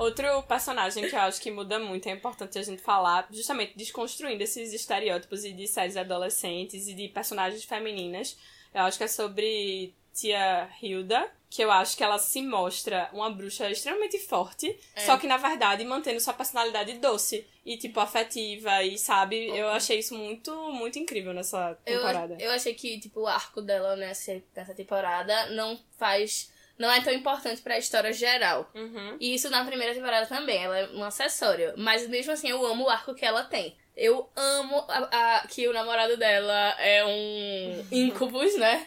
Outro 0.00 0.42
personagem 0.44 1.08
que 1.08 1.14
eu 1.14 1.20
acho 1.20 1.40
que 1.40 1.50
muda 1.50 1.78
muito, 1.78 2.06
é 2.06 2.12
importante 2.12 2.58
a 2.58 2.62
gente 2.62 2.80
falar, 2.80 3.28
justamente 3.30 3.76
desconstruindo 3.76 4.42
esses 4.42 4.72
estereótipos 4.72 5.44
e 5.44 5.52
de 5.52 5.66
séries 5.66 5.94
adolescentes 5.94 6.88
e 6.88 6.94
de 6.94 7.08
personagens 7.08 7.64
femininas. 7.64 8.36
Eu 8.74 8.82
acho 8.82 8.96
que 8.96 9.04
é 9.04 9.08
sobre 9.08 9.94
Tia 10.20 10.68
Hilda, 10.82 11.28
que 11.48 11.62
eu 11.64 11.70
acho 11.70 11.96
que 11.96 12.04
ela 12.04 12.18
se 12.18 12.42
mostra 12.42 13.08
uma 13.12 13.30
bruxa 13.30 13.68
extremamente 13.70 14.18
forte, 14.18 14.78
só 14.98 15.16
que 15.16 15.26
na 15.26 15.36
verdade 15.36 15.84
mantendo 15.84 16.20
sua 16.20 16.34
personalidade 16.34 16.92
doce 16.98 17.46
e 17.66 17.76
tipo 17.76 17.98
afetiva 18.00 18.82
e 18.82 18.96
sabe, 18.98 19.48
eu 19.48 19.68
achei 19.70 19.98
isso 19.98 20.14
muito 20.14 20.52
muito 20.72 20.98
incrível 20.98 21.32
nessa 21.32 21.76
Eu, 21.86 21.98
temporada. 22.00 22.36
eu 22.38 22.50
achei 22.52 22.74
que, 22.74 23.00
tipo, 23.00 23.20
o 23.20 23.26
arco 23.26 23.60
dela 23.62 23.96
nessa, 23.96 24.40
nessa 24.54 24.74
temporada 24.74 25.50
não 25.50 25.78
faz. 25.98 26.52
Não 26.78 26.90
é 26.90 27.02
tão 27.02 27.12
importante 27.12 27.60
pra 27.60 27.76
história 27.76 28.10
geral. 28.10 28.70
Uhum. 28.74 29.16
E 29.20 29.34
isso 29.34 29.50
na 29.50 29.62
primeira 29.66 29.92
temporada 29.94 30.26
também, 30.26 30.64
ela 30.64 30.78
é 30.78 30.88
um 30.92 31.04
acessório. 31.04 31.74
Mas 31.76 32.08
mesmo 32.08 32.32
assim, 32.32 32.48
eu 32.48 32.64
amo 32.64 32.84
o 32.84 32.88
arco 32.88 33.14
que 33.14 33.22
ela 33.26 33.44
tem. 33.44 33.76
Eu 33.94 34.30
amo 34.34 34.76
a- 34.88 35.08
a- 35.42 35.46
que 35.46 35.68
o 35.68 35.74
namorado 35.74 36.16
dela 36.16 36.74
é 36.80 37.04
um 37.04 37.84
incubus, 37.92 38.56
né? 38.56 38.86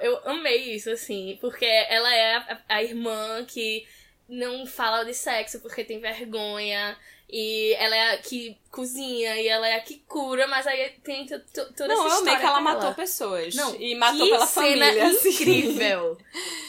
Eu 0.00 0.20
amei 0.28 0.74
isso, 0.74 0.90
assim, 0.90 1.38
porque 1.40 1.64
ela 1.64 2.14
é 2.14 2.36
a, 2.36 2.58
a 2.68 2.82
irmã 2.82 3.44
que 3.46 3.86
não 4.28 4.66
fala 4.66 5.04
de 5.04 5.14
sexo 5.14 5.60
porque 5.60 5.84
tem 5.84 6.00
vergonha. 6.00 6.96
E 7.36 7.72
ela 7.78 7.96
é 7.96 8.12
a 8.14 8.18
que 8.18 8.56
cozinha 8.70 9.34
e 9.40 9.48
ela 9.48 9.66
é 9.66 9.76
a 9.76 9.80
que 9.80 9.96
cura, 10.06 10.46
mas 10.46 10.66
aí 10.66 10.90
tem 11.02 11.24
to- 11.26 11.40
to- 11.40 11.72
toda 11.72 11.88
Não, 11.88 12.06
essa 12.06 12.14
eu 12.16 12.18
amei 12.18 12.34
história 12.34 12.38
que 12.38 12.46
ela 12.46 12.60
matou 12.60 12.94
pessoas. 12.94 13.54
Não, 13.54 13.74
e 13.76 13.94
matou 13.96 14.26
que 14.26 14.30
pela 14.30 14.46
cena 14.46 14.86
família. 14.86 15.06
assim. 15.08 15.30
incrível. 15.30 16.18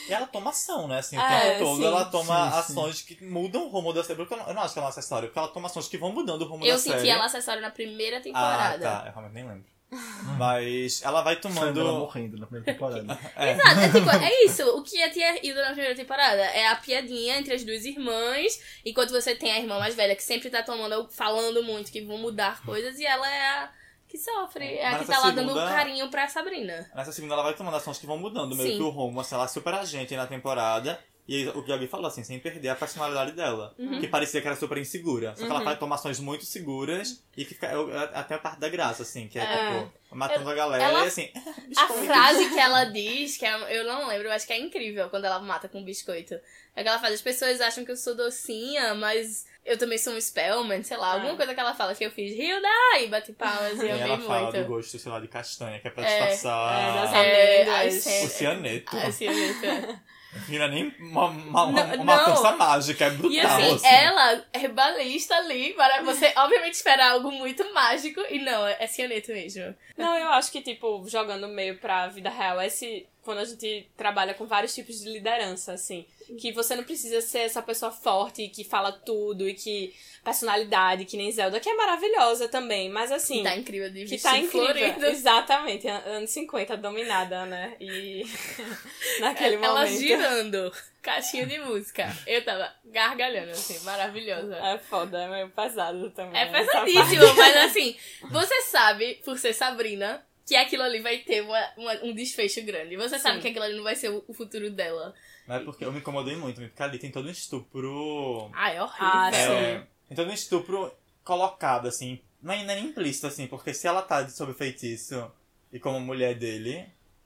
E 0.08 0.14
ela 0.14 0.26
toma 0.26 0.52
ação, 0.52 0.88
né? 0.88 1.00
Assim, 1.00 1.18
o 1.18 1.22
É, 1.22 1.50
tempo 1.52 1.66
todo 1.66 1.78
sim. 1.78 1.86
ela 1.86 2.06
toma 2.06 2.46
Sim, 2.46 2.52
sim. 2.52 2.60
ações 2.72 3.02
que 3.02 3.24
mudam 3.24 3.66
o 3.66 3.68
rumo 3.68 3.92
da 3.94 4.02
série. 4.04 4.16
Porque 4.18 4.34
eu 4.34 4.38
não, 4.38 4.48
eu 4.48 4.54
não 4.54 4.62
acho 4.62 4.74
que 4.74 4.80
ela 4.80 4.88
é 4.88 4.90
um 4.90 4.92
acessório, 4.92 5.28
porque 5.28 5.40
ela 5.40 5.48
toma 5.50 5.68
ações 5.68 5.88
que 5.90 5.98
vão 5.98 6.12
mudando 6.14 6.44
o 6.44 6.46
rumo 6.48 6.66
Eu 6.66 6.74
da 6.76 6.80
série. 6.80 7.00
senti 7.00 7.10
ela 7.12 7.26
acessório 7.26 7.62
na 7.62 7.70
primeira 7.70 8.18
Ah, 8.18 8.22
temporada. 8.22 8.80
tá. 8.84 9.04
Eu 9.08 9.12
realmente 9.12 9.34
nem 9.34 9.48
lembro. 9.48 9.66
Mas 10.38 11.02
ela 11.04 11.22
vai 11.22 11.36
tomando. 11.38 11.84
morrendo 11.84 12.38
na 12.38 12.46
primeira 12.48 12.66
temporada. 12.74 13.02
Exato, 13.38 13.80
é, 13.80 13.90
tipo, 13.92 14.10
é 14.10 14.44
isso. 14.46 14.64
O 14.78 14.84
que 14.84 15.02
a 15.02 15.10
tia 15.12 15.46
Hilda 15.46 15.62
na 15.62 15.72
primeira 15.72 15.96
temporada 15.96 16.42
é 16.42 16.68
a 16.68 16.76
piadinha 16.76 17.38
entre 17.38 17.54
as 17.54 17.64
duas 17.64 17.86
irmãs, 17.86 18.60
enquanto 18.86 19.12
você 19.12 19.36
tem 19.36 19.52
a 19.52 19.60
irmã 19.60 19.80
mais 19.80 19.96
velha 19.96 20.16
que 20.16 20.24
sempre 20.24 20.50
tá 20.50 20.62
tomando, 20.64 21.08
falando 21.12 21.64
muito 21.64 21.92
que 21.92 22.02
vão 22.02 22.18
mudar 22.18 22.64
coisas, 22.64 23.00
e 23.00 23.06
ela 23.06 23.30
é 23.30 23.48
a 23.48 23.72
que 24.08 24.18
sofre, 24.18 24.76
é 24.76 24.88
a 24.88 25.00
que 25.00 25.06
tá 25.06 25.20
lá 25.20 25.32
dando 25.32 25.50
segunda- 25.50 25.68
carinho 25.68 26.10
pra 26.10 26.28
Sabrina. 26.28 26.90
Nessa 26.96 27.12
segunda 27.12 27.34
ela 27.34 27.44
vai 27.44 27.54
tomando 27.54 27.76
ações 27.76 27.98
que 27.98 28.06
vão 28.06 28.18
mudando 28.18 28.56
meio 28.56 28.70
Sim. 28.72 28.78
que 28.78 28.84
o 28.84 28.90
rumo. 28.90 29.20
Assim, 29.20 29.36
ela 29.36 29.46
é 29.46 29.48
super 29.48 29.74
agente 29.74 30.16
na 30.16 30.28
temporada. 30.28 31.00
E 31.28 31.36
aí, 31.38 31.48
o 31.50 31.64
que 31.64 31.72
a 31.72 31.76
Gabi 31.76 31.88
falou, 31.88 32.06
assim, 32.06 32.24
sem 32.24 32.38
perder 32.40 32.70
a 32.70 32.76
personalidade 32.76 33.32
dela. 33.32 33.74
Uhum. 33.80 34.00
Que 34.00 34.08
parecia 34.08 34.40
que 34.42 34.48
era 34.48 34.56
super 34.56 34.78
insegura. 34.78 35.36
Só 35.36 35.46
que 35.46 35.52
ela 35.52 35.62
faz 35.64 35.80
tomações 35.80 36.20
muito 36.20 36.46
seguras 36.46 37.24
e 37.36 37.44
que 37.44 37.56
fica. 37.56 37.68
eu- 37.72 37.90
até 38.14 38.36
a 38.36 38.38
parte 38.38 38.60
da 38.60 38.70
graça, 38.70 39.02
assim, 39.02 39.28
que 39.28 39.40
é, 39.40 39.44
É. 39.44 39.80
tipo, 39.82 39.92
matando 40.12 40.48
a 40.48 40.54
galera 40.54 40.84
ela- 40.84 41.04
e 41.04 41.08
assim. 41.08 41.30
A 41.78 41.88
frase 41.88 42.50
que 42.50 42.60
ela 42.60 42.84
diz, 42.86 43.38
que 43.38 43.46
é- 43.46 43.80
eu 43.80 43.86
não 43.86 44.08
lembro, 44.08 44.28
eu 44.28 44.32
acho 44.32 44.46
que 44.46 44.54
é 44.54 44.60
incrível 44.60 45.10
quando 45.10 45.26
ela 45.26 45.40
mata 45.40 45.68
com 45.68 45.84
biscoito. 45.84 46.36
É 46.76 46.84
que 46.84 46.90
ela 46.90 47.00
faz, 47.00 47.14
as 47.16 47.22
pessoas 47.22 47.60
acham 47.60 47.84
que 47.84 47.92
eu 47.92 47.98
sou 47.98 48.14
docinha, 48.16 48.94
mas 48.94 49.46
eu 49.66 49.78
também 49.80 49.98
sou 49.98 50.14
um 50.14 50.22
Spellman, 50.22 50.84
sei 50.84 50.98
lá, 50.98 51.14
alguma 51.14 51.36
coisa 51.36 51.56
que 51.56 51.60
ela 51.60 51.74
fala 51.74 51.96
que 51.96 52.06
eu 52.06 52.12
fiz, 52.12 52.38
Hilda, 52.38 52.68
e 53.02 53.08
bati 53.08 53.34
palmas 53.34 53.80
e 53.80 53.86
eu 53.86 53.98
ela 53.98 54.18
fala 54.20 54.52
do 54.52 54.58
muito. 54.58 54.68
gosto, 54.68 55.00
sei 55.00 55.12
lá, 55.12 55.20
de 55.20 55.28
castanha, 55.28 55.80
que 55.80 55.88
é 55.88 55.92
pra 55.92 56.04
É, 56.04 56.06
é, 56.06 56.20
disfarçar 56.28 57.02
das 57.02 57.14
É, 57.14 57.62
amêndoas. 57.64 58.06
o 58.06 58.28
cianeto. 58.30 58.96
Ah, 58.98 59.12
cianeto. 59.12 60.00
Que 60.46 60.58
não 60.58 60.66
é 60.66 60.68
nem 60.70 60.96
uma, 61.00 61.26
uma, 61.28 61.64
uma, 61.64 61.84
Não, 61.84 62.04
uma 62.04 62.18
não. 62.18 62.26
força 62.26 62.52
mágica, 62.56 63.06
é 63.06 63.10
brutal. 63.10 63.32
E 63.32 63.40
assim, 63.40 63.76
assim. 63.76 63.88
ela 63.88 64.46
é 64.52 64.68
balista 64.68 65.36
ali, 65.36 65.74
para 65.74 66.04
você 66.04 66.34
obviamente 66.36 66.74
esperar 66.74 67.12
algo 67.12 67.32
muito 67.32 67.64
mágico, 67.74 68.22
e 68.30 68.40
não, 68.40 68.68
é 68.68 68.86
cianeto 68.88 69.32
mesmo. 69.32 69.74
Não, 69.98 70.18
eu 70.18 70.30
acho 70.30 70.52
que, 70.52 70.62
tipo, 70.62 71.04
jogando 71.08 71.48
meio 71.48 71.78
pra 71.78 72.08
vida 72.08 72.30
real, 72.30 72.62
esse. 72.62 73.08
Quando 73.24 73.40
a 73.40 73.46
gente 73.46 73.90
trabalha 73.98 74.36
com 74.36 74.46
vários 74.46 74.76
tipos 74.76 75.00
de 75.00 75.10
liderança, 75.10 75.74
assim. 75.74 76.06
Que 76.40 76.52
você 76.52 76.76
não 76.76 76.84
precisa 76.84 77.22
ser 77.22 77.40
essa 77.40 77.62
pessoa 77.62 77.92
forte 77.92 78.48
que 78.50 78.64
fala 78.64 78.92
tudo 78.92 79.48
e 79.48 79.54
que. 79.54 79.94
personalidade, 80.24 81.06
que 81.06 81.16
nem 81.18 81.32
Zelda, 81.32 81.60
que 81.60 81.70
é 81.70 81.76
maravilhosa 81.76 82.48
também. 82.48 82.90
Mas 82.90 83.12
assim. 83.12 83.38
Que 83.38 83.44
tá 83.44 83.56
incrível 83.56 83.90
de 83.92 84.06
que 84.06 84.18
tá 84.18 84.38
incrível. 84.38 84.66
florido. 84.68 85.06
Exatamente, 85.06 85.88
an- 85.88 86.04
anos 86.06 86.30
50, 86.32 86.76
dominada, 86.78 87.46
né? 87.46 87.76
E. 87.80 88.24
naquele 89.20 89.56
Ela 89.56 89.82
momento. 89.82 90.00
girando, 90.00 90.74
caixinha 91.02 91.46
de 91.46 91.60
música. 91.60 92.12
Eu 92.26 92.44
tava 92.44 92.74
gargalhando, 92.86 93.52
assim, 93.52 93.80
maravilhosa. 93.86 94.56
É 94.58 94.78
foda, 94.78 95.22
é 95.22 95.28
meio 95.28 95.50
pesado 95.50 96.10
também. 96.12 96.40
É 96.42 96.46
pesadíssimo, 96.48 97.34
mas 97.36 97.58
assim, 97.58 97.96
você 98.32 98.62
sabe, 98.64 99.22
por 99.24 99.38
ser 99.38 99.54
Sabrina, 99.54 100.26
que 100.48 100.56
aquilo 100.56 100.84
ali 100.84 101.00
vai 101.02 101.20
ter 101.20 101.42
uma- 101.42 101.72
uma- 101.78 102.04
um 102.04 102.14
desfecho 102.14 102.62
grande. 102.64 102.96
Você 102.98 103.18
sabe 103.20 103.36
Sim. 103.38 103.42
que 103.42 103.48
aquilo 103.50 103.66
ali 103.66 103.76
não 103.76 103.84
vai 103.84 103.96
ser 103.96 104.10
o, 104.10 104.24
o 104.28 104.34
futuro 104.34 104.70
dela. 104.70 105.14
Não 105.48 105.56
é 105.56 105.60
porque 105.60 105.86
eu 105.86 105.92
me 105.92 106.00
incomodei 106.00 106.36
muito, 106.36 106.60
porque 106.62 106.82
ali 106.84 106.98
tem 106.98 107.12
todo 107.12 107.28
um 107.28 107.32
estupro. 107.32 108.50
Ah, 108.54 108.72
é 108.72 108.82
horrível. 108.82 109.08
Ah, 109.08 109.32
É, 109.34 109.88
tem 110.08 110.16
todo 110.16 110.30
um 110.30 110.34
estupro 110.34 110.92
colocado, 111.24 111.88
assim. 111.88 112.20
Não 112.42 112.54
é, 112.54 112.64
não 112.64 112.72
é 112.72 112.76
nem 112.76 112.86
implícito, 112.86 113.28
assim, 113.28 113.48
porque 113.48 113.74
se 113.74 113.88
ela 113.88 114.02
tá 114.02 114.28
sob 114.30 114.54
feitiço 114.54 115.32
e 115.72 115.80
como 115.80 116.00
mulher 116.00 116.36
dele, 116.36 116.86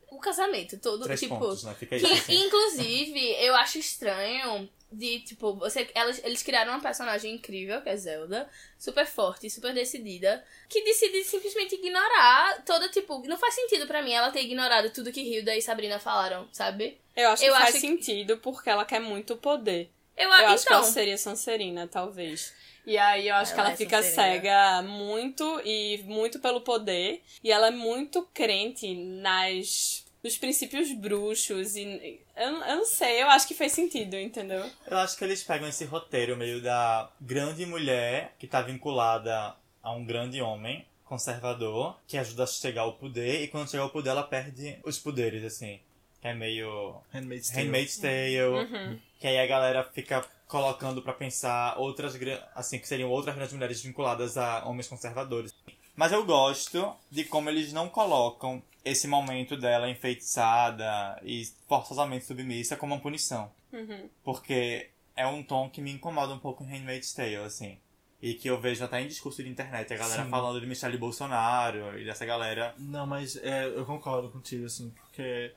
O 0.09 0.17
casamento 0.19 0.77
todo, 0.79 1.03
três 1.03 1.19
tipo. 1.19 1.37
pontos, 1.37 1.63
né? 1.63 1.73
Fica 1.75 1.97
Que, 1.97 2.03
isso. 2.05 2.13
Assim. 2.13 2.45
inclusive, 2.45 3.19
eu 3.45 3.55
acho 3.55 3.77
estranho 3.79 4.69
de, 4.91 5.19
tipo, 5.19 5.53
você, 5.55 5.89
elas, 5.93 6.19
eles 6.23 6.41
criaram 6.41 6.71
uma 6.73 6.81
personagem 6.81 7.35
incrível, 7.35 7.81
que 7.81 7.89
é 7.89 7.95
Zelda, 7.97 8.49
super 8.77 9.05
forte, 9.05 9.49
super 9.49 9.73
decidida, 9.73 10.43
que 10.67 10.83
decide 10.83 11.23
simplesmente 11.23 11.75
ignorar 11.75 12.63
toda, 12.65 12.89
tipo, 12.89 13.21
não 13.27 13.37
faz 13.37 13.53
sentido 13.53 13.85
pra 13.85 14.01
mim 14.01 14.13
ela 14.13 14.31
ter 14.31 14.41
ignorado 14.41 14.89
tudo 14.91 15.11
que 15.11 15.21
Hilda 15.21 15.55
e 15.55 15.61
Sabrina 15.61 15.99
falaram, 15.99 16.47
sabe? 16.51 16.97
Eu 17.15 17.29
acho 17.29 17.43
que 17.43 17.49
Eu 17.49 17.53
faz 17.53 17.63
acho 17.65 17.73
que- 17.73 17.79
sentido 17.81 18.37
porque 18.37 18.69
ela 18.69 18.85
quer 18.85 18.99
muito 18.99 19.35
poder. 19.37 19.89
Eu, 20.17 20.27
Eu 20.27 20.33
acho 20.33 20.63
que 20.63 20.69
então, 20.69 20.77
ela 20.83 20.91
seria 20.91 21.17
Sancerina, 21.17 21.87
talvez. 21.87 22.53
E 22.85 22.97
aí 22.97 23.27
eu 23.27 23.35
acho 23.35 23.53
que 23.53 23.59
Ela 23.59 23.69
ela 23.69 23.73
é 23.73 23.77
fica 23.77 24.01
cega 24.01 24.81
muito 24.81 25.61
e 25.63 25.99
muito 26.05 26.39
pelo 26.39 26.61
poder. 26.61 27.21
E 27.43 27.51
ela 27.51 27.67
é 27.67 27.71
muito 27.71 28.23
crente 28.33 28.93
nas 28.95 30.03
nos 30.23 30.37
princípios 30.37 30.91
bruxos 30.91 31.75
e 31.75 32.19
eu, 32.35 32.47
eu 32.47 32.75
não 32.77 32.85
sei, 32.85 33.21
eu 33.21 33.29
acho 33.29 33.47
que 33.47 33.53
fez 33.53 33.71
sentido, 33.71 34.17
entendeu? 34.17 34.69
Eu 34.87 34.97
acho 34.97 35.17
que 35.17 35.23
eles 35.23 35.43
pegam 35.43 35.67
esse 35.67 35.85
roteiro 35.85 36.35
meio 36.35 36.61
da 36.61 37.09
grande 37.21 37.65
mulher 37.65 38.33
que 38.37 38.47
tá 38.47 38.61
vinculada 38.61 39.55
a 39.81 39.91
um 39.91 40.05
grande 40.05 40.41
homem 40.41 40.85
conservador 41.05 41.97
que 42.07 42.17
ajuda 42.17 42.43
a 42.43 42.47
chegar 42.47 42.81
ao 42.83 42.93
poder 42.93 43.41
e 43.41 43.47
quando 43.47 43.69
chega 43.69 43.81
ao 43.81 43.89
poder 43.89 44.09
ela 44.09 44.23
perde 44.23 44.77
os 44.83 44.99
poderes, 44.99 45.43
assim. 45.43 45.79
Que 46.21 46.27
é 46.27 46.33
meio 46.33 47.01
Handmaid's 47.13 47.49
Tale. 47.49 47.63
Handmaid's 47.63 47.97
Tale. 47.97 49.01
Que 49.19 49.27
aí 49.27 49.39
a 49.39 49.47
galera 49.47 49.83
fica 49.83 50.23
colocando 50.47 51.01
pra 51.01 51.13
pensar 51.13 51.77
outras 51.77 52.17
assim 52.53 52.77
que 52.77 52.87
seriam 52.87 53.09
outras 53.09 53.35
grandes 53.35 53.53
mulheres 53.53 53.81
vinculadas 53.81 54.37
a 54.37 54.65
homens 54.65 54.87
conservadores. 54.87 55.53
Mas 55.99 56.13
eu 56.13 56.25
gosto 56.25 56.95
de 57.11 57.25
como 57.25 57.49
eles 57.49 57.73
não 57.73 57.89
colocam 57.89 58.63
esse 58.85 59.05
momento 59.05 59.57
dela 59.57 59.89
enfeitiçada 59.89 61.19
e 61.25 61.45
forçosamente 61.67 62.23
submissa 62.23 62.77
como 62.77 62.95
uma 62.95 63.01
punição. 63.01 63.51
Uhum. 63.73 64.09
Porque 64.23 64.91
é 65.13 65.27
um 65.27 65.43
tom 65.43 65.69
que 65.69 65.81
me 65.81 65.91
incomoda 65.91 66.33
um 66.33 66.39
pouco 66.39 66.63
em 66.63 66.67
Handmaid's 66.67 67.11
Tale, 67.11 67.35
assim. 67.35 67.77
E 68.21 68.33
que 68.33 68.49
eu 68.49 68.57
vejo 68.61 68.81
até 68.81 69.01
em 69.01 69.09
discurso 69.09 69.43
de 69.43 69.49
internet, 69.49 69.93
a 69.93 69.97
galera 69.97 70.23
Sim. 70.23 70.29
falando 70.29 70.61
de 70.61 70.67
Michelle 70.67 70.97
Bolsonaro 70.97 71.99
e 71.99 72.05
dessa 72.05 72.25
galera. 72.25 72.73
Não, 72.77 73.05
mas 73.05 73.35
é, 73.35 73.65
eu 73.65 73.85
concordo 73.85 74.29
contigo, 74.29 74.67
assim, 74.67 74.91
porque 74.91 75.51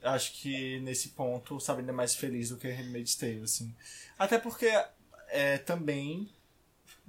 acho 0.00 0.32
que 0.34 0.78
nesse 0.78 1.08
ponto 1.08 1.58
Sabrina 1.58 1.90
é 1.90 1.92
mais 1.92 2.14
feliz 2.14 2.50
do 2.50 2.56
que 2.56 2.70
Handmaid's 2.70 3.16
Tale, 3.16 3.42
assim. 3.42 3.74
Até 4.16 4.38
porque 4.38 4.70
é, 5.30 5.58
também, 5.58 6.30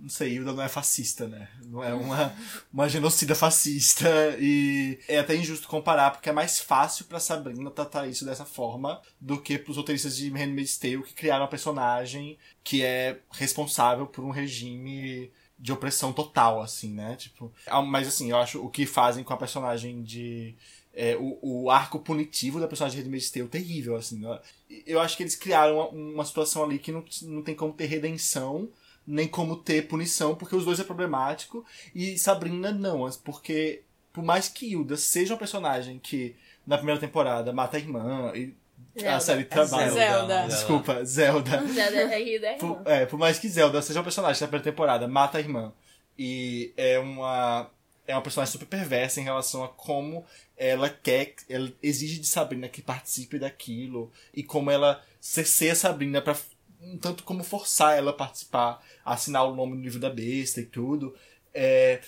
não 0.02 0.10
sei, 0.10 0.34
Hilda 0.34 0.54
não 0.54 0.64
é 0.64 0.70
fascista, 0.70 1.28
né? 1.28 1.50
Não 1.66 1.84
é 1.84 1.94
uma, 1.94 2.34
uma 2.72 2.88
genocida 2.88 3.36
fascista 3.36 4.10
e 4.40 4.98
é 5.08 5.20
até 5.20 5.36
injusto 5.36 5.68
comparar, 5.68 6.12
porque 6.12 6.30
é 6.30 6.34
mais 6.34 6.60
fácil 6.60 7.06
pra 7.06 7.20
Sabrina 7.20 7.70
tratar 7.70 8.08
isso 8.08 8.26
dessa 8.26 8.46
forma 8.46 9.02
do 9.20 9.42
que 9.42 9.58
pros 9.58 9.78
roteiristas 9.78 10.16
de 10.16 10.30
Handmaid's 10.30 10.78
Tale 10.78 11.04
que 11.04 11.14
criaram 11.14 11.44
uma 11.44 11.50
personagem 11.50 12.38
que 12.64 12.84
é 12.84 13.20
responsável 13.32 14.08
por 14.08 14.24
um 14.24 14.32
regime 14.32 15.32
de 15.58 15.74
opressão 15.74 16.14
total, 16.14 16.62
assim, 16.62 16.94
né? 16.94 17.18
Tipo, 17.18 17.52
mas 17.88 18.08
assim, 18.08 18.30
eu 18.30 18.38
acho 18.38 18.64
o 18.64 18.70
que 18.70 18.86
fazem 18.86 19.24
com 19.24 19.34
a 19.34 19.38
personagem 19.38 20.02
de 20.02 20.56
é, 20.94 21.18
o, 21.18 21.38
o 21.42 21.70
arco 21.70 22.00
punitivo 22.00 22.60
da 22.60 22.68
personagem 22.68 22.98
de 22.98 23.04
Handmaid's 23.04 23.30
Tale 23.30 23.48
terrível, 23.48 23.96
assim. 23.98 24.20
né? 24.20 24.40
Eu 24.86 25.00
acho 25.02 25.18
que 25.18 25.24
eles 25.24 25.36
criaram 25.36 25.76
uma, 25.76 25.88
uma 25.90 26.26
situação 26.26 26.64
ali 26.64 26.80
que 26.80 26.92
não, 26.92 27.04
não 27.24 27.42
tem 27.42 27.56
como 27.56 27.74
ter 27.74 27.86
redenção, 27.86 28.70
nem 29.10 29.28
como 29.28 29.56
ter 29.56 29.88
punição, 29.88 30.36
porque 30.36 30.56
os 30.56 30.66
dois 30.66 30.80
é 30.80 30.84
problemático. 30.84 31.66
E 31.96 32.18
Sabrina 32.18 32.72
não, 32.72 33.10
porque 33.24 33.82
por 34.14 34.24
mais 34.24 34.48
que 34.48 34.72
Hilda 34.72 34.96
seja 34.98 35.34
uma 35.34 35.40
personagem 35.40 36.00
que 36.00 36.36
na 36.66 36.78
primeira 36.78 37.00
temporada 37.00 37.52
mata 37.52 37.78
a 37.78 37.80
irmã 37.80 38.32
e 38.36 38.54
a 38.98 39.02
Zelda. 39.02 39.20
série 39.20 39.44
trabalha. 39.46 39.92
Zelda. 39.92 40.48
Desculpa, 40.48 41.04
Zelda. 41.06 41.66
Zelda 41.68 42.14
é 42.14 42.22
Hilda, 42.22 42.48
é 42.48 42.54
Por, 42.56 42.82
é, 42.86 43.06
por 43.06 43.18
mais 43.18 43.40
que 43.40 43.50
Zelda 43.50 43.82
seja 43.82 44.02
um 44.02 44.04
personagem 44.04 44.40
da 44.40 44.48
primeira 44.48 44.72
temporada, 44.72 45.08
mata 45.08 45.38
a 45.38 45.42
irmã. 45.42 45.74
E 46.18 46.74
é 46.78 47.00
uma. 47.00 47.70
É 48.06 48.16
uma 48.16 48.22
personagem 48.24 48.52
super 48.52 48.66
perversa 48.66 49.22
em 49.22 49.24
relação 49.24 49.64
a 49.64 49.70
como 49.70 50.26
ela 50.58 50.90
quer. 50.90 51.36
Ela 51.48 51.72
exige 51.82 52.20
de 52.20 52.28
Sabrina 52.28 52.68
que 52.68 52.82
participe 52.82 53.38
daquilo. 53.40 54.12
E 54.34 54.44
como 54.44 54.70
ela 54.70 55.04
cerceia 55.20 55.76
Sabrina 55.76 56.22
pra. 56.22 56.36
Um 56.82 56.98
tanto 56.98 57.24
como 57.24 57.44
forçar 57.44 57.98
ela 57.98 58.12
a 58.12 58.14
participar, 58.14 58.82
a 59.04 59.14
assinar 59.14 59.46
o 59.46 59.56
nome 59.56 59.76
no 59.76 59.82
livro 59.84 60.00
da 60.00 60.10
besta 60.10 60.62
e 60.62 60.66
tudo. 60.66 61.16
É, 61.54 62.02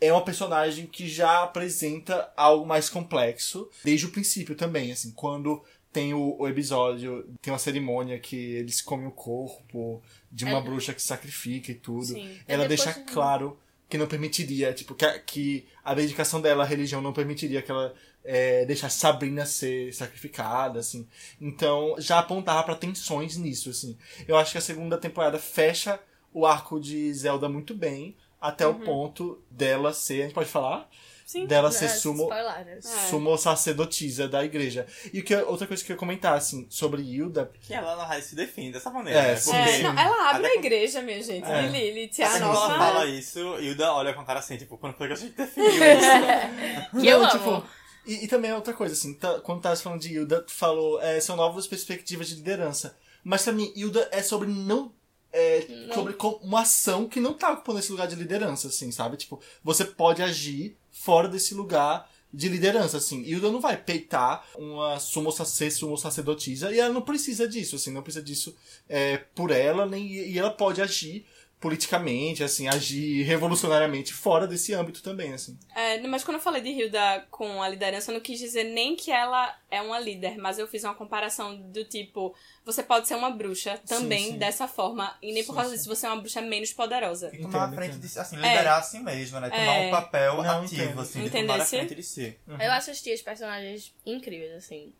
é 0.00 0.12
uma 0.12 0.24
personagem 0.24 0.86
que 0.86 1.08
já 1.08 1.42
apresenta 1.42 2.30
algo 2.36 2.66
mais 2.66 2.88
complexo 2.90 3.68
desde 3.84 4.06
o 4.06 4.10
princípio 4.10 4.54
também, 4.54 4.92
assim, 4.92 5.10
quando 5.12 5.64
tem 5.92 6.12
o, 6.12 6.36
o 6.38 6.46
episódio, 6.46 7.26
tem 7.40 7.50
uma 7.52 7.58
cerimônia 7.58 8.18
que 8.18 8.36
eles 8.36 8.82
comem 8.82 9.06
o 9.06 9.10
corpo 9.12 10.02
de 10.30 10.44
uma 10.44 10.58
É. 10.58 10.62
bruxa 10.62 10.92
que 10.92 11.02
sacrifica 11.02 11.72
e 11.72 11.74
tudo. 11.74 12.04
Sim. 12.04 12.38
Ela 12.46 12.64
É 12.64 12.68
depois 12.68 12.84
deixa 12.94 13.00
de- 13.00 13.10
claro 13.12 13.58
que 13.88 13.96
não 13.96 14.06
permitiria, 14.06 14.72
tipo, 14.72 14.94
que 14.94 15.04
a, 15.04 15.18
que 15.18 15.66
a 15.84 15.94
dedicação 15.94 16.40
dela 16.40 16.62
à 16.62 16.66
religião 16.66 17.00
não 17.00 17.12
permitiria 17.12 17.62
que 17.62 17.70
ela 17.70 17.94
é, 18.24 18.66
deixasse 18.66 18.98
Sabrina 18.98 19.46
ser 19.46 19.92
sacrificada, 19.94 20.80
assim. 20.80 21.08
Então, 21.40 21.94
já 21.98 22.18
apontava 22.18 22.62
pra 22.62 22.74
tensões 22.74 23.36
nisso, 23.36 23.70
assim. 23.70 23.96
Eu 24.26 24.36
acho 24.36 24.52
que 24.52 24.58
a 24.58 24.62
segunda 24.62 24.98
temporada 24.98 25.38
fecha 25.38 25.98
o 26.32 26.44
arco 26.44 26.78
de 26.78 27.12
Zelda 27.14 27.48
muito 27.48 27.74
bem, 27.74 28.14
até 28.40 28.66
o 28.66 28.74
ponto 28.74 29.42
dela 29.50 29.92
ser, 29.92 30.20
a 30.20 30.24
gente 30.24 30.34
pode 30.34 30.48
falar? 30.48 30.88
Sim. 31.28 31.44
Dela 31.44 31.68
Não, 31.68 31.76
ser 31.76 31.90
sumo, 31.90 32.22
spoilers. 32.22 32.86
É. 32.86 33.08
sumo 33.10 33.36
sacerdotisa 33.36 34.26
da 34.26 34.42
igreja. 34.42 34.86
E 35.12 35.20
o 35.20 35.22
que, 35.22 35.36
outra 35.36 35.66
coisa 35.66 35.84
que 35.84 35.92
eu 35.92 35.94
ia 35.94 35.98
comentar, 35.98 36.32
assim, 36.34 36.66
sobre 36.70 37.02
Hilda, 37.02 37.52
Que 37.60 37.74
ela 37.74 37.94
na 37.96 38.06
raiz 38.06 38.24
se 38.24 38.34
define 38.34 38.72
dessa 38.72 38.88
maneira, 38.88 39.20
É, 39.20 39.34
né? 39.34 39.78
É, 39.78 39.82
não, 39.82 39.98
ela 39.98 40.30
abre 40.30 40.46
a 40.46 40.54
igreja, 40.54 41.02
minha 41.02 41.22
gente. 41.22 41.44
É. 41.44 41.62
De 41.64 41.68
Lilith, 41.68 42.22
a 42.22 42.26
até 42.28 42.38
quando 42.38 42.42
ela 42.44 42.68
nova. 42.68 42.78
fala 42.78 43.04
isso, 43.06 43.38
Hilda 43.60 43.92
olha 43.92 44.14
com 44.14 44.22
a 44.22 44.24
cara 44.24 44.38
assim, 44.38 44.56
tipo, 44.56 44.78
quando 44.78 44.94
foi 44.94 45.06
que 45.08 45.12
a 45.12 45.16
gente 45.16 45.34
definiu 45.36 45.68
isso? 45.70 46.96
Que 46.98 47.06
eu 47.08 47.18
Não, 47.20 47.28
amo. 47.28 47.38
tipo, 47.60 47.68
e, 48.06 48.24
e 48.24 48.28
também 48.28 48.50
é 48.50 48.54
outra 48.54 48.72
coisa, 48.72 48.94
assim, 48.94 49.12
tá- 49.12 49.38
quando 49.40 49.60
tava 49.60 49.76
falando 49.76 50.00
de 50.00 50.14
Hilda, 50.14 50.40
tu 50.40 50.52
falou, 50.52 50.98
é, 51.02 51.20
são 51.20 51.36
novas 51.36 51.66
perspectivas 51.66 52.28
de 52.28 52.36
liderança. 52.36 52.96
Mas 53.22 53.42
pra 53.42 53.52
mim, 53.52 53.70
Hilda 53.76 54.08
é 54.12 54.22
sobre 54.22 54.48
não. 54.48 54.90
É, 55.32 55.66
sobre 55.92 56.16
uma 56.42 56.62
ação 56.62 57.06
que 57.06 57.20
não 57.20 57.34
tá 57.34 57.52
ocupando 57.52 57.78
esse 57.78 57.92
lugar 57.92 58.08
de 58.08 58.14
liderança, 58.14 58.68
assim, 58.68 58.90
sabe? 58.90 59.16
Tipo, 59.16 59.40
você 59.62 59.84
pode 59.84 60.22
agir 60.22 60.76
fora 60.90 61.28
desse 61.28 61.54
lugar 61.54 62.08
de 62.32 62.48
liderança, 62.48 62.98
assim. 62.98 63.22
Hilda 63.22 63.50
não 63.50 63.60
vai 63.60 63.76
peitar 63.76 64.44
uma 64.56 64.98
sumo, 64.98 65.30
sacer, 65.30 65.70
sumo 65.70 65.96
sacerdotisa 65.96 66.72
e 66.72 66.78
ela 66.78 66.92
não 66.92 67.02
precisa 67.02 67.48
disso, 67.48 67.76
assim, 67.76 67.90
não 67.90 68.02
precisa 68.02 68.24
disso 68.24 68.54
é, 68.88 69.18
por 69.18 69.50
ela, 69.50 69.86
nem, 69.86 70.12
e 70.12 70.38
ela 70.38 70.50
pode 70.50 70.80
agir 70.80 71.26
politicamente, 71.60 72.44
assim, 72.44 72.68
agir 72.68 73.22
revolucionariamente 73.24 74.12
fora 74.14 74.46
desse 74.46 74.72
âmbito 74.74 75.02
também, 75.02 75.32
assim. 75.32 75.58
É, 75.74 76.00
mas 76.06 76.22
quando 76.22 76.36
eu 76.36 76.40
falei 76.42 76.62
de 76.62 76.68
Hilda 76.70 77.26
com 77.30 77.60
a 77.62 77.68
liderança, 77.68 78.10
eu 78.10 78.14
não 78.14 78.20
quis 78.20 78.38
dizer 78.38 78.62
nem 78.64 78.94
que 78.94 79.10
ela 79.10 79.58
é 79.70 79.82
uma 79.82 79.98
líder, 79.98 80.38
mas 80.38 80.58
eu 80.58 80.68
fiz 80.68 80.84
uma 80.84 80.94
comparação 80.94 81.56
do 81.70 81.84
tipo, 81.84 82.32
você 82.64 82.80
pode 82.82 83.08
ser 83.08 83.16
uma 83.16 83.30
bruxa 83.30 83.76
também 83.88 84.32
sim. 84.32 84.38
dessa 84.38 84.68
forma, 84.68 85.16
e 85.20 85.32
nem 85.32 85.42
por 85.44 85.52
Sim, 85.52 85.58
cuma 85.58 85.64
sim. 85.64 85.74
disso 85.74 85.88
você 85.88 86.06
é 86.06 86.10
uma 86.10 86.20
bruxa 86.20 86.40
menos 86.40 86.72
poderosa. 86.72 87.30
E 87.34 87.38
tomar 87.38 87.64
a 87.64 87.72
frente 87.72 87.96
entendo. 87.96 88.08
de, 88.12 88.18
assim, 88.18 88.36
liderar 88.36 88.78
a 88.78 88.82
si 88.82 89.00
mesma, 89.00 89.40
né? 89.40 89.50
Tomar 89.50 89.62
É. 89.78 89.86
um 89.88 89.90
papel 89.90 90.42
Não, 90.42 90.62
ativo, 90.62 90.82
entendo. 90.82 91.00
assim, 91.00 91.24
de 91.24 91.30
tomar 91.30 91.60
a 91.60 91.64
frente 91.64 91.94
de 91.94 92.02
si. 92.04 92.38
Eu 92.46 92.70
acho 92.72 92.92
as 92.92 93.02
tias 93.02 93.20
personagens 93.20 93.92
incríveis, 94.06 94.52
assim. 94.52 94.92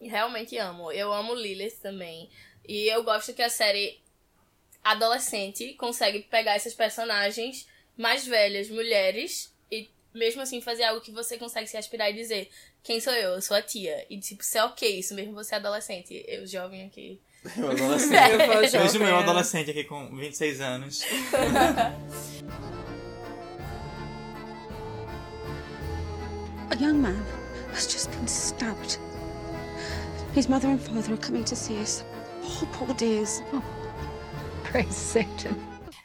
Realmente 0.00 0.58
amo. 0.58 0.90
Eu 0.90 1.12
amo 1.12 1.32
Lilith 1.32 1.76
também. 1.80 2.28
E 2.66 2.92
eu 2.92 3.04
gosto 3.04 3.32
que 3.32 3.42
a 3.42 3.48
série 3.48 4.01
adolescente 4.84 5.74
consegue 5.74 6.20
pegar 6.20 6.54
essas 6.54 6.74
personagens 6.74 7.66
mais 7.96 8.26
velhas, 8.26 8.68
mulheres, 8.68 9.52
e 9.70 9.88
mesmo 10.14 10.42
assim 10.42 10.60
fazer 10.60 10.84
algo 10.84 11.00
que 11.00 11.10
você 11.12 11.36
consegue 11.38 11.66
se 11.68 11.76
aspirar 11.76 12.10
e 12.10 12.14
dizer: 12.14 12.48
Quem 12.82 13.00
sou 13.00 13.12
eu? 13.12 13.34
Eu 13.34 13.42
sou 13.42 13.56
a 13.56 13.62
tia. 13.62 14.04
E 14.10 14.18
tipo, 14.18 14.42
ser 14.44 14.60
ok, 14.60 14.98
isso 14.98 15.14
mesmo 15.14 15.34
você 15.34 15.54
é 15.54 15.58
adolescente. 15.58 16.24
Eu, 16.26 16.46
jovem 16.46 16.84
aqui. 16.86 17.20
Eu 17.56 17.70
adolescente. 17.70 18.14
Eu 18.32 18.46
vou 18.46 18.60
Vejo 18.60 18.72
jovem. 18.78 19.06
meu 19.06 19.16
adolescente 19.16 19.70
aqui 19.70 19.84
com 19.84 20.14
26 20.16 20.60
anos. 20.60 21.02
A 26.70 26.74
young 26.76 26.94
man 27.00 27.22
has 27.72 27.86
just 27.86 28.10
been 28.12 28.26
stabbed. 28.26 28.98
His 30.34 30.48
mother 30.48 30.68
and 30.70 30.78
father 30.80 31.12
are 31.14 31.18
coming 31.18 31.44
to 31.44 31.54
see 31.56 31.76
us. 31.80 32.04
Poor, 32.42 32.68
poor 32.72 32.94
dears. 32.94 33.42
Oh, 33.52 33.62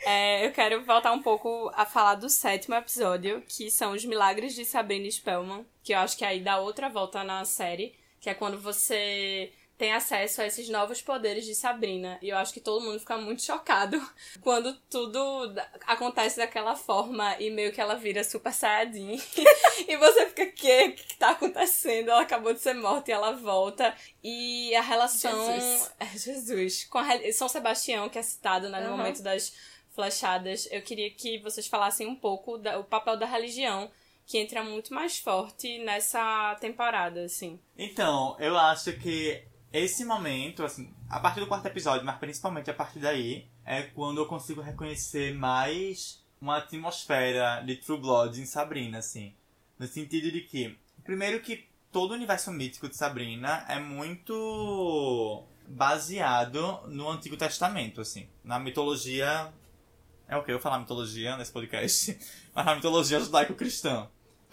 É, 0.05 0.45
eu 0.45 0.51
quero 0.51 0.84
voltar 0.86 1.11
um 1.11 1.22
pouco 1.22 1.72
a 1.74 1.86
falar 1.86 2.15
do 2.15 2.30
sétimo 2.30 2.76
episódio, 2.76 3.43
que 3.47 3.70
são 3.70 3.93
os 3.93 4.05
milagres 4.05 4.55
de 4.55 4.63
Sabrina 4.63 5.09
Spellman, 5.09 5.65
que 5.84 5.93
eu 5.93 5.99
acho 5.99 6.18
que 6.18 6.24
aí 6.24 6.39
dá 6.39 6.59
outra 6.59 6.89
volta 6.89 7.24
na 7.24 7.43
série, 7.43 7.93
que 8.20 8.30
é 8.30 8.34
quando 8.34 8.59
você 8.59 9.51
tem 9.78 9.93
acesso 9.93 10.41
a 10.41 10.45
esses 10.45 10.67
novos 10.69 11.01
poderes 11.01 11.45
de 11.45 11.53
Sabrina. 11.53 12.17
E 12.21 12.30
eu 12.30 12.38
acho 12.38 12.51
que 12.51 12.59
todo 12.59 12.84
mundo 12.84 12.99
fica 12.99 13.17
muito 13.17 13.43
chocado 13.43 14.01
quando 14.41 14.73
tudo 14.89 15.19
acontece 15.86 16.38
daquela 16.38 16.75
forma 16.75 17.36
e 17.39 17.51
meio 17.51 17.71
que 17.71 17.80
ela 17.80 17.95
vira 17.95 18.23
super 18.23 18.51
saiyajin. 18.51 19.21
e 19.88 19.97
você 19.97 20.28
fica, 20.28 20.43
o 20.43 20.51
que? 20.51 20.86
O 20.86 20.93
que 20.93 21.17
tá 21.17 21.30
acontecendo? 21.30 22.09
Ela 22.09 22.21
acabou 22.21 22.53
de 22.53 22.59
ser 22.59 22.73
morta 22.73 23.11
e 23.11 23.13
ela 23.13 23.34
volta. 23.34 23.95
E 24.23 24.75
a 24.75 24.82
relação... 24.82 25.53
Jesus. 25.53 25.88
É, 25.99 26.17
Jesus. 26.17 26.84
Com 26.86 26.99
a 26.99 27.32
São 27.34 27.49
Sebastião, 27.49 28.07
que 28.07 28.19
é 28.19 28.23
citado 28.23 28.69
né, 28.69 28.80
no 28.82 28.88
Aham. 28.88 28.97
momento 28.97 29.21
das 29.21 29.53
flechadas, 29.93 30.67
eu 30.71 30.82
queria 30.82 31.09
que 31.09 31.39
vocês 31.39 31.65
falassem 31.65 32.07
um 32.07 32.15
pouco 32.15 32.57
do 32.57 32.84
papel 32.84 33.17
da 33.17 33.25
religião, 33.25 33.89
que 34.28 34.38
entra 34.38 34.63
muito 34.63 34.93
mais 34.93 35.17
forte 35.17 35.80
nessa 35.80 36.55
temporada, 36.61 37.23
assim. 37.23 37.59
Então, 37.75 38.36
eu 38.39 38.55
acho 38.57 38.93
que 38.99 39.47
esse 39.72 40.05
momento, 40.05 40.63
assim, 40.63 40.93
a 41.09 41.20
partir 41.20 41.39
do 41.39 41.47
quarto 41.47 41.65
episódio, 41.65 42.05
mas 42.05 42.18
principalmente 42.18 42.72
a 42.72 42.74
partir 42.74 42.99
daí, 42.99 43.47
é 43.65 43.84
quando 43.84 44.20
eu 44.20 44.26
consigo 44.26 44.61
reconhecer 44.61 45.36
mais 45.36 46.24
uma 46.39 46.57
atmosfera 46.57 47.61
de 47.65 47.76
True 47.76 47.99
Blood 47.99 48.41
em 48.41 48.45
Sabrina, 48.45 48.99
assim. 48.99 49.34
No 49.78 49.86
sentido 49.88 50.32
de 50.32 50.41
que, 50.41 50.78
primeiro 51.03 51.41
que 51.41 51.68
todo 51.91 52.11
o 52.11 52.13
universo 52.13 52.51
mítico 52.51 52.88
de 52.88 52.95
Sabrina 52.95 53.65
é 53.68 53.80
muito 53.80 55.43
baseado 55.68 56.82
no 56.88 57.09
Antigo 57.09 57.36
Testamento, 57.36 58.01
assim. 58.01 58.28
Na 58.43 58.59
mitologia... 58.59 59.51
É 60.30 60.36
o 60.36 60.43
que 60.43 60.51
eu 60.51 60.59
falar 60.59 60.80
mitologia 60.80 61.38
nesse 61.38 61.51
podcast? 61.51 62.18
Mas 62.53 62.65
na 62.65 62.76
mitologia 62.76 63.20
judaico-cristã. 63.20 64.09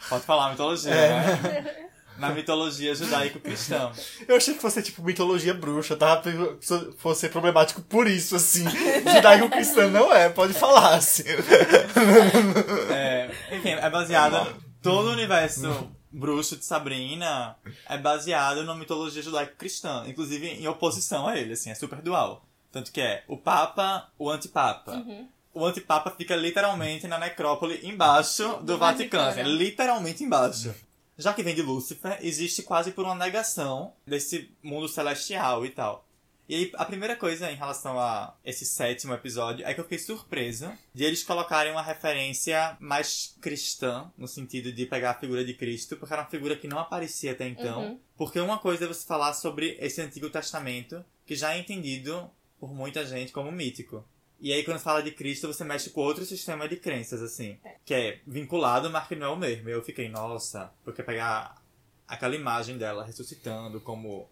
Pode 0.08 0.24
falar 0.24 0.50
mitologia, 0.50 0.94
né? 0.94 1.90
Na 2.18 2.30
mitologia 2.30 2.94
judaico-cristã. 2.94 3.90
Eu 4.28 4.36
achei 4.36 4.54
que 4.54 4.60
fosse 4.60 4.80
tipo 4.82 5.02
mitologia 5.02 5.52
bruxa, 5.52 5.96
tava 5.96 6.22
pensando- 6.22 6.94
fosse 6.98 7.28
problemático 7.28 7.82
por 7.82 8.06
isso, 8.06 8.36
assim. 8.36 8.64
Judaico 9.14 9.48
cristão 9.50 9.90
não 9.90 10.12
é, 10.12 10.28
pode 10.28 10.52
falar, 10.54 10.94
assim. 10.94 11.24
É, 12.90 13.30
enfim, 13.52 13.70
é 13.70 13.90
baseada. 13.90 14.46
Todo 14.82 15.08
o 15.08 15.12
universo 15.12 15.90
bruxo 16.12 16.56
de 16.56 16.64
Sabrina 16.64 17.56
é 17.88 17.98
baseado 17.98 18.62
na 18.64 18.74
mitologia 18.74 19.22
judaico-cristã. 19.22 20.04
Inclusive 20.06 20.46
em 20.48 20.68
oposição 20.68 21.26
a 21.26 21.36
ele, 21.36 21.54
assim, 21.54 21.70
é 21.70 21.74
super 21.74 22.00
dual. 22.00 22.44
Tanto 22.70 22.92
que 22.92 23.00
é 23.00 23.24
o 23.28 23.36
Papa, 23.36 24.08
o 24.18 24.30
Antipapa. 24.30 25.02
O 25.52 25.64
Antipapa 25.64 26.10
fica 26.10 26.34
literalmente 26.36 27.06
na 27.06 27.18
necrópole 27.18 27.80
embaixo 27.84 28.42
do, 28.58 28.74
Do 28.74 28.78
Vaticano. 28.78 29.24
Vaticano. 29.24 29.28
assim, 29.30 29.40
é 29.40 29.44
literalmente 29.44 30.24
embaixo. 30.24 30.74
Já 31.16 31.32
que 31.32 31.42
vem 31.42 31.54
de 31.54 31.62
Lúcifer, 31.62 32.18
existe 32.20 32.62
quase 32.62 32.92
por 32.92 33.04
uma 33.04 33.14
negação 33.14 33.92
desse 34.06 34.50
mundo 34.62 34.88
celestial 34.88 35.64
e 35.64 35.70
tal. 35.70 36.04
E 36.46 36.54
aí, 36.54 36.72
a 36.74 36.84
primeira 36.84 37.16
coisa 37.16 37.50
em 37.50 37.54
relação 37.54 37.98
a 37.98 38.36
esse 38.44 38.66
sétimo 38.66 39.14
episódio 39.14 39.64
é 39.64 39.72
que 39.72 39.80
eu 39.80 39.84
fiquei 39.84 39.98
surpreso 39.98 40.70
de 40.92 41.02
eles 41.02 41.22
colocarem 41.22 41.72
uma 41.72 41.80
referência 41.80 42.76
mais 42.78 43.34
cristã, 43.40 44.12
no 44.16 44.28
sentido 44.28 44.70
de 44.70 44.84
pegar 44.84 45.12
a 45.12 45.18
figura 45.18 45.42
de 45.42 45.54
Cristo, 45.54 45.96
porque 45.96 46.12
era 46.12 46.22
uma 46.22 46.28
figura 46.28 46.54
que 46.54 46.68
não 46.68 46.78
aparecia 46.78 47.32
até 47.32 47.48
então. 47.48 47.82
Uhum. 47.82 48.00
Porque 48.14 48.38
uma 48.40 48.58
coisa 48.58 48.84
é 48.84 48.88
você 48.88 49.06
falar 49.06 49.32
sobre 49.32 49.78
esse 49.80 50.02
Antigo 50.02 50.28
Testamento, 50.28 51.02
que 51.24 51.34
já 51.34 51.54
é 51.54 51.58
entendido 51.58 52.30
por 52.60 52.74
muita 52.74 53.06
gente 53.06 53.32
como 53.32 53.50
mítico. 53.50 54.04
E 54.40 54.52
aí, 54.52 54.62
quando 54.64 54.78
fala 54.78 55.02
de 55.02 55.10
Cristo, 55.10 55.46
você 55.46 55.64
mexe 55.64 55.90
com 55.90 56.00
outro 56.00 56.24
sistema 56.24 56.68
de 56.68 56.76
crenças, 56.76 57.22
assim, 57.22 57.58
que 57.84 57.94
é 57.94 58.18
vinculado, 58.26 58.90
mas 58.90 59.06
que 59.08 59.16
não 59.16 59.26
é 59.26 59.30
o 59.30 59.36
mesmo. 59.36 59.68
Eu 59.68 59.82
fiquei, 59.82 60.08
nossa, 60.08 60.70
porque 60.84 61.02
pegar 61.02 61.62
aquela 62.06 62.34
imagem 62.34 62.76
dela 62.76 63.04
ressuscitando 63.04 63.80
como 63.80 64.28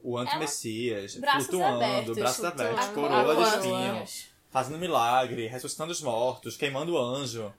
o 0.00 0.16
anti-messias, 0.16 1.14
flutuando, 1.14 1.82
abertos, 1.82 2.16
braços 2.16 2.44
abertos, 2.44 2.86
coroa 2.88 3.34
de 3.36 3.42
espinhos, 3.42 4.28
fazendo 4.50 4.78
milagre, 4.78 5.46
ressuscitando 5.48 5.90
os 5.90 6.00
mortos, 6.00 6.56
queimando 6.56 6.96
anjo. 6.96 7.52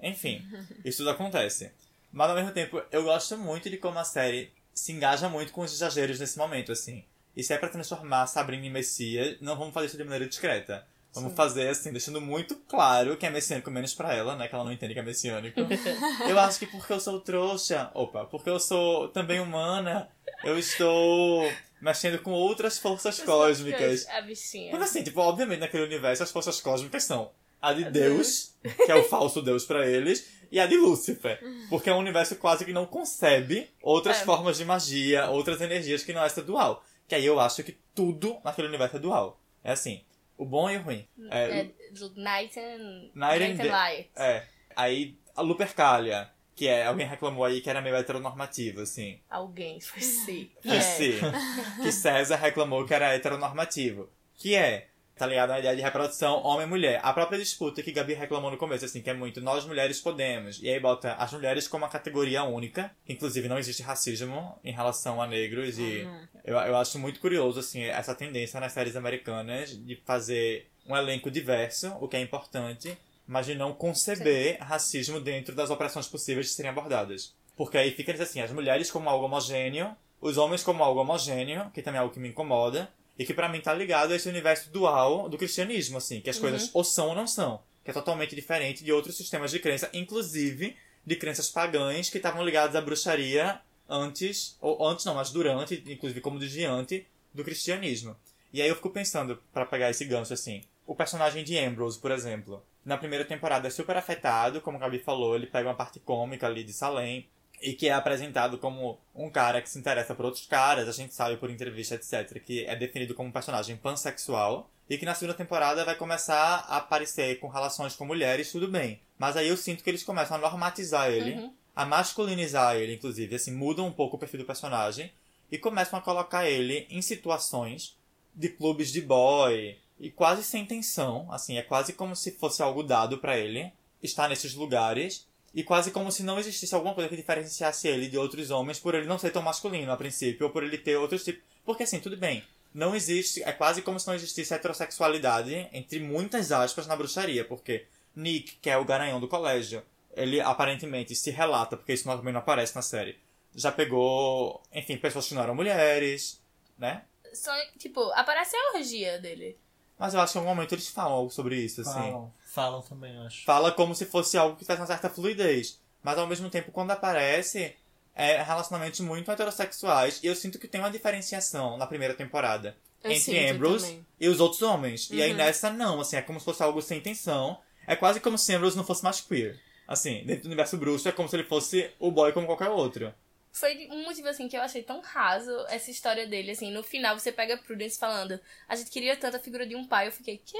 Enfim, 0.00 0.44
isso 0.84 0.98
tudo 0.98 1.10
acontece. 1.10 1.70
Mas 2.10 2.28
ao 2.28 2.36
mesmo 2.36 2.50
tempo, 2.50 2.82
eu 2.90 3.04
gosto 3.04 3.38
muito 3.38 3.70
de 3.70 3.76
como 3.76 3.98
a 3.98 4.04
série 4.04 4.52
se 4.74 4.92
engaja 4.92 5.28
muito 5.28 5.52
com 5.52 5.60
os 5.60 5.72
exageros 5.72 6.18
nesse 6.18 6.36
momento, 6.36 6.72
assim. 6.72 7.04
E 7.36 7.42
se 7.42 7.54
é 7.54 7.58
pra 7.58 7.68
transformar 7.68 8.26
Sabrina 8.26 8.66
em 8.66 8.70
Messias, 8.70 9.38
não 9.40 9.56
vamos 9.56 9.72
fazer 9.72 9.86
isso 9.86 9.96
de 9.96 10.04
maneira 10.04 10.26
discreta. 10.26 10.86
Vamos 11.14 11.34
fazer 11.34 11.68
assim, 11.68 11.92
deixando 11.92 12.20
muito 12.20 12.56
claro 12.56 13.16
que 13.16 13.26
é 13.26 13.30
messiânico, 13.30 13.70
menos 13.70 13.92
pra 13.92 14.14
ela, 14.14 14.34
né? 14.34 14.48
Que 14.48 14.54
ela 14.54 14.64
não 14.64 14.72
entende 14.72 14.94
que 14.94 15.00
é 15.00 15.02
messiânico. 15.02 15.60
eu 16.26 16.38
acho 16.38 16.58
que 16.58 16.66
porque 16.66 16.92
eu 16.92 17.00
sou 17.00 17.20
trouxa, 17.20 17.90
opa, 17.94 18.24
porque 18.24 18.48
eu 18.48 18.58
sou 18.58 19.08
também 19.08 19.38
humana, 19.38 20.08
eu 20.42 20.58
estou 20.58 21.52
mexendo 21.80 22.18
com 22.20 22.30
outras 22.32 22.78
forças 22.78 23.20
cósmicas. 23.20 24.08
A 24.08 24.22
bichinha. 24.22 24.72
Mas 24.72 24.82
assim, 24.82 25.02
tipo, 25.02 25.20
obviamente 25.20 25.60
naquele 25.60 25.84
universo 25.84 26.22
as 26.22 26.30
forças 26.30 26.60
cósmicas 26.60 27.04
são 27.04 27.30
a 27.60 27.72
de 27.72 27.84
Deus, 27.90 28.54
que 28.84 28.90
é 28.90 28.94
o 28.94 29.04
falso 29.04 29.42
Deus 29.42 29.64
pra 29.64 29.86
eles, 29.86 30.26
e 30.50 30.58
a 30.58 30.66
de 30.66 30.76
Lúcifer. 30.76 31.38
Porque 31.68 31.90
é 31.90 31.94
um 31.94 31.98
universo 31.98 32.36
quase 32.36 32.64
que 32.64 32.72
não 32.72 32.86
concebe 32.86 33.68
outras 33.82 34.20
É. 34.22 34.24
formas 34.24 34.56
de 34.56 34.64
magia, 34.64 35.28
outras 35.30 35.60
energias 35.60 36.02
que 36.02 36.12
não 36.12 36.22
é 36.22 36.26
essa 36.26 36.42
dual. 36.42 36.82
Que 37.06 37.14
aí 37.14 37.26
eu 37.26 37.38
acho 37.38 37.62
que 37.62 37.76
tudo 37.94 38.38
naquele 38.44 38.68
universo 38.68 38.96
é 38.96 38.98
dual. 38.98 39.38
É 39.62 39.72
assim, 39.72 40.02
o 40.42 40.44
bom 40.44 40.68
e 40.70 40.76
o 40.76 40.82
ruim. 40.82 41.06
É, 41.30 41.60
É, 41.60 41.64
do 41.92 42.12
Night 42.16 42.58
and, 42.58 43.10
Night 43.14 43.44
and 43.44 43.64
and. 43.64 43.70
Light. 43.70 44.10
é. 44.16 44.46
Aí 44.74 45.16
a 45.36 45.42
Lupercalia, 45.42 46.30
que 46.54 46.66
é, 46.66 46.86
alguém 46.86 47.06
reclamou 47.06 47.44
aí 47.44 47.60
que 47.60 47.70
era 47.70 47.80
meio 47.80 47.96
heteronormativo, 47.96 48.80
assim. 48.80 49.20
Alguém, 49.30 49.80
foi 49.80 50.02
sim. 50.02 50.50
É. 50.64 50.80
Sim. 50.80 51.12
que 51.82 51.92
César 51.92 52.36
reclamou 52.36 52.84
que 52.86 52.94
era 52.94 53.14
heteronormativo. 53.14 54.08
Que 54.34 54.54
é, 54.56 54.88
tá 55.16 55.26
ligado? 55.26 55.50
A 55.50 55.58
ideia 55.58 55.76
de 55.76 55.82
reprodução 55.82 56.42
homem 56.42 56.66
e 56.66 56.68
mulher. 56.68 57.00
A 57.02 57.12
própria 57.12 57.38
disputa 57.38 57.82
que 57.82 57.92
Gabi 57.92 58.14
reclamou 58.14 58.50
no 58.50 58.56
começo, 58.56 58.84
assim, 58.84 59.02
que 59.02 59.10
é 59.10 59.14
muito 59.14 59.40
nós 59.40 59.64
mulheres 59.64 60.00
podemos. 60.00 60.60
E 60.62 60.68
aí 60.68 60.80
bota 60.80 61.14
as 61.14 61.32
mulheres 61.32 61.68
como 61.68 61.84
uma 61.84 61.90
categoria 61.90 62.42
única. 62.44 62.90
Inclusive 63.08 63.48
não 63.48 63.58
existe 63.58 63.82
racismo 63.82 64.58
em 64.64 64.72
relação 64.72 65.20
a 65.20 65.26
negros. 65.26 65.78
E 65.78 66.06
eu, 66.44 66.56
eu 66.56 66.76
acho 66.76 66.98
muito 66.98 67.20
curioso, 67.20 67.60
assim, 67.60 67.82
essa 67.82 68.14
tendência 68.14 68.58
nas 68.58 68.72
séries 68.72 68.96
americanas 68.96 69.70
de 69.70 69.96
fazer 70.04 70.70
um 70.86 70.96
elenco 70.96 71.30
diverso, 71.30 71.94
o 72.00 72.08
que 72.08 72.16
é 72.16 72.20
importante, 72.20 72.96
mas 73.26 73.46
de 73.46 73.54
não 73.54 73.72
conceber 73.72 74.58
racismo 74.60 75.20
dentro 75.20 75.54
das 75.54 75.70
opressões 75.70 76.08
possíveis 76.08 76.46
de 76.46 76.52
serem 76.52 76.70
abordadas. 76.70 77.34
Porque 77.56 77.78
aí 77.78 77.90
fica 77.92 78.12
assim, 78.20 78.40
as 78.40 78.50
mulheres 78.50 78.90
como 78.90 79.08
algo 79.08 79.26
homogêneo, 79.26 79.94
os 80.20 80.36
homens 80.36 80.62
como 80.62 80.82
algo 80.82 81.00
homogêneo, 81.00 81.70
que 81.72 81.82
também 81.82 81.98
é 81.98 82.02
algo 82.02 82.12
que 82.12 82.20
me 82.20 82.28
incomoda, 82.28 82.88
e 83.18 83.24
que 83.24 83.34
pra 83.34 83.48
mim 83.48 83.60
tá 83.60 83.72
ligado 83.74 84.12
a 84.12 84.16
esse 84.16 84.28
universo 84.28 84.70
dual 84.70 85.28
do 85.28 85.38
cristianismo, 85.38 85.98
assim, 85.98 86.20
que 86.20 86.30
as 86.30 86.38
coisas 86.38 86.70
ou 86.72 86.82
são 86.84 87.08
ou 87.08 87.14
não 87.14 87.26
são, 87.26 87.62
que 87.84 87.90
é 87.90 87.94
totalmente 87.94 88.34
diferente 88.34 88.84
de 88.84 88.92
outros 88.92 89.16
sistemas 89.16 89.50
de 89.50 89.58
crença, 89.58 89.90
inclusive 89.92 90.76
de 91.04 91.16
crenças 91.16 91.50
pagãs 91.50 92.08
que 92.08 92.16
estavam 92.16 92.44
ligadas 92.44 92.76
à 92.76 92.80
bruxaria 92.80 93.60
antes, 93.88 94.56
ou 94.60 94.86
antes 94.86 95.04
não, 95.04 95.14
mas 95.14 95.30
durante, 95.30 95.82
inclusive 95.86 96.20
como 96.20 96.38
desviante 96.38 97.06
do 97.34 97.44
cristianismo. 97.44 98.16
E 98.52 98.62
aí 98.62 98.68
eu 98.68 98.76
fico 98.76 98.90
pensando, 98.90 99.42
pra 99.52 99.66
pegar 99.66 99.90
esse 99.90 100.04
gancho 100.04 100.32
assim, 100.32 100.62
o 100.86 100.94
personagem 100.94 101.44
de 101.44 101.58
Ambrose, 101.58 101.98
por 101.98 102.10
exemplo, 102.10 102.62
na 102.84 102.98
primeira 102.98 103.24
temporada 103.24 103.68
é 103.68 103.70
super 103.70 103.96
afetado, 103.96 104.60
como 104.60 104.76
a 104.76 104.80
Gabi 104.80 104.98
falou, 104.98 105.34
ele 105.34 105.46
pega 105.46 105.68
uma 105.68 105.74
parte 105.74 106.00
cômica 106.00 106.46
ali 106.46 106.64
de 106.64 106.72
Salem, 106.72 107.28
e 107.62 107.74
que 107.74 107.88
é 107.88 107.92
apresentado 107.92 108.58
como 108.58 108.98
um 109.14 109.30
cara 109.30 109.62
que 109.62 109.70
se 109.70 109.78
interessa 109.78 110.14
por 110.14 110.24
outros 110.26 110.46
caras, 110.46 110.88
a 110.88 110.92
gente 110.92 111.14
sabe 111.14 111.36
por 111.36 111.48
entrevista, 111.50 111.94
etc., 111.94 112.42
que 112.44 112.64
é 112.64 112.74
definido 112.76 113.14
como 113.14 113.28
um 113.28 113.32
personagem 113.32 113.76
pansexual, 113.76 114.68
e 114.90 114.98
que 114.98 115.06
na 115.06 115.14
segunda 115.14 115.36
temporada 115.36 115.84
vai 115.84 115.94
começar 115.94 116.66
a 116.68 116.76
aparecer 116.78 117.38
com 117.38 117.48
relações 117.48 117.94
com 117.94 118.04
mulheres, 118.04 118.50
tudo 118.52 118.68
bem. 118.68 119.00
Mas 119.18 119.36
aí 119.36 119.48
eu 119.48 119.56
sinto 119.56 119.82
que 119.82 119.88
eles 119.88 120.02
começam 120.02 120.36
a 120.36 120.40
normatizar 120.40 121.08
ele, 121.10 121.34
Uhum. 121.34 121.54
a 121.74 121.86
masculinizar 121.86 122.76
ele, 122.76 122.94
inclusive, 122.94 123.36
assim, 123.36 123.52
mudam 123.52 123.86
um 123.86 123.92
pouco 123.92 124.16
o 124.16 124.18
perfil 124.18 124.40
do 124.40 124.46
personagem, 124.46 125.10
e 125.50 125.56
começam 125.56 125.98
a 125.98 126.02
colocar 126.02 126.48
ele 126.48 126.86
em 126.90 127.00
situações 127.00 127.96
de 128.34 128.48
clubes 128.48 128.90
de 128.92 129.00
boy 129.02 129.78
e 130.00 130.10
quase 130.10 130.42
sem 130.42 130.62
intenção, 130.62 131.30
assim, 131.30 131.56
é 131.58 131.62
quase 131.62 131.92
como 131.92 132.16
se 132.16 132.32
fosse 132.32 132.62
algo 132.62 132.82
dado 132.82 133.18
pra 133.18 133.38
ele 133.38 133.70
estar 134.02 134.28
nesses 134.28 134.54
lugares 134.54 135.26
e 135.54 135.62
quase 135.62 135.90
como 135.90 136.10
se 136.10 136.22
não 136.22 136.38
existisse 136.38 136.74
alguma 136.74 136.94
coisa 136.94 137.08
que 137.08 137.16
diferenciasse 137.16 137.88
ele 137.88 138.08
de 138.08 138.16
outros 138.16 138.50
homens 138.50 138.78
por 138.78 138.94
ele 138.94 139.06
não 139.06 139.18
ser 139.18 139.30
tão 139.30 139.42
masculino 139.42 139.92
a 139.92 139.96
princípio 139.96 140.46
ou 140.46 140.52
por 140.52 140.62
ele 140.62 140.78
ter 140.78 140.96
outros 140.96 141.24
tipos. 141.24 141.42
Porque 141.64 141.82
assim, 141.82 142.00
tudo 142.00 142.16
bem, 142.16 142.42
não 142.74 142.94
existe, 142.94 143.42
é 143.42 143.52
quase 143.52 143.82
como 143.82 144.00
se 144.00 144.06
não 144.06 144.14
existisse 144.14 144.54
heterossexualidade 144.54 145.68
entre 145.72 146.00
muitas 146.00 146.52
aspas 146.52 146.86
na 146.86 146.96
bruxaria, 146.96 147.44
porque 147.44 147.86
Nick, 148.16 148.56
que 148.56 148.70
é 148.70 148.76
o 148.76 148.84
garanhão 148.84 149.20
do 149.20 149.28
colégio, 149.28 149.82
ele 150.14 150.40
aparentemente 150.40 151.14
se 151.14 151.30
relata, 151.30 151.76
porque 151.76 151.92
isso 151.92 152.04
também 152.04 152.32
não 152.32 152.40
aparece 152.40 152.74
na 152.74 152.82
série, 152.82 153.18
já 153.54 153.70
pegou, 153.70 154.62
enfim, 154.72 154.96
pessoas 154.96 155.28
que 155.28 155.34
não 155.34 155.42
eram 155.42 155.54
mulheres, 155.54 156.40
né? 156.78 157.02
Só, 157.34 157.52
tipo, 157.78 158.00
aparece 158.12 158.56
a 158.56 158.76
orgia 158.76 159.18
dele. 159.18 159.58
Mas 159.98 160.14
eu 160.14 160.20
acho 160.20 160.32
que 160.32 160.38
em 160.38 160.40
algum 160.40 160.54
momento 160.54 160.74
eles 160.74 160.88
falam 160.88 161.12
algo 161.12 161.30
sobre 161.30 161.56
isso, 161.56 161.82
assim. 161.82 161.92
Falam, 161.92 162.34
falam 162.52 162.82
também, 162.82 163.14
eu 163.14 163.22
acho. 163.22 163.44
Fala 163.44 163.72
como 163.72 163.94
se 163.94 164.06
fosse 164.06 164.36
algo 164.36 164.56
que 164.56 164.62
tivesse 164.62 164.80
uma 164.80 164.86
certa 164.86 165.08
fluidez. 165.10 165.80
Mas 166.02 166.18
ao 166.18 166.26
mesmo 166.26 166.50
tempo, 166.50 166.72
quando 166.72 166.90
aparece, 166.90 167.74
é 168.14 168.42
relacionamentos 168.42 169.00
muito 169.00 169.30
heterossexuais. 169.30 170.20
E 170.22 170.26
eu 170.26 170.34
sinto 170.34 170.58
que 170.58 170.68
tem 170.68 170.80
uma 170.80 170.90
diferenciação 170.90 171.76
na 171.76 171.86
primeira 171.86 172.14
temporada. 172.14 172.76
Eu 173.02 173.10
entre 173.10 173.48
Ambrose 173.48 173.86
também. 173.86 174.06
e 174.20 174.28
os 174.28 174.40
outros 174.40 174.62
homens. 174.62 175.08
E 175.10 175.22
aí 175.22 175.30
Uhum. 175.30 175.36
nessa 175.36 175.70
não, 175.70 176.00
assim, 176.00 176.16
é 176.16 176.22
como 176.22 176.38
se 176.38 176.44
fosse 176.44 176.62
algo 176.62 176.80
sem 176.82 176.98
intenção. 176.98 177.58
É 177.86 177.96
quase 177.96 178.20
como 178.20 178.38
se 178.38 178.54
Ambrose 178.54 178.76
não 178.76 178.84
fosse 178.84 179.02
mais 179.02 179.20
queer. 179.20 179.58
Assim, 179.88 180.22
dentro 180.24 180.44
do 180.44 180.46
universo 180.46 180.76
bruxo 180.76 181.08
é 181.08 181.12
como 181.12 181.28
se 181.28 181.36
ele 181.36 181.44
fosse 181.44 181.90
o 181.98 182.10
boy 182.10 182.32
como 182.32 182.46
qualquer 182.46 182.68
outro. 182.68 183.12
Foi 183.50 183.86
um 183.90 184.04
motivo, 184.04 184.28
assim, 184.28 184.48
que 184.48 184.56
eu 184.56 184.62
achei 184.62 184.82
tão 184.82 185.00
raso 185.02 185.50
essa 185.68 185.90
história 185.90 186.26
dele, 186.26 186.52
assim. 186.52 186.72
No 186.72 186.82
final, 186.82 187.18
você 187.18 187.30
pega 187.30 187.58
Prudence 187.58 187.98
falando, 187.98 188.40
a 188.68 188.74
gente 188.76 188.90
queria 188.90 189.14
tanto 189.16 189.36
a 189.36 189.40
figura 189.40 189.66
de 189.66 189.76
um 189.76 189.86
pai. 189.86 190.06
Eu 190.08 190.12
fiquei, 190.12 190.38
quê? 190.38 190.58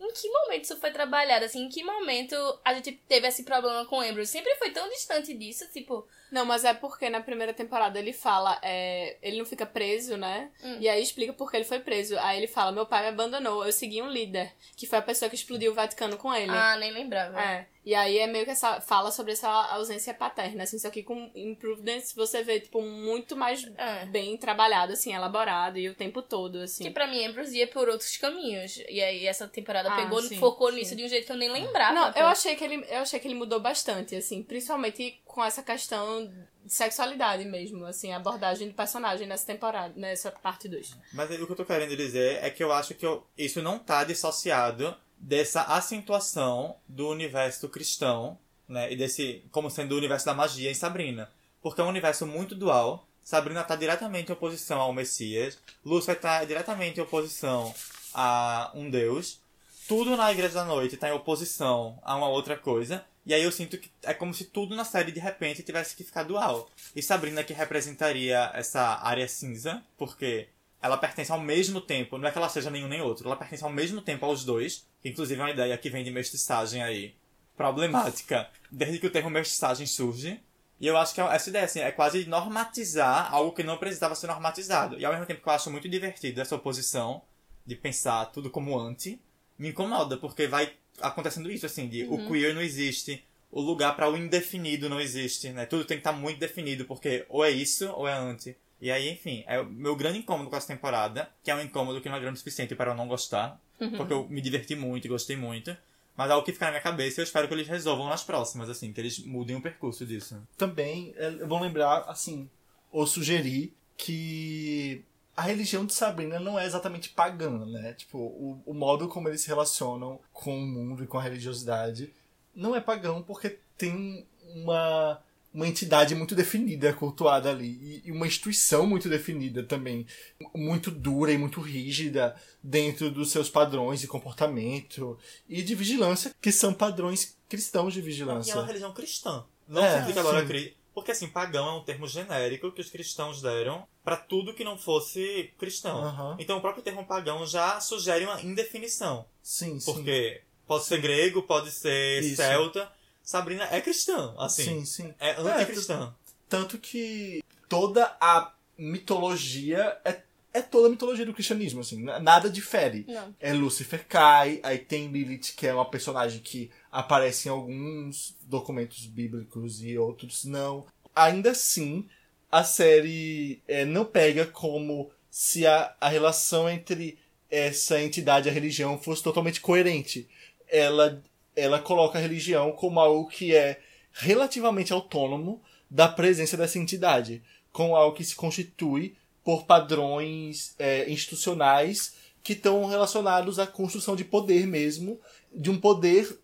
Em 0.00 0.10
que 0.12 0.28
momento 0.28 0.64
isso 0.64 0.76
foi 0.78 0.90
trabalhado, 0.90 1.44
assim? 1.44 1.64
Em 1.66 1.68
que 1.68 1.84
momento 1.84 2.34
a 2.64 2.72
gente 2.72 2.92
teve 3.06 3.28
esse 3.28 3.44
problema 3.44 3.84
com 3.84 4.00
Ambrose? 4.00 4.30
Sempre 4.30 4.54
foi 4.56 4.70
tão 4.70 4.88
distante 4.88 5.34
disso, 5.34 5.68
tipo... 5.70 6.08
Não, 6.30 6.44
mas 6.44 6.64
é 6.64 6.72
porque 6.74 7.08
na 7.10 7.20
primeira 7.20 7.52
temporada 7.52 7.98
ele 7.98 8.12
fala, 8.12 8.58
é, 8.62 9.16
ele 9.22 9.38
não 9.38 9.44
fica 9.44 9.66
preso, 9.66 10.16
né? 10.16 10.50
Hum. 10.62 10.76
E 10.80 10.88
aí 10.88 11.02
explica 11.02 11.32
por 11.32 11.50
que 11.50 11.56
ele 11.56 11.64
foi 11.64 11.80
preso. 11.80 12.18
Aí 12.18 12.38
ele 12.38 12.46
fala, 12.46 12.72
meu 12.72 12.86
pai 12.86 13.02
me 13.02 13.08
abandonou, 13.08 13.64
eu 13.64 13.72
segui 13.72 14.00
um 14.02 14.08
líder, 14.08 14.52
que 14.76 14.86
foi 14.86 14.98
a 14.98 15.02
pessoa 15.02 15.28
que 15.28 15.34
explodiu 15.34 15.72
o 15.72 15.74
Vaticano 15.74 16.16
com 16.16 16.34
ele. 16.34 16.50
Ah, 16.52 16.76
nem 16.76 16.92
lembrava. 16.92 17.40
É. 17.40 17.66
E 17.84 17.94
aí 17.94 18.18
é 18.18 18.26
meio 18.26 18.44
que 18.44 18.50
essa. 18.50 18.78
Fala 18.82 19.10
sobre 19.10 19.32
essa 19.32 19.48
ausência 19.48 20.12
paterna, 20.12 20.64
assim, 20.64 20.78
só 20.78 20.90
que 20.90 21.02
com 21.02 21.30
Improvements 21.34 22.12
você 22.14 22.42
vê, 22.42 22.60
tipo, 22.60 22.82
muito 22.82 23.34
mais 23.34 23.66
É. 23.78 24.04
bem 24.04 24.36
trabalhado, 24.36 24.92
assim, 24.92 25.14
elaborado, 25.14 25.78
e 25.78 25.88
o 25.88 25.94
tempo 25.94 26.20
todo, 26.20 26.58
assim. 26.58 26.84
Que 26.84 26.90
pra 26.90 27.06
mim, 27.06 27.24
Ambrose 27.24 27.56
ia 27.56 27.66
por 27.66 27.88
outros 27.88 28.16
caminhos. 28.18 28.76
E 28.88 29.02
aí 29.02 29.26
essa 29.26 29.48
temporada 29.48 29.90
Ah, 29.92 29.96
pegou, 29.96 30.20
sim, 30.20 30.36
focou 30.38 30.68
sim. 30.70 30.76
nisso 30.76 30.94
de 30.94 31.04
um 31.04 31.08
jeito 31.08 31.24
que 31.26 31.32
eu 31.32 31.36
nem 31.36 31.48
lembrava. 31.50 31.94
Não, 31.94 32.12
eu 32.14 32.26
achei 32.26 32.54
que 32.54 32.62
ele, 32.62 32.84
eu 32.88 32.98
achei 33.00 33.18
que 33.18 33.26
ele 33.26 33.34
mudou 33.34 33.58
bastante, 33.60 34.14
assim, 34.14 34.42
principalmente 34.42 35.18
com 35.30 35.44
essa 35.44 35.62
questão 35.62 36.26
de 36.26 36.72
sexualidade 36.72 37.44
mesmo, 37.44 37.84
assim, 37.86 38.12
a 38.12 38.16
abordagem 38.16 38.68
do 38.68 38.74
personagem 38.74 39.26
nessa 39.26 39.46
temporada, 39.46 39.94
nessa 39.96 40.30
parte 40.30 40.68
2. 40.68 40.96
Mas 41.12 41.30
o 41.30 41.46
que 41.46 41.52
eu 41.52 41.56
tô 41.56 41.64
querendo 41.64 41.96
dizer 41.96 42.42
é 42.42 42.50
que 42.50 42.62
eu 42.62 42.72
acho 42.72 42.94
que 42.94 43.06
eu- 43.06 43.24
isso 43.38 43.62
não 43.62 43.78
tá 43.78 44.02
dissociado 44.04 44.94
dessa 45.16 45.62
acentuação 45.62 46.76
do 46.88 47.08
universo 47.08 47.68
cristão, 47.68 48.38
né? 48.68 48.92
E 48.92 48.96
desse. 48.96 49.44
como 49.52 49.70
sendo 49.70 49.92
o 49.94 49.98
universo 49.98 50.26
da 50.26 50.34
magia 50.34 50.70
em 50.70 50.74
Sabrina. 50.74 51.30
Porque 51.62 51.80
é 51.80 51.84
um 51.84 51.88
universo 51.88 52.26
muito 52.26 52.54
dual. 52.54 53.06
Sabrina 53.22 53.62
tá 53.62 53.76
diretamente 53.76 54.30
em 54.30 54.32
oposição 54.32 54.80
ao 54.80 54.92
Messias. 54.92 55.58
Lúcia 55.84 56.14
tá 56.16 56.44
diretamente 56.44 56.98
em 56.98 57.02
oposição 57.02 57.72
a 58.14 58.70
um 58.74 58.90
deus. 58.90 59.40
Tudo 59.86 60.16
na 60.16 60.32
Igreja 60.32 60.54
da 60.54 60.64
Noite 60.64 60.96
tá 60.96 61.08
em 61.08 61.12
oposição 61.12 61.98
a 62.02 62.16
uma 62.16 62.28
outra 62.28 62.56
coisa. 62.56 63.04
E 63.24 63.34
aí 63.34 63.42
eu 63.42 63.52
sinto 63.52 63.76
que 63.78 63.90
é 64.02 64.14
como 64.14 64.32
se 64.32 64.46
tudo 64.46 64.74
na 64.74 64.84
série 64.84 65.12
de 65.12 65.20
repente 65.20 65.62
tivesse 65.62 65.94
que 65.94 66.04
ficar 66.04 66.22
dual. 66.22 66.70
E 66.96 67.02
Sabrina 67.02 67.44
que 67.44 67.52
representaria 67.52 68.50
essa 68.54 68.80
área 69.02 69.28
cinza, 69.28 69.82
porque 69.96 70.48
ela 70.82 70.96
pertence 70.96 71.30
ao 71.30 71.40
mesmo 71.40 71.80
tempo, 71.80 72.16
não 72.16 72.26
é 72.26 72.32
que 72.32 72.38
ela 72.38 72.48
seja 72.48 72.70
nenhum 72.70 72.88
nem 72.88 73.02
outro, 73.02 73.26
ela 73.26 73.36
pertence 73.36 73.62
ao 73.62 73.70
mesmo 73.70 74.00
tempo 74.00 74.24
aos 74.24 74.44
dois, 74.44 74.86
que 75.02 75.10
inclusive 75.10 75.38
é 75.38 75.44
uma 75.44 75.50
ideia 75.50 75.76
que 75.76 75.90
vem 75.90 76.02
de 76.02 76.10
mestiçagem 76.10 76.82
aí, 76.82 77.14
problemática, 77.56 78.48
desde 78.70 78.98
que 78.98 79.06
o 79.06 79.10
termo 79.10 79.28
mestiçagem 79.28 79.86
surge. 79.86 80.40
E 80.80 80.86
eu 80.86 80.96
acho 80.96 81.14
que 81.14 81.20
essa 81.20 81.50
ideia 81.50 81.66
assim, 81.66 81.80
é 81.80 81.92
quase 81.92 82.24
normatizar 82.24 83.32
algo 83.34 83.52
que 83.52 83.62
não 83.62 83.76
precisava 83.76 84.14
ser 84.14 84.28
normatizado. 84.28 84.98
E 84.98 85.04
ao 85.04 85.12
mesmo 85.12 85.26
tempo 85.26 85.42
que 85.42 85.48
eu 85.48 85.52
acho 85.52 85.70
muito 85.70 85.86
divertido 85.86 86.40
essa 86.40 86.56
oposição 86.56 87.20
de 87.66 87.76
pensar 87.76 88.24
tudo 88.26 88.48
como 88.48 88.78
anti, 88.78 89.20
me 89.58 89.68
incomoda, 89.68 90.16
porque 90.16 90.46
vai 90.46 90.72
acontecendo 91.00 91.50
isso, 91.50 91.66
assim, 91.66 91.88
de 91.88 92.04
o 92.04 92.26
queer 92.26 92.54
não 92.54 92.62
existe, 92.62 93.24
o 93.50 93.60
lugar 93.60 93.96
para 93.96 94.08
o 94.08 94.16
indefinido 94.16 94.88
não 94.88 95.00
existe, 95.00 95.50
né? 95.50 95.66
Tudo 95.66 95.84
tem 95.84 95.96
que 95.96 96.00
estar 96.00 96.12
muito 96.12 96.38
definido, 96.38 96.84
porque 96.84 97.26
ou 97.28 97.44
é 97.44 97.50
isso 97.50 97.90
ou 97.92 98.06
é 98.06 98.12
anti. 98.12 98.56
E 98.80 98.90
aí, 98.90 99.10
enfim, 99.10 99.44
é 99.46 99.60
o 99.60 99.66
meu 99.66 99.94
grande 99.94 100.18
incômodo 100.18 100.48
com 100.48 100.56
essa 100.56 100.68
temporada, 100.68 101.28
que 101.42 101.50
é 101.50 101.54
um 101.54 101.60
incômodo 101.60 102.00
que 102.00 102.08
não 102.08 102.16
é 102.16 102.20
grande 102.20 102.36
o 102.36 102.38
suficiente 102.38 102.74
para 102.74 102.92
eu 102.92 102.96
não 102.96 103.06
gostar, 103.06 103.60
porque 103.96 104.12
eu 104.12 104.26
me 104.28 104.40
diverti 104.40 104.74
muito 104.74 105.04
e 105.04 105.08
gostei 105.08 105.36
muito. 105.36 105.76
Mas 106.16 106.30
é 106.30 106.32
algo 106.32 106.44
que 106.44 106.52
fica 106.52 106.66
na 106.66 106.72
minha 106.72 106.82
cabeça 106.82 107.20
e 107.20 107.22
eu 107.22 107.24
espero 107.24 107.48
que 107.48 107.54
eles 107.54 107.68
resolvam 107.68 108.08
nas 108.08 108.22
próximas, 108.22 108.68
assim, 108.68 108.92
que 108.92 109.00
eles 109.00 109.18
mudem 109.18 109.56
o 109.56 109.60
percurso 109.60 110.04
disso. 110.06 110.40
Também 110.56 111.14
é, 111.16 111.30
vão 111.30 111.60
lembrar, 111.60 112.04
assim, 112.06 112.48
ou 112.90 113.06
sugerir 113.06 113.72
que 113.96 115.04
a 115.36 115.42
religião 115.42 115.86
de 115.86 115.94
Sabrina 115.94 116.38
não 116.38 116.58
é 116.58 116.66
exatamente 116.66 117.10
pagã, 117.10 117.64
né? 117.66 117.94
Tipo, 117.94 118.18
o, 118.18 118.62
o 118.66 118.74
modo 118.74 119.08
como 119.08 119.28
eles 119.28 119.40
se 119.40 119.48
relacionam 119.48 120.20
com 120.32 120.56
o 120.58 120.66
mundo 120.66 121.02
e 121.02 121.06
com 121.06 121.18
a 121.18 121.22
religiosidade 121.22 122.12
não 122.54 122.74
é 122.76 122.80
pagão 122.80 123.22
porque 123.22 123.58
tem 123.78 124.26
uma, 124.54 125.22
uma 125.54 125.66
entidade 125.66 126.14
muito 126.14 126.34
definida 126.34 126.92
cultuada 126.92 127.48
ali 127.48 128.02
e, 128.04 128.08
e 128.08 128.12
uma 128.12 128.26
instituição 128.26 128.86
muito 128.86 129.08
definida 129.08 129.62
também, 129.62 130.06
muito 130.54 130.90
dura 130.90 131.32
e 131.32 131.38
muito 131.38 131.60
rígida 131.60 132.34
dentro 132.62 133.10
dos 133.10 133.30
seus 133.30 133.48
padrões 133.48 134.00
de 134.00 134.06
comportamento 134.08 135.16
e 135.48 135.62
de 135.62 135.74
vigilância, 135.74 136.34
que 136.40 136.52
são 136.52 136.74
padrões 136.74 137.36
cristãos 137.48 137.94
de 137.94 138.00
E 138.00 138.02
vigilância. 138.02 138.52
é 138.52 138.56
uma 138.56 138.66
religião 138.66 138.92
cristã. 138.92 139.44
Não 139.66 139.82
É, 139.82 139.90
significa 139.92 140.20
agora. 140.20 140.46
Porque 140.92 141.12
assim, 141.12 141.28
pagão 141.28 141.68
é 141.68 141.72
um 141.80 141.84
termo 141.84 142.06
genérico 142.06 142.72
que 142.72 142.80
os 142.80 142.90
cristãos 142.90 143.40
deram 143.40 143.86
para 144.04 144.16
tudo 144.16 144.54
que 144.54 144.64
não 144.64 144.78
fosse 144.78 145.52
cristão. 145.58 146.02
Aham. 146.02 146.36
Então 146.38 146.58
o 146.58 146.60
próprio 146.60 146.82
termo 146.82 147.04
pagão 147.04 147.46
já 147.46 147.80
sugere 147.80 148.24
uma 148.24 148.40
indefinição. 148.42 149.26
Sim, 149.42 149.78
sim. 149.78 149.92
Porque 149.92 150.42
pode 150.66 150.84
ser 150.84 151.00
grego, 151.00 151.42
pode 151.42 151.70
ser 151.70 152.22
Isso. 152.22 152.36
celta. 152.36 152.90
Sabrina 153.22 153.68
é 153.70 153.80
cristã, 153.80 154.34
assim. 154.38 154.64
Sim, 154.64 154.84
sim. 154.84 155.14
É 155.20 155.32
anticristã. 155.32 156.14
Tanto 156.48 156.78
que 156.78 157.44
toda 157.68 158.16
a 158.20 158.52
mitologia 158.76 159.98
é, 160.04 160.20
é 160.52 160.60
toda 160.60 160.88
a 160.88 160.90
mitologia 160.90 161.24
do 161.24 161.34
cristianismo, 161.34 161.80
assim. 161.80 162.02
Nada 162.02 162.50
difere. 162.50 163.04
Não. 163.06 163.34
É 163.38 163.52
Lúcifer 163.52 164.04
cai, 164.08 164.58
aí 164.62 164.78
tem 164.78 165.08
Lilith, 165.08 165.54
que 165.56 165.66
é 165.66 165.72
uma 165.72 165.88
personagem 165.88 166.40
que 166.40 166.70
aparece 166.90 167.48
em 167.48 167.52
alguns 167.52 168.36
documentos 168.42 169.06
bíblicos 169.06 169.82
e 169.82 169.96
outros 169.96 170.44
não. 170.44 170.86
Ainda 171.14 171.52
assim, 171.52 172.08
a 172.50 172.64
série 172.64 173.62
é, 173.68 173.84
não 173.84 174.04
pega 174.04 174.44
como 174.46 175.10
se 175.30 175.66
a, 175.66 175.94
a 176.00 176.08
relação 176.08 176.68
entre 176.68 177.18
essa 177.50 178.00
entidade 178.00 178.48
e 178.48 178.50
a 178.50 178.54
religião 178.54 178.98
fosse 178.98 179.22
totalmente 179.22 179.60
coerente. 179.60 180.28
Ela, 180.68 181.22
ela 181.54 181.78
coloca 181.78 182.18
a 182.18 182.22
religião 182.22 182.72
como 182.72 183.00
algo 183.00 183.28
que 183.28 183.54
é 183.54 183.80
relativamente 184.12 184.92
autônomo 184.92 185.62
da 185.88 186.08
presença 186.08 186.56
dessa 186.56 186.78
entidade, 186.78 187.42
como 187.72 187.96
algo 187.96 188.16
que 188.16 188.24
se 188.24 188.34
constitui 188.34 189.16
por 189.44 189.64
padrões 189.64 190.74
é, 190.78 191.10
institucionais 191.10 192.14
que 192.42 192.52
estão 192.52 192.86
relacionados 192.86 193.58
à 193.58 193.66
construção 193.66 194.16
de 194.16 194.24
poder 194.24 194.66
mesmo, 194.66 195.20
de 195.52 195.70
um 195.70 195.78
poder 195.78 196.38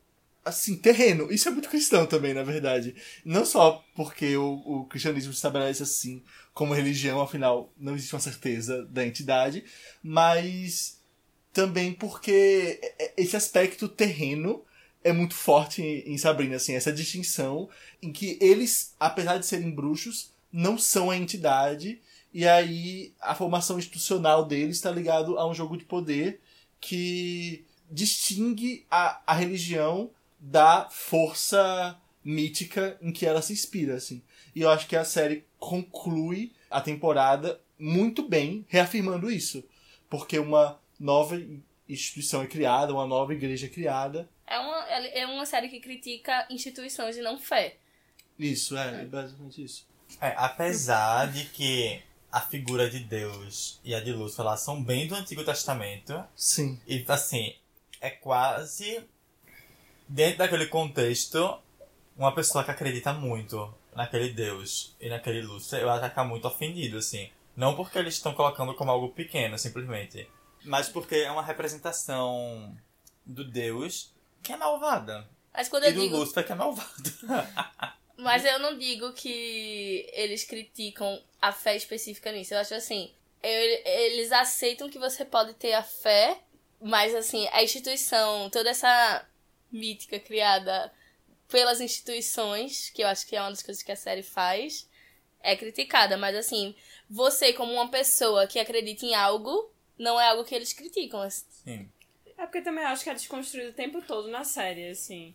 assim 0.46 0.76
terreno. 0.76 1.30
Isso 1.32 1.48
é 1.48 1.50
muito 1.50 1.68
cristão 1.68 2.06
também, 2.06 2.32
na 2.32 2.44
verdade. 2.44 2.94
Não 3.24 3.44
só 3.44 3.84
porque 3.94 4.36
o, 4.36 4.62
o 4.64 4.84
cristianismo 4.84 5.32
se 5.32 5.38
estabelece 5.38 5.82
assim 5.82 6.22
como 6.54 6.72
religião, 6.72 7.20
afinal 7.20 7.70
não 7.76 7.94
existe 7.96 8.14
uma 8.14 8.20
certeza 8.20 8.86
da 8.86 9.04
entidade, 9.04 9.64
mas 10.02 11.00
também 11.52 11.92
porque 11.92 12.80
esse 13.16 13.36
aspecto 13.36 13.88
terreno 13.88 14.64
é 15.02 15.12
muito 15.12 15.34
forte 15.34 15.82
em 15.82 16.16
Sabrina, 16.16 16.56
assim, 16.56 16.74
essa 16.74 16.92
distinção 16.92 17.68
em 18.02 18.12
que 18.12 18.38
eles, 18.40 18.94
apesar 18.98 19.38
de 19.38 19.46
serem 19.46 19.70
bruxos, 19.70 20.30
não 20.52 20.78
são 20.78 21.10
a 21.10 21.16
entidade, 21.16 22.00
e 22.32 22.46
aí 22.46 23.12
a 23.20 23.34
formação 23.34 23.78
institucional 23.78 24.44
deles 24.44 24.76
está 24.76 24.90
ligado 24.90 25.38
a 25.38 25.48
um 25.48 25.54
jogo 25.54 25.76
de 25.76 25.84
poder 25.84 26.40
que 26.80 27.64
distingue 27.90 28.84
a, 28.90 29.20
a 29.26 29.34
religião 29.34 30.10
da 30.46 30.88
força 30.90 32.00
mítica 32.24 32.96
em 33.02 33.12
que 33.12 33.26
ela 33.26 33.42
se 33.42 33.52
inspira, 33.52 33.96
assim. 33.96 34.22
E 34.54 34.60
eu 34.62 34.70
acho 34.70 34.86
que 34.86 34.96
a 34.96 35.04
série 35.04 35.44
conclui 35.58 36.52
a 36.70 36.80
temporada 36.80 37.60
muito 37.78 38.28
bem 38.28 38.64
reafirmando 38.68 39.30
isso. 39.30 39.64
Porque 40.08 40.38
uma 40.38 40.80
nova 40.98 41.40
instituição 41.88 42.42
é 42.42 42.46
criada, 42.46 42.92
uma 42.92 43.06
nova 43.06 43.34
igreja 43.34 43.66
é 43.66 43.68
criada. 43.68 44.28
É 44.46 44.58
uma, 44.58 44.88
é 44.88 45.26
uma 45.26 45.44
série 45.44 45.68
que 45.68 45.80
critica 45.80 46.46
instituições 46.48 47.16
e 47.16 47.22
não 47.22 47.38
fé. 47.38 47.76
Isso, 48.38 48.76
é, 48.76 49.02
é 49.02 49.04
basicamente 49.04 49.64
isso. 49.64 49.86
É, 50.20 50.32
apesar 50.36 51.32
de 51.32 51.44
que 51.46 52.00
a 52.30 52.40
figura 52.40 52.88
de 52.88 53.00
Deus 53.00 53.80
e 53.84 53.94
a 53.94 54.00
de 54.00 54.12
Lúcifer 54.12 54.44
lá 54.44 54.56
são 54.56 54.80
bem 54.82 55.08
do 55.08 55.16
Antigo 55.16 55.44
Testamento. 55.44 56.24
Sim. 56.36 56.80
E 56.86 57.04
assim, 57.08 57.52
é 58.00 58.10
quase 58.10 59.04
dentro 60.08 60.38
daquele 60.38 60.66
contexto 60.66 61.60
uma 62.16 62.34
pessoa 62.34 62.64
que 62.64 62.70
acredita 62.70 63.12
muito 63.12 63.72
naquele 63.94 64.30
Deus 64.30 64.94
e 65.00 65.08
naquele 65.08 65.42
Lúcifer, 65.42 65.80
eu 65.80 66.02
ficar 66.02 66.24
muito 66.24 66.46
ofendido, 66.46 66.98
assim. 66.98 67.30
Não 67.54 67.74
porque 67.74 67.98
eles 67.98 68.14
estão 68.14 68.34
colocando 68.34 68.74
como 68.74 68.90
algo 68.90 69.10
pequeno, 69.10 69.58
simplesmente. 69.58 70.28
Mas 70.64 70.88
porque 70.88 71.16
é 71.16 71.30
uma 71.30 71.42
representação 71.42 72.76
do 73.24 73.44
Deus 73.44 74.12
que 74.42 74.52
é 74.52 74.56
malvada. 74.56 75.28
Mas 75.52 75.68
quando 75.68 75.84
e 75.84 75.88
eu 75.88 75.94
do 75.94 76.00
digo. 76.00 76.16
Lúcifer 76.16 76.44
que 76.44 76.52
é 76.52 76.54
malvado. 76.54 77.12
Mas 78.18 78.44
eu 78.44 78.58
não 78.58 78.78
digo 78.78 79.12
que 79.12 80.08
eles 80.14 80.44
criticam 80.44 81.22
a 81.40 81.52
fé 81.52 81.76
específica 81.76 82.32
nisso. 82.32 82.54
Eu 82.54 82.58
acho 82.58 82.74
assim, 82.74 83.12
eles 83.42 84.32
aceitam 84.32 84.88
que 84.88 84.98
você 84.98 85.22
pode 85.22 85.52
ter 85.52 85.74
a 85.74 85.82
fé, 85.82 86.38
mas 86.80 87.14
assim, 87.14 87.46
a 87.52 87.62
instituição, 87.62 88.48
toda 88.48 88.70
essa 88.70 89.22
mítica 89.76 90.18
criada 90.18 90.92
pelas 91.48 91.80
instituições, 91.80 92.90
que 92.90 93.02
eu 93.02 93.08
acho 93.08 93.26
que 93.26 93.36
é 93.36 93.40
uma 93.40 93.50
das 93.50 93.62
coisas 93.62 93.82
que 93.82 93.92
a 93.92 93.96
série 93.96 94.22
faz, 94.22 94.88
é 95.40 95.56
criticada. 95.56 96.16
Mas 96.16 96.34
assim, 96.36 96.74
você 97.08 97.52
como 97.52 97.72
uma 97.72 97.88
pessoa 97.88 98.46
que 98.46 98.58
acredita 98.58 99.06
em 99.06 99.14
algo, 99.14 99.70
não 99.98 100.20
é 100.20 100.28
algo 100.28 100.44
que 100.44 100.54
eles 100.54 100.72
criticam. 100.72 101.28
Sim. 101.30 101.88
É 102.36 102.44
porque 102.44 102.60
também 102.60 102.84
eu 102.84 102.90
acho 102.90 103.02
que 103.02 103.10
é 103.10 103.14
desconstruído 103.14 103.70
o 103.70 103.74
tempo 103.74 104.02
todo 104.02 104.28
na 104.28 104.44
série, 104.44 104.90
assim. 104.90 105.34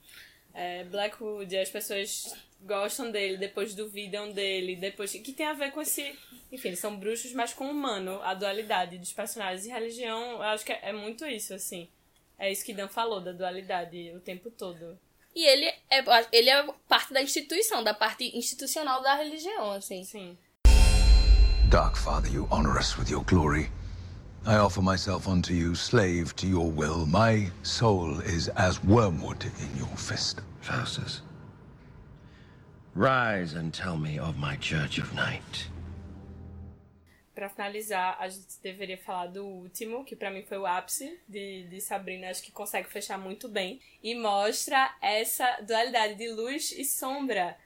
É, 0.54 0.84
Blackwood, 0.84 1.58
as 1.58 1.70
pessoas 1.70 2.36
gostam 2.62 3.10
dele, 3.10 3.38
depois 3.38 3.74
duvidam 3.74 4.32
dele, 4.32 4.76
depois. 4.76 5.12
Que 5.12 5.34
tem 5.34 5.48
a 5.48 5.54
ver 5.54 5.72
com 5.72 5.82
esse. 5.82 6.16
Enfim, 6.52 6.70
eles 6.70 6.80
são 6.80 6.96
bruxos, 6.96 7.34
mas 7.34 7.54
com 7.54 7.66
o 7.66 7.72
humano, 7.72 8.22
a 8.22 8.34
dualidade 8.34 8.98
dos 8.98 9.14
personagens. 9.14 9.66
E 9.66 9.70
religião, 9.70 10.34
eu 10.34 10.44
acho 10.44 10.66
que 10.66 10.72
é, 10.72 10.80
é 10.84 10.94
muito 10.94 11.26
isso, 11.26 11.54
assim. 11.54 11.90
É 12.42 12.52
isso 12.52 12.66
que 12.66 12.74
Dan 12.74 12.88
falou, 12.88 13.22
da 13.22 13.32
dualidade 13.32 14.12
o 14.16 14.20
tempo 14.20 14.50
todo. 14.50 14.98
E 15.36 15.46
ele 15.46 15.66
é, 15.92 16.04
ele 16.32 16.50
é 16.50 16.68
parte 16.90 17.14
da 17.14 17.22
instituição, 17.22 17.84
da 17.84 17.94
parte 17.94 18.36
institucional 18.36 19.00
da 19.04 19.14
religião, 19.14 19.72
assim. 19.74 20.04
Sim. 20.04 20.36
Dark 21.70 21.96
Father, 21.96 22.34
you 22.34 22.48
honor 22.50 22.80
us 22.80 22.98
with 22.98 23.12
your 23.12 23.24
glory. 23.26 23.70
I 24.44 24.58
offer 24.58 24.82
myself 24.82 25.30
unto 25.30 25.54
you, 25.54 25.76
slave 25.76 26.34
to 26.38 26.48
your 26.48 26.68
will. 26.72 27.06
My 27.06 27.52
soul 27.62 28.20
is 28.22 28.50
as 28.56 28.84
wormwood 28.84 29.46
in 29.60 29.78
your 29.78 29.96
fist. 29.96 30.42
Faustus, 30.62 31.22
rise 32.96 33.54
and 33.54 33.72
tell 33.72 33.98
me 33.98 34.18
of 34.18 34.40
my 34.40 34.56
Church 34.56 34.98
of 34.98 35.14
Night. 35.14 35.70
Pra 37.42 37.50
finalizar, 37.50 38.18
a 38.20 38.30
gente 38.30 38.62
deveria 38.62 39.00
falar 39.00 39.26
do 39.26 39.44
último, 39.44 40.06
que 40.06 40.16
pra 40.16 40.30
mim 40.30 40.44
foi 40.44 40.60
o 40.60 40.66
ápice 40.68 41.20
de, 41.28 41.64
de 41.64 41.82
Sabrina, 41.82 42.30
acho 42.30 42.44
que 42.44 42.52
consegue 42.52 42.88
fechar 42.88 43.18
muito 43.18 43.50
bem. 43.50 43.82
E 44.04 44.14
mostra 44.14 44.96
essa 45.02 45.60
dualidade 45.62 46.14
de 46.14 46.30
luz 46.30 46.72
e 46.72 46.86
sombra, 46.86 47.58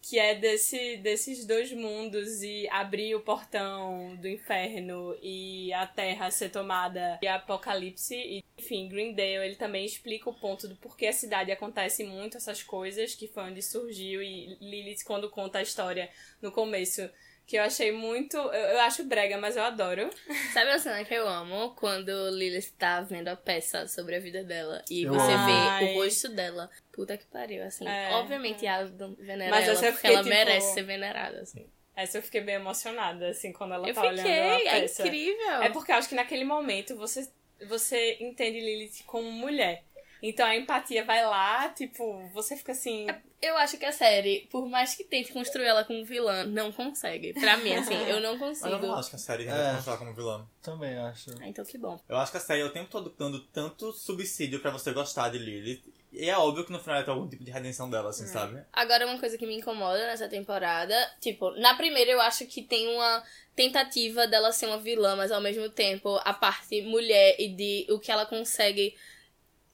que 0.00 0.16
é 0.16 0.36
desse, 0.36 0.98
desses 0.98 1.44
dois 1.44 1.72
mundos 1.72 2.40
e 2.44 2.68
abrir 2.70 3.16
o 3.16 3.20
portão 3.20 4.14
do 4.14 4.28
inferno 4.28 5.18
e 5.20 5.72
a 5.72 5.88
terra 5.88 6.30
ser 6.30 6.50
tomada 6.50 7.18
e 7.20 7.26
apocalipse. 7.26 8.14
E, 8.14 8.44
enfim, 8.56 8.88
Greendale, 8.88 9.44
ele 9.44 9.56
também 9.56 9.84
explica 9.84 10.30
o 10.30 10.34
ponto 10.34 10.68
do 10.68 10.76
porquê 10.76 11.08
a 11.08 11.12
cidade 11.12 11.50
acontece 11.50 12.04
muito 12.04 12.36
essas 12.36 12.62
coisas, 12.62 13.16
que 13.16 13.26
foi 13.26 13.42
onde 13.42 13.60
surgiu. 13.60 14.22
E 14.22 14.56
Lilith, 14.60 15.02
quando 15.04 15.28
conta 15.28 15.58
a 15.58 15.62
história 15.62 16.08
no 16.40 16.52
começo, 16.52 17.10
que 17.46 17.56
eu 17.56 17.62
achei 17.62 17.92
muito. 17.92 18.36
Eu, 18.36 18.52
eu 18.52 18.80
acho 18.80 19.04
brega, 19.04 19.38
mas 19.38 19.56
eu 19.56 19.62
adoro. 19.62 20.10
Sabe 20.52 20.70
a 20.70 20.78
cena 20.78 21.04
que 21.04 21.14
eu 21.14 21.28
amo? 21.28 21.74
Quando 21.76 22.10
Lilith 22.30 22.72
tá 22.78 23.00
vendo 23.02 23.28
a 23.28 23.36
peça 23.36 23.86
sobre 23.86 24.16
a 24.16 24.18
vida 24.20 24.42
dela 24.42 24.82
e 24.90 25.04
Eu 25.04 25.12
você 25.14 25.32
amo. 25.32 25.46
vê 25.46 25.52
Ai. 25.52 25.84
o 25.84 25.94
rosto 26.02 26.28
dela. 26.28 26.68
Puta 26.92 27.16
que 27.16 27.24
pariu, 27.26 27.62
assim. 27.64 27.86
É, 27.86 28.10
Obviamente 28.14 28.66
a 28.66 28.84
venera 28.84 29.50
Mas 29.50 29.68
ela, 29.68 29.76
porque 29.76 29.92
fiquei, 29.92 30.10
ela 30.10 30.18
tipo- 30.24 30.28
merece 30.34 30.74
ser 30.74 30.82
venerada, 30.82 31.40
assim. 31.40 31.66
Essa 31.94 32.18
eu 32.18 32.22
fiquei 32.22 32.42
bem 32.42 32.56
emocionada, 32.56 33.28
assim, 33.28 33.52
quando 33.52 33.72
ela 33.74 33.88
Eu 33.88 33.94
tá 33.94 34.02
fiquei, 34.02 34.22
olhando 34.22 34.50
a 34.52 34.60
é 34.60 34.80
peça. 34.82 35.02
incrível. 35.06 35.62
É 35.62 35.70
porque 35.70 35.92
eu 35.92 35.96
acho 35.96 36.08
que 36.10 36.14
naquele 36.14 36.44
momento 36.44 36.94
você, 36.96 37.26
você 37.68 38.18
entende 38.20 38.60
Lilith 38.60 39.02
como 39.06 39.30
mulher. 39.32 39.82
Então 40.28 40.44
a 40.46 40.56
empatia 40.56 41.04
vai 41.04 41.24
lá, 41.24 41.68
tipo, 41.68 42.28
você 42.34 42.56
fica 42.56 42.72
assim. 42.72 43.06
Eu 43.40 43.56
acho 43.58 43.76
que 43.78 43.84
a 43.84 43.92
série, 43.92 44.48
por 44.50 44.66
mais 44.68 44.94
que 44.94 45.04
tente 45.04 45.32
construir 45.32 45.66
ela 45.66 45.84
como 45.84 46.04
vilã, 46.04 46.44
não 46.44 46.72
consegue. 46.72 47.32
Pra 47.34 47.56
mim, 47.58 47.74
assim, 47.74 47.94
eu 48.08 48.18
não 48.20 48.32
Mas 48.38 48.62
eu 48.62 48.70
consigo. 48.70 48.86
não 48.86 48.94
acho 48.94 49.10
que 49.10 49.16
a 49.16 49.18
série 49.20 49.44
É. 49.44 49.50
vai 49.52 49.74
mostrar 49.74 49.96
como 49.98 50.14
vilã. 50.14 50.46
Também 50.62 50.96
acho. 50.98 51.30
Ah, 51.40 51.46
então 51.46 51.64
que 51.64 51.78
bom. 51.78 52.00
Eu 52.08 52.16
acho 52.16 52.32
que 52.32 52.38
a 52.38 52.40
série 52.40 52.62
é 52.62 52.64
o 52.64 52.72
tempo 52.72 52.90
todo 52.90 53.14
dando 53.16 53.40
tanto 53.46 53.92
subsídio 53.92 54.58
pra 54.60 54.70
você 54.70 54.92
gostar 54.92 55.28
de 55.28 55.38
Lilith. 55.38 55.94
E 56.12 56.30
é 56.30 56.36
óbvio 56.38 56.64
que 56.64 56.72
no 56.72 56.78
final 56.80 56.96
vai 56.96 57.04
ter 57.04 57.10
algum 57.10 57.28
tipo 57.28 57.44
de 57.44 57.50
redenção 57.50 57.90
dela, 57.90 58.08
assim, 58.10 58.26
sabe? 58.26 58.64
Agora, 58.72 59.06
uma 59.06 59.18
coisa 59.20 59.36
que 59.36 59.46
me 59.46 59.54
incomoda 59.54 59.98
nessa 60.06 60.28
temporada, 60.28 60.94
tipo, 61.20 61.50
na 61.60 61.74
primeira 61.74 62.10
eu 62.10 62.20
acho 62.22 62.46
que 62.46 62.62
tem 62.62 62.88
uma 62.88 63.22
tentativa 63.54 64.26
dela 64.26 64.50
ser 64.50 64.66
uma 64.66 64.78
vilã, 64.78 65.14
mas 65.14 65.30
ao 65.30 65.40
mesmo 65.42 65.68
tempo 65.68 66.18
a 66.24 66.32
parte 66.32 66.80
mulher 66.82 67.36
e 67.38 67.48
de 67.48 67.86
o 67.92 67.98
que 67.98 68.10
ela 68.10 68.24
consegue 68.24 68.96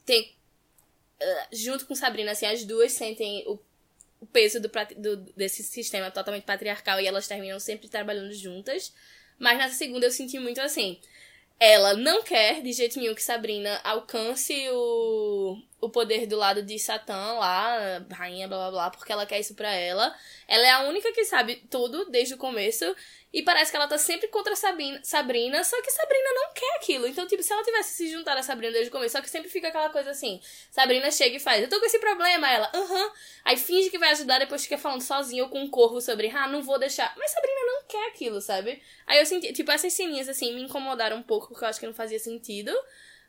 ter 0.04 0.34
eh, 1.22 1.48
junto 1.52 1.86
com 1.86 1.94
Sabrina, 1.94 2.32
assim, 2.32 2.46
as 2.46 2.64
duas 2.64 2.92
sentem 2.92 3.44
o, 3.46 3.58
o 4.20 4.26
peso 4.26 4.60
do, 4.60 4.70
do- 4.96 5.32
desse 5.36 5.62
sistema 5.62 6.10
totalmente 6.10 6.44
patriarcal 6.44 7.00
e 7.00 7.06
elas 7.06 7.28
terminam 7.28 7.60
sempre 7.60 7.88
trabalhando 7.88 8.32
juntas. 8.34 8.92
Mas 9.38 9.58
nessa 9.58 9.74
segunda 9.76 10.06
eu 10.06 10.10
senti 10.12 10.38
muito 10.38 10.60
assim. 10.60 11.00
Ela 11.60 11.94
não 11.94 12.24
quer 12.24 12.60
de 12.60 12.72
jeito 12.72 12.98
nenhum 12.98 13.14
que 13.14 13.22
Sabrina 13.22 13.80
alcance 13.84 14.52
o, 14.70 15.56
o 15.80 15.88
poder 15.90 16.26
do 16.26 16.36
lado 16.36 16.60
de 16.62 16.76
Satã 16.78 17.14
lá, 17.34 18.04
rainha, 18.10 18.48
blá 18.48 18.58
blá 18.58 18.70
blá, 18.70 18.90
porque 18.90 19.12
ela 19.12 19.24
quer 19.26 19.38
isso 19.38 19.54
pra 19.54 19.70
ela. 19.72 20.12
Ela 20.48 20.66
é 20.66 20.70
a 20.72 20.80
única 20.82 21.12
que 21.12 21.24
sabe 21.24 21.56
tudo 21.70 22.06
desde 22.10 22.34
o 22.34 22.38
começo. 22.38 22.84
E 23.32 23.42
parece 23.42 23.70
que 23.70 23.76
ela 23.76 23.88
tá 23.88 23.96
sempre 23.96 24.28
contra 24.28 24.54
Sabrina, 24.54 25.00
Sabrina, 25.02 25.64
só 25.64 25.80
que 25.80 25.90
Sabrina 25.90 26.28
não 26.34 26.52
quer 26.52 26.76
aquilo. 26.76 27.06
Então, 27.06 27.26
tipo, 27.26 27.42
se 27.42 27.50
ela 27.52 27.62
tivesse 27.62 27.94
se 27.94 28.10
juntado 28.10 28.38
a 28.38 28.42
Sabrina 28.42 28.72
desde 28.72 28.90
o 28.90 28.92
começo, 28.92 29.12
só 29.16 29.22
que 29.22 29.30
sempre 29.30 29.48
fica 29.48 29.68
aquela 29.68 29.88
coisa 29.88 30.10
assim: 30.10 30.38
Sabrina 30.70 31.10
chega 31.10 31.36
e 31.36 31.40
faz, 31.40 31.62
eu 31.62 31.68
tô 31.70 31.80
com 31.80 31.86
esse 31.86 31.98
problema, 31.98 32.50
ela, 32.50 32.70
aham. 32.74 33.12
Aí 33.44 33.56
finge 33.56 33.88
que 33.88 33.98
vai 33.98 34.10
ajudar, 34.10 34.38
depois 34.38 34.62
fica 34.64 34.76
falando 34.76 35.00
sozinha 35.00 35.44
ou 35.44 35.48
com 35.48 35.60
um 35.62 35.70
corvo 35.70 36.00
sobre, 36.00 36.28
ah, 36.28 36.46
não 36.46 36.62
vou 36.62 36.78
deixar. 36.78 37.14
Mas 37.16 37.30
Sabrina 37.30 37.60
não 37.64 37.84
quer 37.88 38.08
aquilo, 38.08 38.40
sabe? 38.40 38.82
Aí 39.06 39.18
eu 39.18 39.24
senti, 39.24 39.52
tipo, 39.54 39.70
essas 39.72 39.92
ceninhas 39.94 40.28
assim 40.28 40.54
me 40.54 40.62
incomodaram 40.62 41.16
um 41.16 41.22
pouco, 41.22 41.48
porque 41.48 41.64
eu 41.64 41.68
acho 41.68 41.80
que 41.80 41.86
não 41.86 41.94
fazia 41.94 42.18
sentido. 42.18 42.70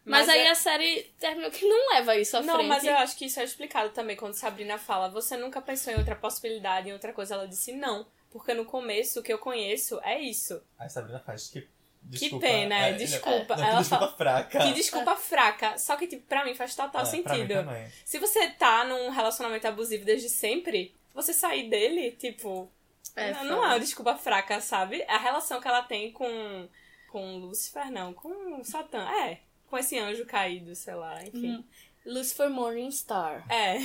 Mas, 0.06 0.28
Mas 0.28 0.36
aí 0.36 0.41
é- 0.41 0.49
a 0.49 0.56
série 0.56 1.04
terminou 1.18 1.49
que 1.49 1.66
não 1.66 1.93
leva 1.93 2.18
isso 2.18 2.36
à 2.36 2.41
Não, 2.41 2.56
frente. 2.56 2.68
mas 2.68 2.84
eu 2.84 2.93
acho 2.97 3.16
que 3.16 3.24
isso 3.26 3.39
é 3.39 3.43
explicado 3.45 3.89
também 3.91 4.18
quando 4.18 4.34
Sabrina 4.34 4.78
fala. 4.78 5.08
Você 5.08 5.38
nunca 5.38 5.62
pensou 5.62 5.93
em 5.93 5.95
outra 5.95 6.14
possibilidade, 6.14 6.89
em 6.89 6.91
outra 6.93 7.14
coisa? 7.14 7.36
Ela 7.36 7.47
disse 7.47 7.72
não. 7.72 8.06
Porque 8.34 8.53
no 8.53 8.65
começo 8.65 9.19
o 9.19 9.23
que 9.23 9.31
eu 9.31 9.38
conheço 9.38 9.99
é 10.03 10.19
isso. 10.19 10.61
Aí 10.77 10.89
Sabrina 10.89 11.19
faz 11.19 11.47
que. 11.47 11.65
Desculpa, 12.05 12.45
pena, 12.45 12.88
é, 12.88 12.93
desculpa. 12.93 13.55
Não, 13.55 13.63
Ela 13.63 13.75
que 13.77 13.79
desculpa 13.84 14.05
fala- 14.07 14.17
fraca. 14.17 14.59
Que 14.59 14.73
desculpa 14.73 15.15
fraca. 15.15 15.77
Só 15.77 15.95
que, 15.95 16.05
tipo, 16.07 16.25
pra 16.27 16.43
mim 16.43 16.53
faz 16.53 16.75
total 16.75 17.01
É, 17.01 17.05
pra 17.21 17.34
mim 17.38 17.47
sentido. 17.47 17.53
Se 18.03 18.19
você 18.19 18.49
tá 18.49 18.84
num 18.84 19.09
relacionamento 19.09 19.65
abusivo 19.65 20.03
desde 20.03 20.27
sempre, 20.27 20.93
você 21.13 21.31
sair 21.31 21.69
dele, 21.69 22.11
tipo. 22.11 22.69
É, 23.15 23.31
não, 23.31 23.43
não 23.45 23.63
é 23.63 23.67
uma 23.67 23.79
desculpa 23.79 24.15
fraca, 24.17 24.59
sabe? 24.59 25.01
A 25.07 25.17
relação 25.17 25.61
que 25.61 25.67
ela 25.67 25.84
tem 25.84 26.11
com. 26.11 26.67
Com 27.09 27.38
Lucifer, 27.38 27.89
não. 27.91 28.11
Com 28.13 28.61
Satã. 28.65 29.07
É. 29.25 29.39
Com 29.69 29.77
esse 29.77 29.97
anjo 29.97 30.25
caído, 30.25 30.75
sei 30.75 30.95
lá, 30.95 31.23
enfim. 31.23 31.51
Hum. 31.51 31.63
Lucifer 32.06 32.49
Morningstar. 32.49 33.45
É. 33.49 33.78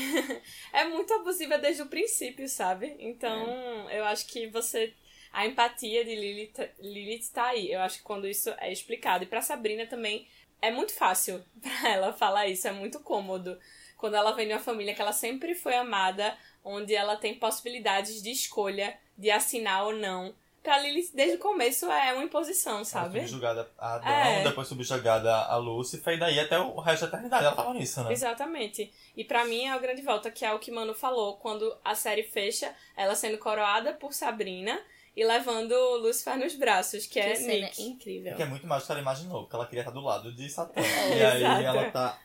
é 0.73 0.85
muito 0.85 1.13
abusiva 1.15 1.59
desde 1.59 1.83
o 1.83 1.87
princípio, 1.87 2.49
sabe? 2.49 2.97
Então, 2.99 3.91
eu 3.91 4.05
acho 4.05 4.27
que 4.27 4.47
você. 4.49 4.93
A 5.33 5.47
empatia 5.47 6.05
de 6.05 6.15
Lilith, 6.15 6.71
Lilith 6.79 7.31
tá 7.33 7.49
aí. 7.49 7.71
Eu 7.71 7.81
acho 7.81 7.99
que 7.99 8.05
quando 8.05 8.27
isso 8.27 8.51
é 8.59 8.73
explicado. 8.73 9.25
E 9.25 9.27
pra 9.27 9.43
Sabrina 9.43 9.87
também 9.87 10.27
é 10.61 10.71
muito 10.71 10.95
fácil 10.95 11.45
pra 11.61 11.91
ela 11.91 12.13
falar 12.13 12.49
isso, 12.49 12.67
é 12.67 12.73
muito 12.73 13.01
cômodo. 13.01 13.59
Quando 13.97 14.15
ela 14.15 14.33
vem 14.33 14.47
de 14.47 14.55
uma 14.55 14.61
família 14.61 14.95
que 14.95 15.03
ela 15.03 15.13
sempre 15.13 15.55
foi 15.55 15.75
amada, 15.75 16.37
onde 16.65 16.95
ela 16.95 17.17
tem 17.17 17.35
possibilidades 17.35 18.23
de 18.23 18.31
escolha 18.31 18.97
de 19.17 19.31
assinar 19.31 19.85
ou 19.85 19.93
não. 19.93 20.35
Pra 20.69 20.79
Lilith, 20.81 21.13
desde 21.15 21.37
o 21.37 21.39
começo, 21.39 21.91
é 21.91 22.13
uma 22.13 22.23
imposição, 22.25 22.85
sabe? 22.85 23.21
subjugada 23.21 23.71
a 23.79 23.95
Adão, 23.95 24.11
É. 24.11 24.45
depois 24.45 24.69
subjugada 24.69 25.35
a 25.35 25.57
Lúcifer, 25.57 26.13
e 26.13 26.19
daí 26.19 26.39
até 26.39 26.59
o 26.59 26.79
resto 26.79 27.05
da 27.07 27.09
eternidade 27.09 27.47
ela 27.47 27.57
tava 27.57 27.73
nisso, 27.73 28.05
né? 28.05 28.13
Exatamente. 28.13 28.93
E 29.17 29.25
pra 29.25 29.47
mim 29.47 29.65
é 29.65 29.71
a 29.71 29.79
grande 29.79 30.03
volta, 30.03 30.31
que 30.31 30.45
é 30.45 30.53
o 30.53 30.59
que 30.59 30.71
Mano 30.71 30.93
falou, 30.93 31.39
quando 31.39 31.75
a 31.83 31.95
série 31.95 32.23
fecha, 32.23 32.71
ela 32.95 33.15
sendo 33.15 33.39
coroada 33.39 33.95
por 33.95 34.13
Sabrina 34.13 34.79
e 35.17 35.25
levando 35.25 35.73
Lucifer 36.03 36.37
nos 36.39 36.55
braços, 36.55 37.07
que, 37.07 37.19
é 37.19 37.31
Que 37.31 37.37
cena 37.37 37.67
Nick. 37.67 37.83
incrível. 37.83 38.37
Que 38.37 38.43
é 38.43 38.47
muito 38.47 38.67
mais 38.67 38.83
do 38.83 38.87
que 38.87 38.93
ela 38.93 39.01
imaginou, 39.01 39.41
porque 39.45 39.57
ela 39.57 39.65
queria 39.67 39.81
estar 39.81 39.91
do 39.93 40.01
lado 40.03 40.31
de 40.35 40.51
Satã. 40.51 40.79
É, 40.83 41.41
e 41.41 41.45
aí 41.47 41.65
ela 41.65 41.91
tá 41.91 42.19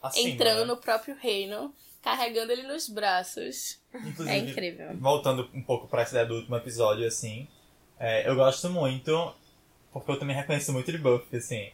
acima, 0.00 0.30
Entrando 0.30 0.60
né? 0.60 0.64
no 0.64 0.78
próprio 0.78 1.14
reino, 1.14 1.74
carregando 2.00 2.52
ele 2.52 2.62
nos 2.62 2.88
braços. 2.88 3.78
Inclusive, 3.94 4.30
É 4.30 4.38
incrível. 4.38 4.96
voltando 4.96 5.50
um 5.52 5.62
pouco 5.62 5.86
pra 5.88 6.00
essa 6.00 6.12
ideia 6.12 6.24
do 6.26 6.36
último 6.36 6.56
episódio, 6.56 7.06
assim, 7.06 7.46
é, 8.02 8.28
eu 8.28 8.34
gosto 8.34 8.68
muito, 8.68 9.34
porque 9.92 10.10
eu 10.10 10.18
também 10.18 10.34
reconheço 10.36 10.72
muito 10.72 10.90
de 10.90 10.98
Buffy, 10.98 11.38
assim. 11.38 11.70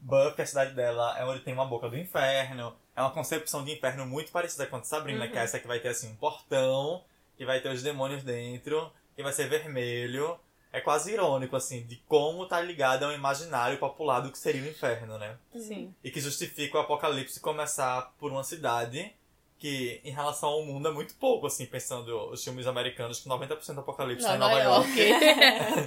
Buffy, 0.00 0.42
a 0.42 0.46
cidade 0.46 0.74
dela 0.74 1.16
é 1.18 1.24
onde 1.24 1.40
tem 1.40 1.54
uma 1.54 1.64
boca 1.66 1.88
do 1.88 1.96
inferno, 1.96 2.74
é 2.96 3.00
uma 3.00 3.10
concepção 3.10 3.64
de 3.64 3.72
inferno 3.72 4.06
muito 4.06 4.32
parecida 4.32 4.66
com 4.66 4.76
a 4.76 4.80
de 4.80 4.88
Sabrina, 4.88 5.24
Uhum. 5.24 5.30
que 5.30 5.38
é 5.38 5.42
essa 5.42 5.58
que 5.60 5.66
vai 5.66 5.78
ter, 5.78 5.88
assim, 5.88 6.10
um 6.10 6.16
portão, 6.16 7.04
que 7.36 7.44
vai 7.44 7.60
ter 7.60 7.68
os 7.70 7.82
demônios 7.82 8.22
dentro, 8.24 8.90
que 9.14 9.22
vai 9.22 9.32
ser 9.32 9.48
vermelho. 9.48 10.38
É 10.72 10.80
quase 10.80 11.12
irônico, 11.12 11.56
assim, 11.56 11.84
de 11.84 11.96
como 12.06 12.46
tá 12.46 12.60
ligado 12.60 13.04
ao 13.04 13.12
imaginário 13.12 13.76
popular 13.78 14.20
do 14.20 14.30
que 14.30 14.38
seria 14.38 14.62
o 14.62 14.68
inferno, 14.68 15.18
né? 15.18 15.36
Sim. 15.56 15.92
E 16.04 16.10
que 16.12 16.20
justifica 16.20 16.78
o 16.78 16.80
apocalipse 16.80 17.40
começar 17.40 18.12
por 18.20 18.30
uma 18.30 18.44
cidade 18.44 19.12
que, 19.60 20.00
em 20.02 20.10
relação 20.10 20.48
ao 20.48 20.64
mundo, 20.64 20.88
é 20.88 20.90
muito 20.90 21.14
pouco, 21.16 21.46
assim, 21.46 21.66
pensando 21.66 22.30
os 22.30 22.42
filmes 22.42 22.66
americanos, 22.66 23.20
que 23.20 23.28
90% 23.28 23.74
do 23.74 23.80
apocalipse 23.80 24.26
é 24.26 24.34
em 24.34 24.38
Nova 24.38 24.58
York. 24.58 24.98
York. 24.98 25.28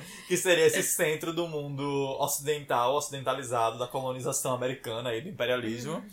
que 0.29 0.37
seria 0.37 0.67
esse 0.67 0.83
centro 0.83 1.33
do 1.33 1.47
mundo 1.47 1.83
ocidental, 2.19 2.95
ocidentalizado, 2.95 3.79
da 3.79 3.87
colonização 3.87 4.53
americana 4.53 5.15
e 5.15 5.21
do 5.21 5.29
imperialismo. 5.29 6.05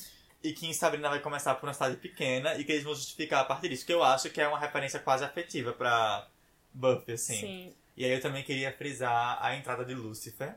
E 0.42 0.54
que 0.54 0.66
em 0.66 0.72
Sabrina 0.72 1.10
vai 1.10 1.20
começar 1.20 1.54
por 1.56 1.66
uma 1.66 1.74
cidade 1.74 1.96
pequena 1.96 2.54
e 2.54 2.64
que 2.64 2.72
eles 2.72 2.82
vão 2.82 2.94
justificar 2.94 3.42
a 3.42 3.44
partir 3.44 3.68
disso. 3.68 3.84
Que 3.84 3.92
eu 3.92 4.02
acho 4.02 4.30
que 4.30 4.40
é 4.40 4.48
uma 4.48 4.58
referência 4.58 4.98
quase 4.98 5.22
afetiva 5.22 5.74
pra 5.74 6.26
Buffy, 6.72 7.12
assim. 7.12 7.40
Sim. 7.40 7.74
E 7.94 8.06
aí 8.06 8.12
eu 8.12 8.22
também 8.22 8.42
queria 8.42 8.72
frisar 8.72 9.38
a 9.38 9.54
entrada 9.54 9.84
de 9.84 9.94
Lucifer. 9.94 10.54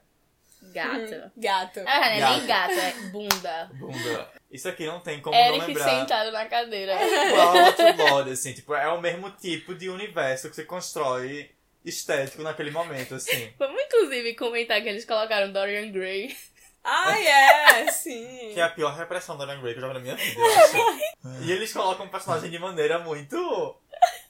Gato. 0.72 1.32
Gato. 1.38 1.80
Ah, 1.86 2.00
não 2.00 2.06
é 2.06 2.20
Gato. 2.20 2.38
nem 2.38 2.48
gato, 2.48 2.74
é 2.74 2.92
bunda. 3.10 3.70
Bunda. 3.74 4.32
Isso 4.52 4.68
aqui 4.70 4.86
não 4.86 5.00
tem 5.00 5.20
como 5.22 5.36
não 5.36 5.44
Eric 5.44 5.68
lembrar. 5.68 5.84
sentado 5.84 6.32
na 6.32 6.46
cadeira. 6.46 6.94
igual 7.04 7.58
ao 7.58 7.74
True 7.74 7.94
Blood, 7.94 8.32
assim, 8.32 8.54
tipo, 8.54 8.74
é 8.74 8.88
o 8.88 9.02
mesmo 9.02 9.30
tipo 9.32 9.74
de 9.76 9.90
universo 9.90 10.50
que 10.50 10.56
você 10.56 10.64
constrói 10.64 11.52
estético 11.84 12.44
naquele 12.44 12.72
momento, 12.72 13.16
assim. 13.16 13.52
Vamos 13.60 13.82
inclusive 13.84 14.36
comentar 14.36 14.82
que 14.82 14.90
eles 14.90 15.06
colocaram 15.06 15.52
Dorian 15.52 15.92
Gray. 15.92 16.36
Ah, 16.84 17.18
é, 17.20 17.92
sim. 17.92 18.52
Que 18.54 18.60
é 18.60 18.64
a 18.64 18.70
pior 18.70 18.96
repressão 18.96 19.38
da 19.38 19.46
Dorian 19.46 19.62
Gray 19.62 19.74
que 19.74 19.80
eu 19.80 19.82
já 19.82 19.88
vi 19.88 19.94
na 19.94 20.00
minha 20.00 20.16
vida, 20.16 20.40
eu 20.40 20.46
acho. 20.46 21.44
e 21.44 21.52
eles 21.52 21.74
colocam 21.74 22.06
o 22.06 22.10
personagem 22.10 22.50
de 22.50 22.60
maneira 22.60 23.00
muito... 23.00 23.76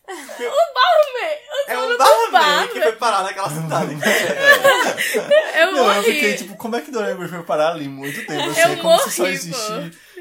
O 0.06 0.74
Barman! 0.74 1.38
É 1.66 1.76
dono 1.76 1.88
um 1.88 1.92
do 1.92 1.98
barman 1.98 2.32
bar, 2.32 2.68
que 2.68 2.82
foi 2.82 2.92
parar 2.94 3.24
naquela 3.24 3.50
cidade. 3.50 3.96
Eu 5.56 5.72
Não, 5.72 5.78
eu 5.88 5.94
morri. 5.96 6.14
fiquei 6.14 6.36
tipo, 6.36 6.56
como 6.58 6.76
é 6.76 6.82
que 6.82 6.92
Dorian 6.92 7.16
Gray 7.16 7.30
foi 7.30 7.44
parar 7.44 7.72
ali 7.72 7.88
muito 7.88 8.26
tempo? 8.26 8.50
Assim, 8.50 8.60
Eu 8.62 8.68
é 8.70 8.76
como 8.78 9.00
se 9.00 9.12
só 9.12 9.24
morri, 9.24 9.34
existe. 9.34 9.58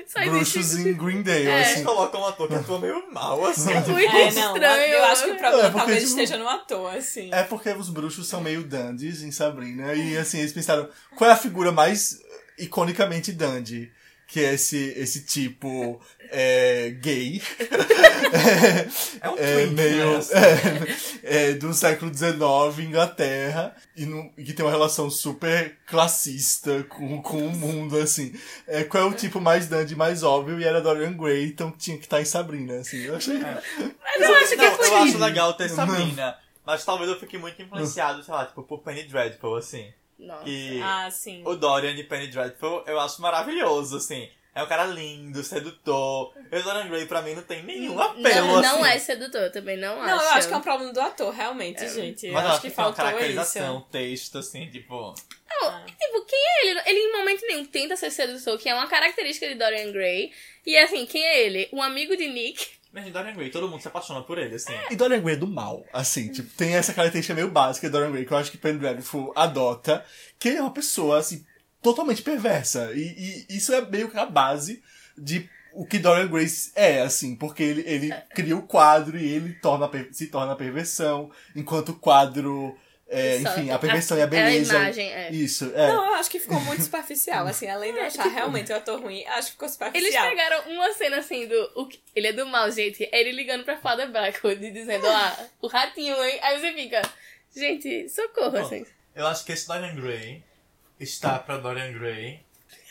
Só 0.07 0.21
bruxos 0.25 0.57
existe- 0.57 0.89
em 0.89 0.93
Greendale, 0.99 1.49
É. 1.49 1.55
Eles 1.57 1.69
assim. 1.73 1.85
colocam 1.85 2.21
um 2.21 2.27
ator 2.27 2.49
que 2.49 2.55
atua 2.55 2.79
meio 2.79 3.13
mal, 3.13 3.45
assim. 3.47 3.73
Muito 3.75 3.91
É, 4.17 4.31
não, 4.33 4.55
estranho. 4.55 4.93
eu 4.95 5.05
acho 5.05 5.25
que 5.25 5.31
o 5.31 5.37
problema 5.39 5.59
É, 5.59 5.71
porque, 5.71 5.79
talvez 5.79 5.99
tipo, 6.09 6.21
esteja 6.21 6.37
no 6.39 6.49
ator, 6.49 6.95
assim. 6.97 7.31
É 7.33 7.43
porque 7.43 7.71
os 7.71 7.89
bruxos 7.89 8.29
são 8.29 8.41
meio 8.41 8.63
dandies 8.63 9.23
em 9.23 9.33
Sabrina. 9.33 9.95
E 9.95 10.17
assim, 10.17 10.39
eles 10.39 10.53
pensaram, 10.53 10.89
qual 11.17 11.29
é 11.31 11.33
a 11.33 11.37
figura 11.37 11.73
mais 11.73 12.19
iconicamente 12.59 13.33
dandy? 13.33 13.93
Que 14.33 14.41
é 14.41 14.55
esse, 14.55 14.95
esse 14.97 15.27
tipo 15.27 16.01
é, 16.31 16.89
gay. 17.03 17.43
É 19.21 19.29
um 19.29 19.37
é, 19.37 19.55
twink, 19.57 19.75
meio 19.75 20.11
né, 20.13 20.17
assim. 20.17 20.33
é, 21.23 21.51
é, 21.51 21.53
do 21.53 21.75
século 21.75 22.11
XIX, 22.11 22.39
Inglaterra, 22.89 23.77
e, 23.95 24.07
no- 24.07 24.33
que 24.33 24.55
tem 24.55 24.65
uma 24.65 24.71
relação 24.73 25.11
super 25.11 25.77
classista 25.87 26.83
com, 26.85 27.21
com 27.21 27.47
o 27.47 27.51
mundo, 27.51 27.99
assim. 27.99 28.33
É, 28.67 28.83
qual 28.85 29.03
é 29.03 29.07
o 29.07 29.13
tipo 29.13 29.39
mais 29.39 29.69
dandy, 29.69 29.95
mais 29.95 30.23
óbvio? 30.23 30.59
E 30.59 30.65
era 30.65 30.81
Dorian 30.81 31.13
Gray, 31.13 31.45
então 31.49 31.71
tinha 31.71 31.99
que 31.99 32.05
estar 32.05 32.23
em 32.23 32.25
Sabrina, 32.25 32.77
assim. 32.81 33.03
Eu 33.03 33.17
achei... 33.17 33.39
Mas 33.39 34.29
eu 34.29 34.35
acho 34.35 34.49
que 34.49 34.57
não, 34.57 34.65
é 34.65 34.87
eu 34.89 34.97
acho 34.97 35.19
legal 35.19 35.53
ter 35.53 35.69
Sabrina. 35.69 36.39
Mas 36.65 36.85
talvez 36.87 37.11
eu 37.11 37.21
fique 37.21 37.37
muito 37.37 37.61
influenciado, 37.61 38.23
sei 38.23 38.33
lá, 38.33 38.47
tipo, 38.47 38.63
por 38.63 38.79
Penny 38.79 39.03
Dreadful, 39.03 39.57
assim. 39.57 39.93
Nossa. 40.23 40.49
E 40.49 40.81
Ah, 40.83 41.11
sim. 41.11 41.43
o 41.45 41.55
Dorian 41.55 41.95
de 41.95 42.05
Penny 42.05 42.29
Dreadful 42.29 42.85
eu 42.87 42.99
acho 43.01 43.21
maravilhoso, 43.21 43.97
assim. 43.97 44.29
É 44.55 44.63
um 44.63 44.67
cara 44.67 44.85
lindo, 44.85 45.43
sedutor. 45.43 46.35
E 46.51 46.59
o 46.59 46.63
Dorian 46.63 46.87
Gray, 46.89 47.07
pra 47.07 47.23
mim, 47.23 47.35
não 47.35 47.43
tem 47.43 47.63
nenhum 47.63 47.99
apelo, 47.99 48.23
Não, 48.23 48.59
assim. 48.59 48.69
não 48.69 48.85
é 48.87 48.99
sedutor, 48.99 49.41
eu 49.45 49.53
também 49.53 49.79
não 49.79 49.99
acho. 50.03 50.15
Não, 50.15 50.23
eu 50.23 50.31
acho 50.33 50.49
que 50.49 50.53
é 50.55 50.57
um 50.59 50.61
problema 50.61 50.93
do 50.93 51.01
ator, 51.01 51.33
realmente, 51.33 51.89
gente. 51.89 52.27
Eu 52.27 52.35
Mas 52.35 52.45
eu 52.45 52.51
acho 52.51 52.61
que 52.61 52.69
tem 52.71 52.77
uma 52.77 52.85
faltou 52.93 53.05
caracterização, 53.05 53.79
isso. 53.79 53.87
texto, 53.91 54.39
assim, 54.39 54.67
tipo... 54.69 54.95
Não, 55.49 55.87
tipo, 55.87 56.25
quem 56.27 56.39
é 56.39 56.67
ele? 56.67 56.81
Ele 56.85 56.99
em 57.01 57.13
momento 57.13 57.47
nenhum 57.47 57.65
tenta 57.65 57.97
ser 57.97 58.11
sedutor, 58.11 58.59
que 58.59 58.69
é 58.69 58.75
uma 58.75 58.87
característica 58.87 59.49
de 59.49 59.55
Dorian 59.55 59.91
Gray. 59.91 60.31
E 60.67 60.77
assim, 60.77 61.07
quem 61.07 61.25
é 61.25 61.41
ele? 61.47 61.69
Um 61.73 61.81
amigo 61.83 62.15
de 62.17 62.29
Nick. 62.29 62.67
Mas 62.93 63.11
Dorian 63.11 63.35
Gray, 63.35 63.51
todo 63.51 63.69
mundo 63.69 63.81
se 63.81 63.89
apaixona 63.89 64.23
por 64.23 64.37
ele, 64.37 64.57
assim. 64.57 64.75
E 64.91 64.97
Dorian 64.97 65.21
Gray 65.23 65.35
é 65.35 65.39
do 65.39 65.47
mal, 65.47 65.83
assim, 65.93 66.29
tipo, 66.29 66.51
tem 66.57 66.75
essa 66.75 66.93
característica 66.93 67.35
meio 67.35 67.51
básica 67.51 67.87
de 67.87 67.93
Dorian 67.93 68.13
Gray 68.13 68.27
que 68.27 68.33
eu 68.33 68.37
acho 68.37 68.51
que 68.51 68.73
Dreadful 68.73 69.33
adota, 69.35 70.05
que 70.39 70.49
ele 70.49 70.59
é 70.59 70.61
uma 70.61 70.75
pessoa, 70.75 71.19
assim, 71.19 71.45
totalmente 71.81 72.23
perversa. 72.23 72.93
E, 72.95 73.47
e 73.49 73.57
isso 73.57 73.73
é 73.73 73.81
meio 73.81 74.11
que 74.11 74.19
a 74.19 74.27
base 74.27 74.83
de 75.17 75.49
o 75.75 75.87
que 75.87 75.99
Dorian 75.99 76.29
Gray 76.29 76.47
é, 76.75 77.01
assim, 77.01 77.35
porque 77.35 77.63
ele, 77.63 77.83
ele 77.87 78.13
cria 78.35 78.57
o 78.57 78.67
quadro 78.67 79.17
e 79.17 79.25
ele 79.25 79.55
torna, 79.55 79.91
se 80.11 80.27
torna 80.27 80.53
a 80.53 80.57
perversão, 80.57 81.31
enquanto 81.57 81.91
o 81.91 81.99
quadro, 81.99 82.77
é, 83.13 83.39
enfim, 83.41 83.71
a 83.71 83.79
perversão 83.79 84.17
e 84.17 84.21
a 84.21 84.25
a 84.25 84.27
beleza. 84.27 84.75
imagem, 84.75 85.13
é. 85.13 85.31
Isso, 85.31 85.71
é. 85.75 85.89
Não, 85.89 86.07
eu 86.07 86.15
acho 86.15 86.31
que 86.31 86.41
ficou 86.41 86.59
muito 86.61 86.83
superficial, 86.83 87.47
assim, 87.47 87.69
além 87.69 87.93
de 87.93 87.99
eu 87.99 88.05
achar 88.07 88.27
realmente 88.27 88.73
o 88.73 88.77
ator 88.77 89.01
ruim, 89.01 89.23
acho 89.27 89.49
que 89.49 89.53
ficou 89.53 89.67
Eles 89.67 89.75
superficial. 89.75 90.29
pegaram 90.31 90.71
uma 90.71 90.93
cena 90.95 91.19
assim 91.19 91.47
do. 91.47 91.55
O, 91.77 91.89
ele 92.17 92.29
é 92.29 92.33
do 92.33 92.47
mal, 92.47 92.71
gente. 92.71 93.05
É 93.13 93.21
ele 93.21 93.33
ligando 93.33 93.65
pra 93.65 93.77
Father 93.77 94.11
Blackwood 94.11 94.65
e 94.65 94.71
dizendo, 94.71 95.07
ah, 95.07 95.47
o 95.61 95.67
ratinho, 95.67 96.17
hein? 96.25 96.41
Aí 96.43 96.59
você 96.59 96.73
fica. 96.73 97.03
Gente, 97.55 98.09
socorro, 98.09 98.53
Bom, 98.53 98.59
assim. 98.59 98.87
Eu 99.15 99.27
acho 99.27 99.45
que 99.45 99.53
esse 99.53 99.69
Dorian 99.69 99.95
Gray 99.95 100.43
está 100.99 101.39
pra 101.39 101.59
Dorian 101.59 101.93
Gray 101.93 102.41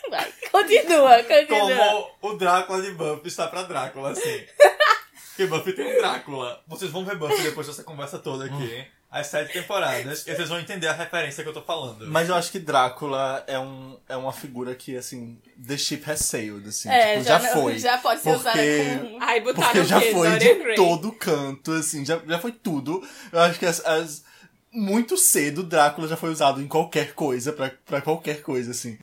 Vai, 0.09 0.31
continua, 0.51 1.23
continua. 1.23 2.11
como 2.19 2.33
o 2.33 2.37
Drácula 2.37 2.81
de 2.81 2.91
Buffy 2.91 3.27
está 3.27 3.47
pra 3.47 3.63
Drácula, 3.63 4.11
assim. 4.11 4.45
Porque 5.29 5.45
Buffy 5.45 5.73
tem 5.73 5.85
um 5.95 5.97
Drácula. 5.97 6.63
Vocês 6.67 6.91
vão 6.91 7.05
ver 7.05 7.17
Buffy 7.17 7.41
depois 7.43 7.67
dessa 7.67 7.83
conversa 7.83 8.19
toda 8.19 8.45
aqui. 8.45 8.85
As 9.11 9.27
sete 9.27 9.51
temporadas. 9.51 10.25
E 10.25 10.33
vocês 10.33 10.47
vão 10.47 10.57
entender 10.57 10.87
a 10.87 10.93
referência 10.93 11.43
que 11.43 11.49
eu 11.49 11.53
tô 11.53 11.61
falando. 11.61 12.07
Mas 12.07 12.29
eu 12.29 12.35
acho 12.35 12.49
que 12.49 12.57
Drácula 12.59 13.43
é, 13.45 13.59
um, 13.59 13.99
é 14.07 14.15
uma 14.15 14.31
figura 14.31 14.73
que, 14.73 14.95
assim, 14.95 15.37
the 15.67 15.77
ship 15.77 16.09
has 16.09 16.19
sailed, 16.21 16.65
assim. 16.69 16.87
É, 16.89 17.15
tipo, 17.15 17.25
já 17.25 17.39
já, 17.39 17.49
foi. 17.49 17.77
já 17.77 17.97
pode 17.97 18.21
ser 18.21 18.29
usada 18.31 18.57
porque, 18.57 19.17
Aí 19.19 19.41
botaram 19.41 19.65
Porque 19.67 19.83
já 19.83 19.99
foi 19.99 20.13
Dorian 20.13 20.37
de 20.37 20.53
Gray. 20.63 20.75
todo 20.77 21.11
canto, 21.11 21.73
assim, 21.73 22.05
já, 22.05 22.19
já 22.25 22.39
foi 22.39 22.53
tudo. 22.53 23.05
Eu 23.33 23.39
acho 23.41 23.59
que 23.59 23.65
as, 23.65 23.85
as- 23.85 24.23
muito 24.71 25.17
cedo 25.17 25.61
Drácula 25.61 26.07
já 26.07 26.15
foi 26.15 26.29
usado 26.29 26.61
em 26.61 26.67
qualquer 26.69 27.13
coisa, 27.13 27.51
pra, 27.51 27.69
pra 27.85 27.99
qualquer 27.99 28.41
coisa, 28.41 28.71
assim. 28.71 28.97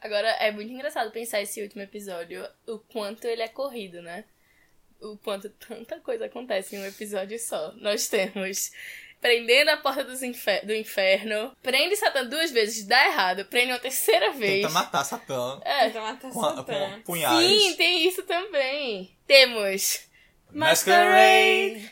Agora, 0.00 0.28
é 0.38 0.52
muito 0.52 0.72
engraçado 0.72 1.10
pensar 1.10 1.42
esse 1.42 1.60
último 1.60 1.82
episódio, 1.82 2.46
o 2.64 2.78
quanto 2.78 3.24
ele 3.26 3.42
é 3.42 3.48
corrido, 3.48 4.00
né? 4.02 4.24
O 5.00 5.16
quanto 5.18 5.48
tanta 5.50 5.98
coisa 5.98 6.26
acontece 6.26 6.76
em 6.76 6.78
um 6.80 6.86
episódio 6.86 7.36
só. 7.40 7.72
Nós 7.78 8.06
temos 8.06 8.70
prendendo 9.20 9.70
a 9.70 9.76
porta 9.76 10.04
infer- 10.24 10.64
do 10.66 10.74
inferno, 10.74 11.56
prende 11.62 11.96
Satã 11.96 12.24
duas 12.24 12.50
vezes, 12.50 12.86
dá 12.86 13.06
errado, 13.06 13.44
prende 13.46 13.72
uma 13.72 13.78
terceira 13.78 14.30
vez. 14.32 14.62
Tenta 14.62 14.70
matar 14.72 15.04
Satã. 15.04 15.60
É. 15.64 15.86
Tenta 15.86 16.00
matar 16.00 16.30
Com, 16.30 16.40
Satã. 16.40 16.62
com 16.64 17.00
punhais. 17.02 17.46
Sim, 17.62 17.74
tem 17.76 18.06
isso 18.06 18.22
também. 18.22 19.16
Temos 19.26 20.06
Masquerade, 20.52 21.90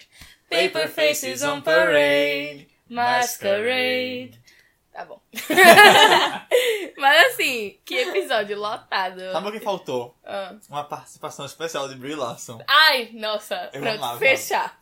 Paper 0.48 0.88
Faces 0.88 1.42
on 1.42 1.60
Parade, 1.60 2.68
Masquerade. 2.88 4.40
Tá 4.92 5.04
bom. 5.04 5.20
Mas 6.96 7.26
assim, 7.32 7.78
que 7.84 7.94
episódio 7.94 8.58
lotado. 8.58 9.20
Sabe 9.32 9.48
o 9.48 9.52
que 9.52 9.60
faltou? 9.60 10.16
Ah. 10.24 10.54
Uma 10.70 10.84
participação 10.84 11.44
especial 11.44 11.88
de 11.88 11.96
Brie 11.96 12.14
Larson. 12.14 12.58
Ai, 12.66 13.10
nossa, 13.12 13.68
Eu 13.74 13.80
pronto, 13.82 13.96
amava. 13.96 14.18
fechar. 14.18 14.78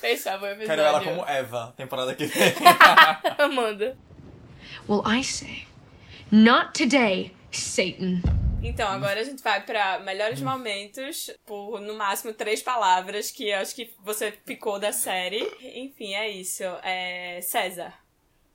Fechar 0.00 0.40
o 0.40 0.46
episódio. 0.46 0.66
Quero 0.66 0.82
ela 0.82 1.02
como 1.02 1.26
Eva, 1.26 1.74
temporada 1.76 2.14
que 2.14 2.26
vem. 2.26 2.52
Amanda. 3.38 3.96
Well, 4.88 5.02
I 5.06 5.22
say, 5.24 5.66
not 6.30 6.72
today, 6.72 7.34
Satan. 7.50 8.22
Então, 8.62 8.88
agora 8.88 9.20
a 9.20 9.24
gente 9.24 9.42
vai 9.42 9.60
pra 9.64 9.98
melhores 10.00 10.40
momentos, 10.40 11.30
por 11.44 11.80
no 11.80 11.94
máximo 11.94 12.32
três 12.32 12.62
palavras, 12.62 13.30
que 13.30 13.50
eu 13.50 13.58
acho 13.58 13.74
que 13.74 13.92
você 14.02 14.32
picou 14.32 14.78
da 14.78 14.92
série. 14.92 15.42
Enfim, 15.60 16.14
é 16.14 16.28
isso. 16.28 16.64
É 16.82 17.40
César. 17.42 17.92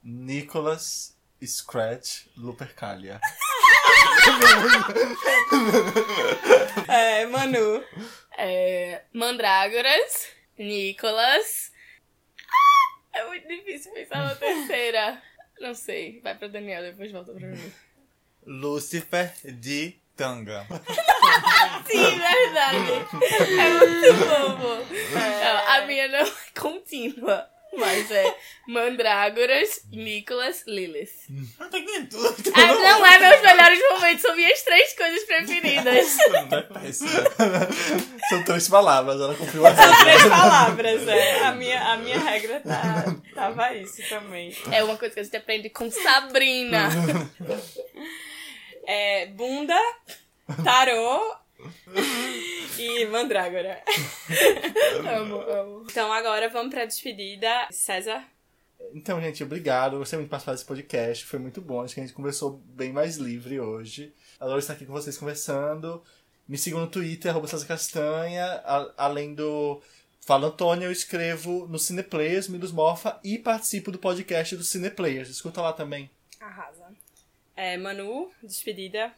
Nicholas 0.02 1.16
Scratch 1.44 2.26
Lupercalia. 2.36 3.20
É, 6.88 7.24
Manu. 7.26 7.82
É, 8.36 9.02
Mandrágoras, 9.12 10.28
Nicolas. 10.58 11.72
É 13.12 13.26
muito 13.26 13.46
difícil 13.46 13.92
pensar 13.92 14.24
na 14.24 14.34
terceira. 14.34 15.22
Não 15.60 15.74
sei. 15.74 16.20
Vai 16.20 16.36
pra 16.36 16.48
Daniel, 16.48 16.82
depois 16.82 17.12
volta 17.12 17.32
pra 17.32 17.46
mim. 17.46 17.72
Lucifer 18.44 19.32
de 19.44 19.96
tanga. 20.16 20.66
Sim, 21.86 22.18
verdade. 22.18 22.92
É 23.60 23.70
muito 23.78 24.14
fofo. 24.24 24.94
Não, 25.14 25.68
a 25.68 25.86
minha 25.86 26.08
não 26.08 26.18
é 26.18 26.32
contínua. 26.58 27.51
Mas 27.76 28.10
é 28.10 28.36
Mandrágoras, 28.66 29.82
Nicholas, 29.90 30.64
Lilith. 30.66 31.10
Não 31.58 31.70
nem 31.70 32.06
tudo. 32.06 32.52
Ah, 32.54 32.66
não 32.66 33.06
é 33.06 33.18
meus 33.18 33.42
melhores 33.42 33.80
momentos, 33.90 34.22
são 34.22 34.36
minhas 34.36 34.62
três 34.62 34.92
coisas 34.94 35.24
preferidas. 35.24 36.18
É 36.52 36.60
péssimo. 36.62 37.10
São 38.28 38.44
três 38.44 38.68
palavras, 38.68 39.20
ela 39.20 39.34
cumpriu 39.34 39.66
a 39.66 39.74
São 39.74 40.00
três 40.00 40.22
palavras, 40.24 41.08
é. 41.08 41.44
A 41.44 41.52
minha, 41.52 41.92
a 41.92 41.96
minha 41.96 42.18
regra 42.18 42.60
tá, 42.60 43.16
tava 43.34 43.74
isso 43.74 44.06
também. 44.08 44.54
É 44.70 44.84
uma 44.84 44.96
coisa 44.96 45.14
que 45.14 45.20
a 45.20 45.24
gente 45.24 45.36
aprende 45.36 45.70
com 45.70 45.90
Sabrina. 45.90 46.88
É 48.86 49.26
bunda, 49.26 49.78
tarô 50.62 51.36
e 52.78 53.06
mandrágora. 53.06 53.82
amo, 55.18 55.40
amo. 55.40 55.86
Então 55.90 56.12
agora 56.12 56.48
vamos 56.48 56.72
pra 56.72 56.84
despedida. 56.84 57.68
César. 57.70 58.24
Então, 58.94 59.20
gente, 59.20 59.42
obrigado. 59.42 59.94
Eu 59.94 59.98
gostei 60.00 60.18
muito 60.18 60.28
de 60.28 60.30
participar 60.30 60.52
desse 60.52 60.64
podcast. 60.64 61.24
Foi 61.24 61.38
muito 61.38 61.60
bom. 61.60 61.82
Acho 61.82 61.94
que 61.94 62.00
a 62.00 62.04
gente 62.04 62.14
conversou 62.14 62.60
bem 62.66 62.92
mais 62.92 63.16
livre 63.16 63.60
hoje. 63.60 64.12
Adoro 64.40 64.58
estar 64.58 64.72
aqui 64.72 64.84
com 64.84 64.92
vocês 64.92 65.16
conversando. 65.16 66.02
Me 66.48 66.58
sigam 66.58 66.80
no 66.80 66.86
Twitter, 66.88 67.30
arroba 67.30 67.46
César 67.46 67.66
Castanha. 67.66 68.62
Além 68.96 69.34
do 69.34 69.80
Fala 70.20 70.48
Antônio, 70.48 70.86
eu 70.86 70.92
escrevo 70.92 71.66
no 71.68 71.78
Cineplayers, 71.78 72.48
Milos 72.48 72.72
Morfa 72.72 73.18
e 73.24 73.38
participo 73.38 73.90
do 73.90 73.98
podcast 73.98 74.56
do 74.56 74.64
Cineplayers. 74.64 75.28
Escuta 75.28 75.62
lá 75.62 75.72
também. 75.72 76.10
Arrasa. 76.40 76.86
É, 77.56 77.76
Manu, 77.76 78.30
despedida. 78.42 79.12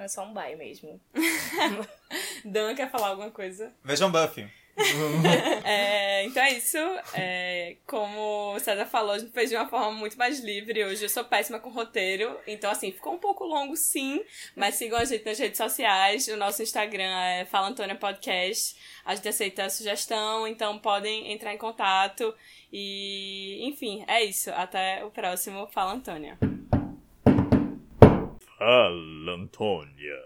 É 0.00 0.08
só 0.08 0.24
um 0.24 0.32
bye 0.32 0.56
mesmo. 0.56 0.98
Dan 2.44 2.74
quer 2.74 2.90
falar 2.90 3.08
alguma 3.08 3.30
coisa? 3.30 3.72
Vejam 3.84 4.10
Buffy. 4.10 4.48
É, 5.64 6.24
então 6.24 6.42
é 6.42 6.52
isso. 6.52 6.78
É, 7.14 7.76
como 7.86 8.54
o 8.54 8.60
César 8.60 8.86
falou, 8.86 9.12
a 9.12 9.18
gente 9.18 9.32
fez 9.32 9.50
de 9.50 9.56
uma 9.56 9.68
forma 9.68 9.92
muito 9.92 10.16
mais 10.16 10.40
livre. 10.40 10.84
Hoje 10.84 11.04
eu 11.04 11.08
sou 11.08 11.24
péssima 11.24 11.60
com 11.60 11.68
roteiro. 11.70 12.36
Então, 12.46 12.70
assim, 12.70 12.90
ficou 12.90 13.12
um 13.12 13.18
pouco 13.18 13.44
longo, 13.44 13.76
sim. 13.76 14.22
Mas 14.56 14.76
sigam 14.76 14.98
a 14.98 15.04
gente 15.04 15.24
nas 15.24 15.38
redes 15.38 15.58
sociais. 15.58 16.28
O 16.28 16.36
nosso 16.36 16.62
Instagram 16.62 17.14
é 17.20 17.44
Fala 17.44 17.68
Antônia 17.68 17.94
Podcast. 17.94 18.76
A 19.04 19.14
gente 19.14 19.28
aceita 19.28 19.68
sugestão, 19.68 20.46
então 20.46 20.78
podem 20.78 21.32
entrar 21.32 21.52
em 21.52 21.58
contato. 21.58 22.34
E, 22.72 23.60
enfim, 23.62 24.04
é 24.08 24.24
isso. 24.24 24.50
Até 24.50 25.04
o 25.04 25.10
próximo 25.10 25.66
Fala 25.68 25.92
Antônia. 25.92 26.38
Fala, 28.60 29.32
Antônia. 29.32 30.20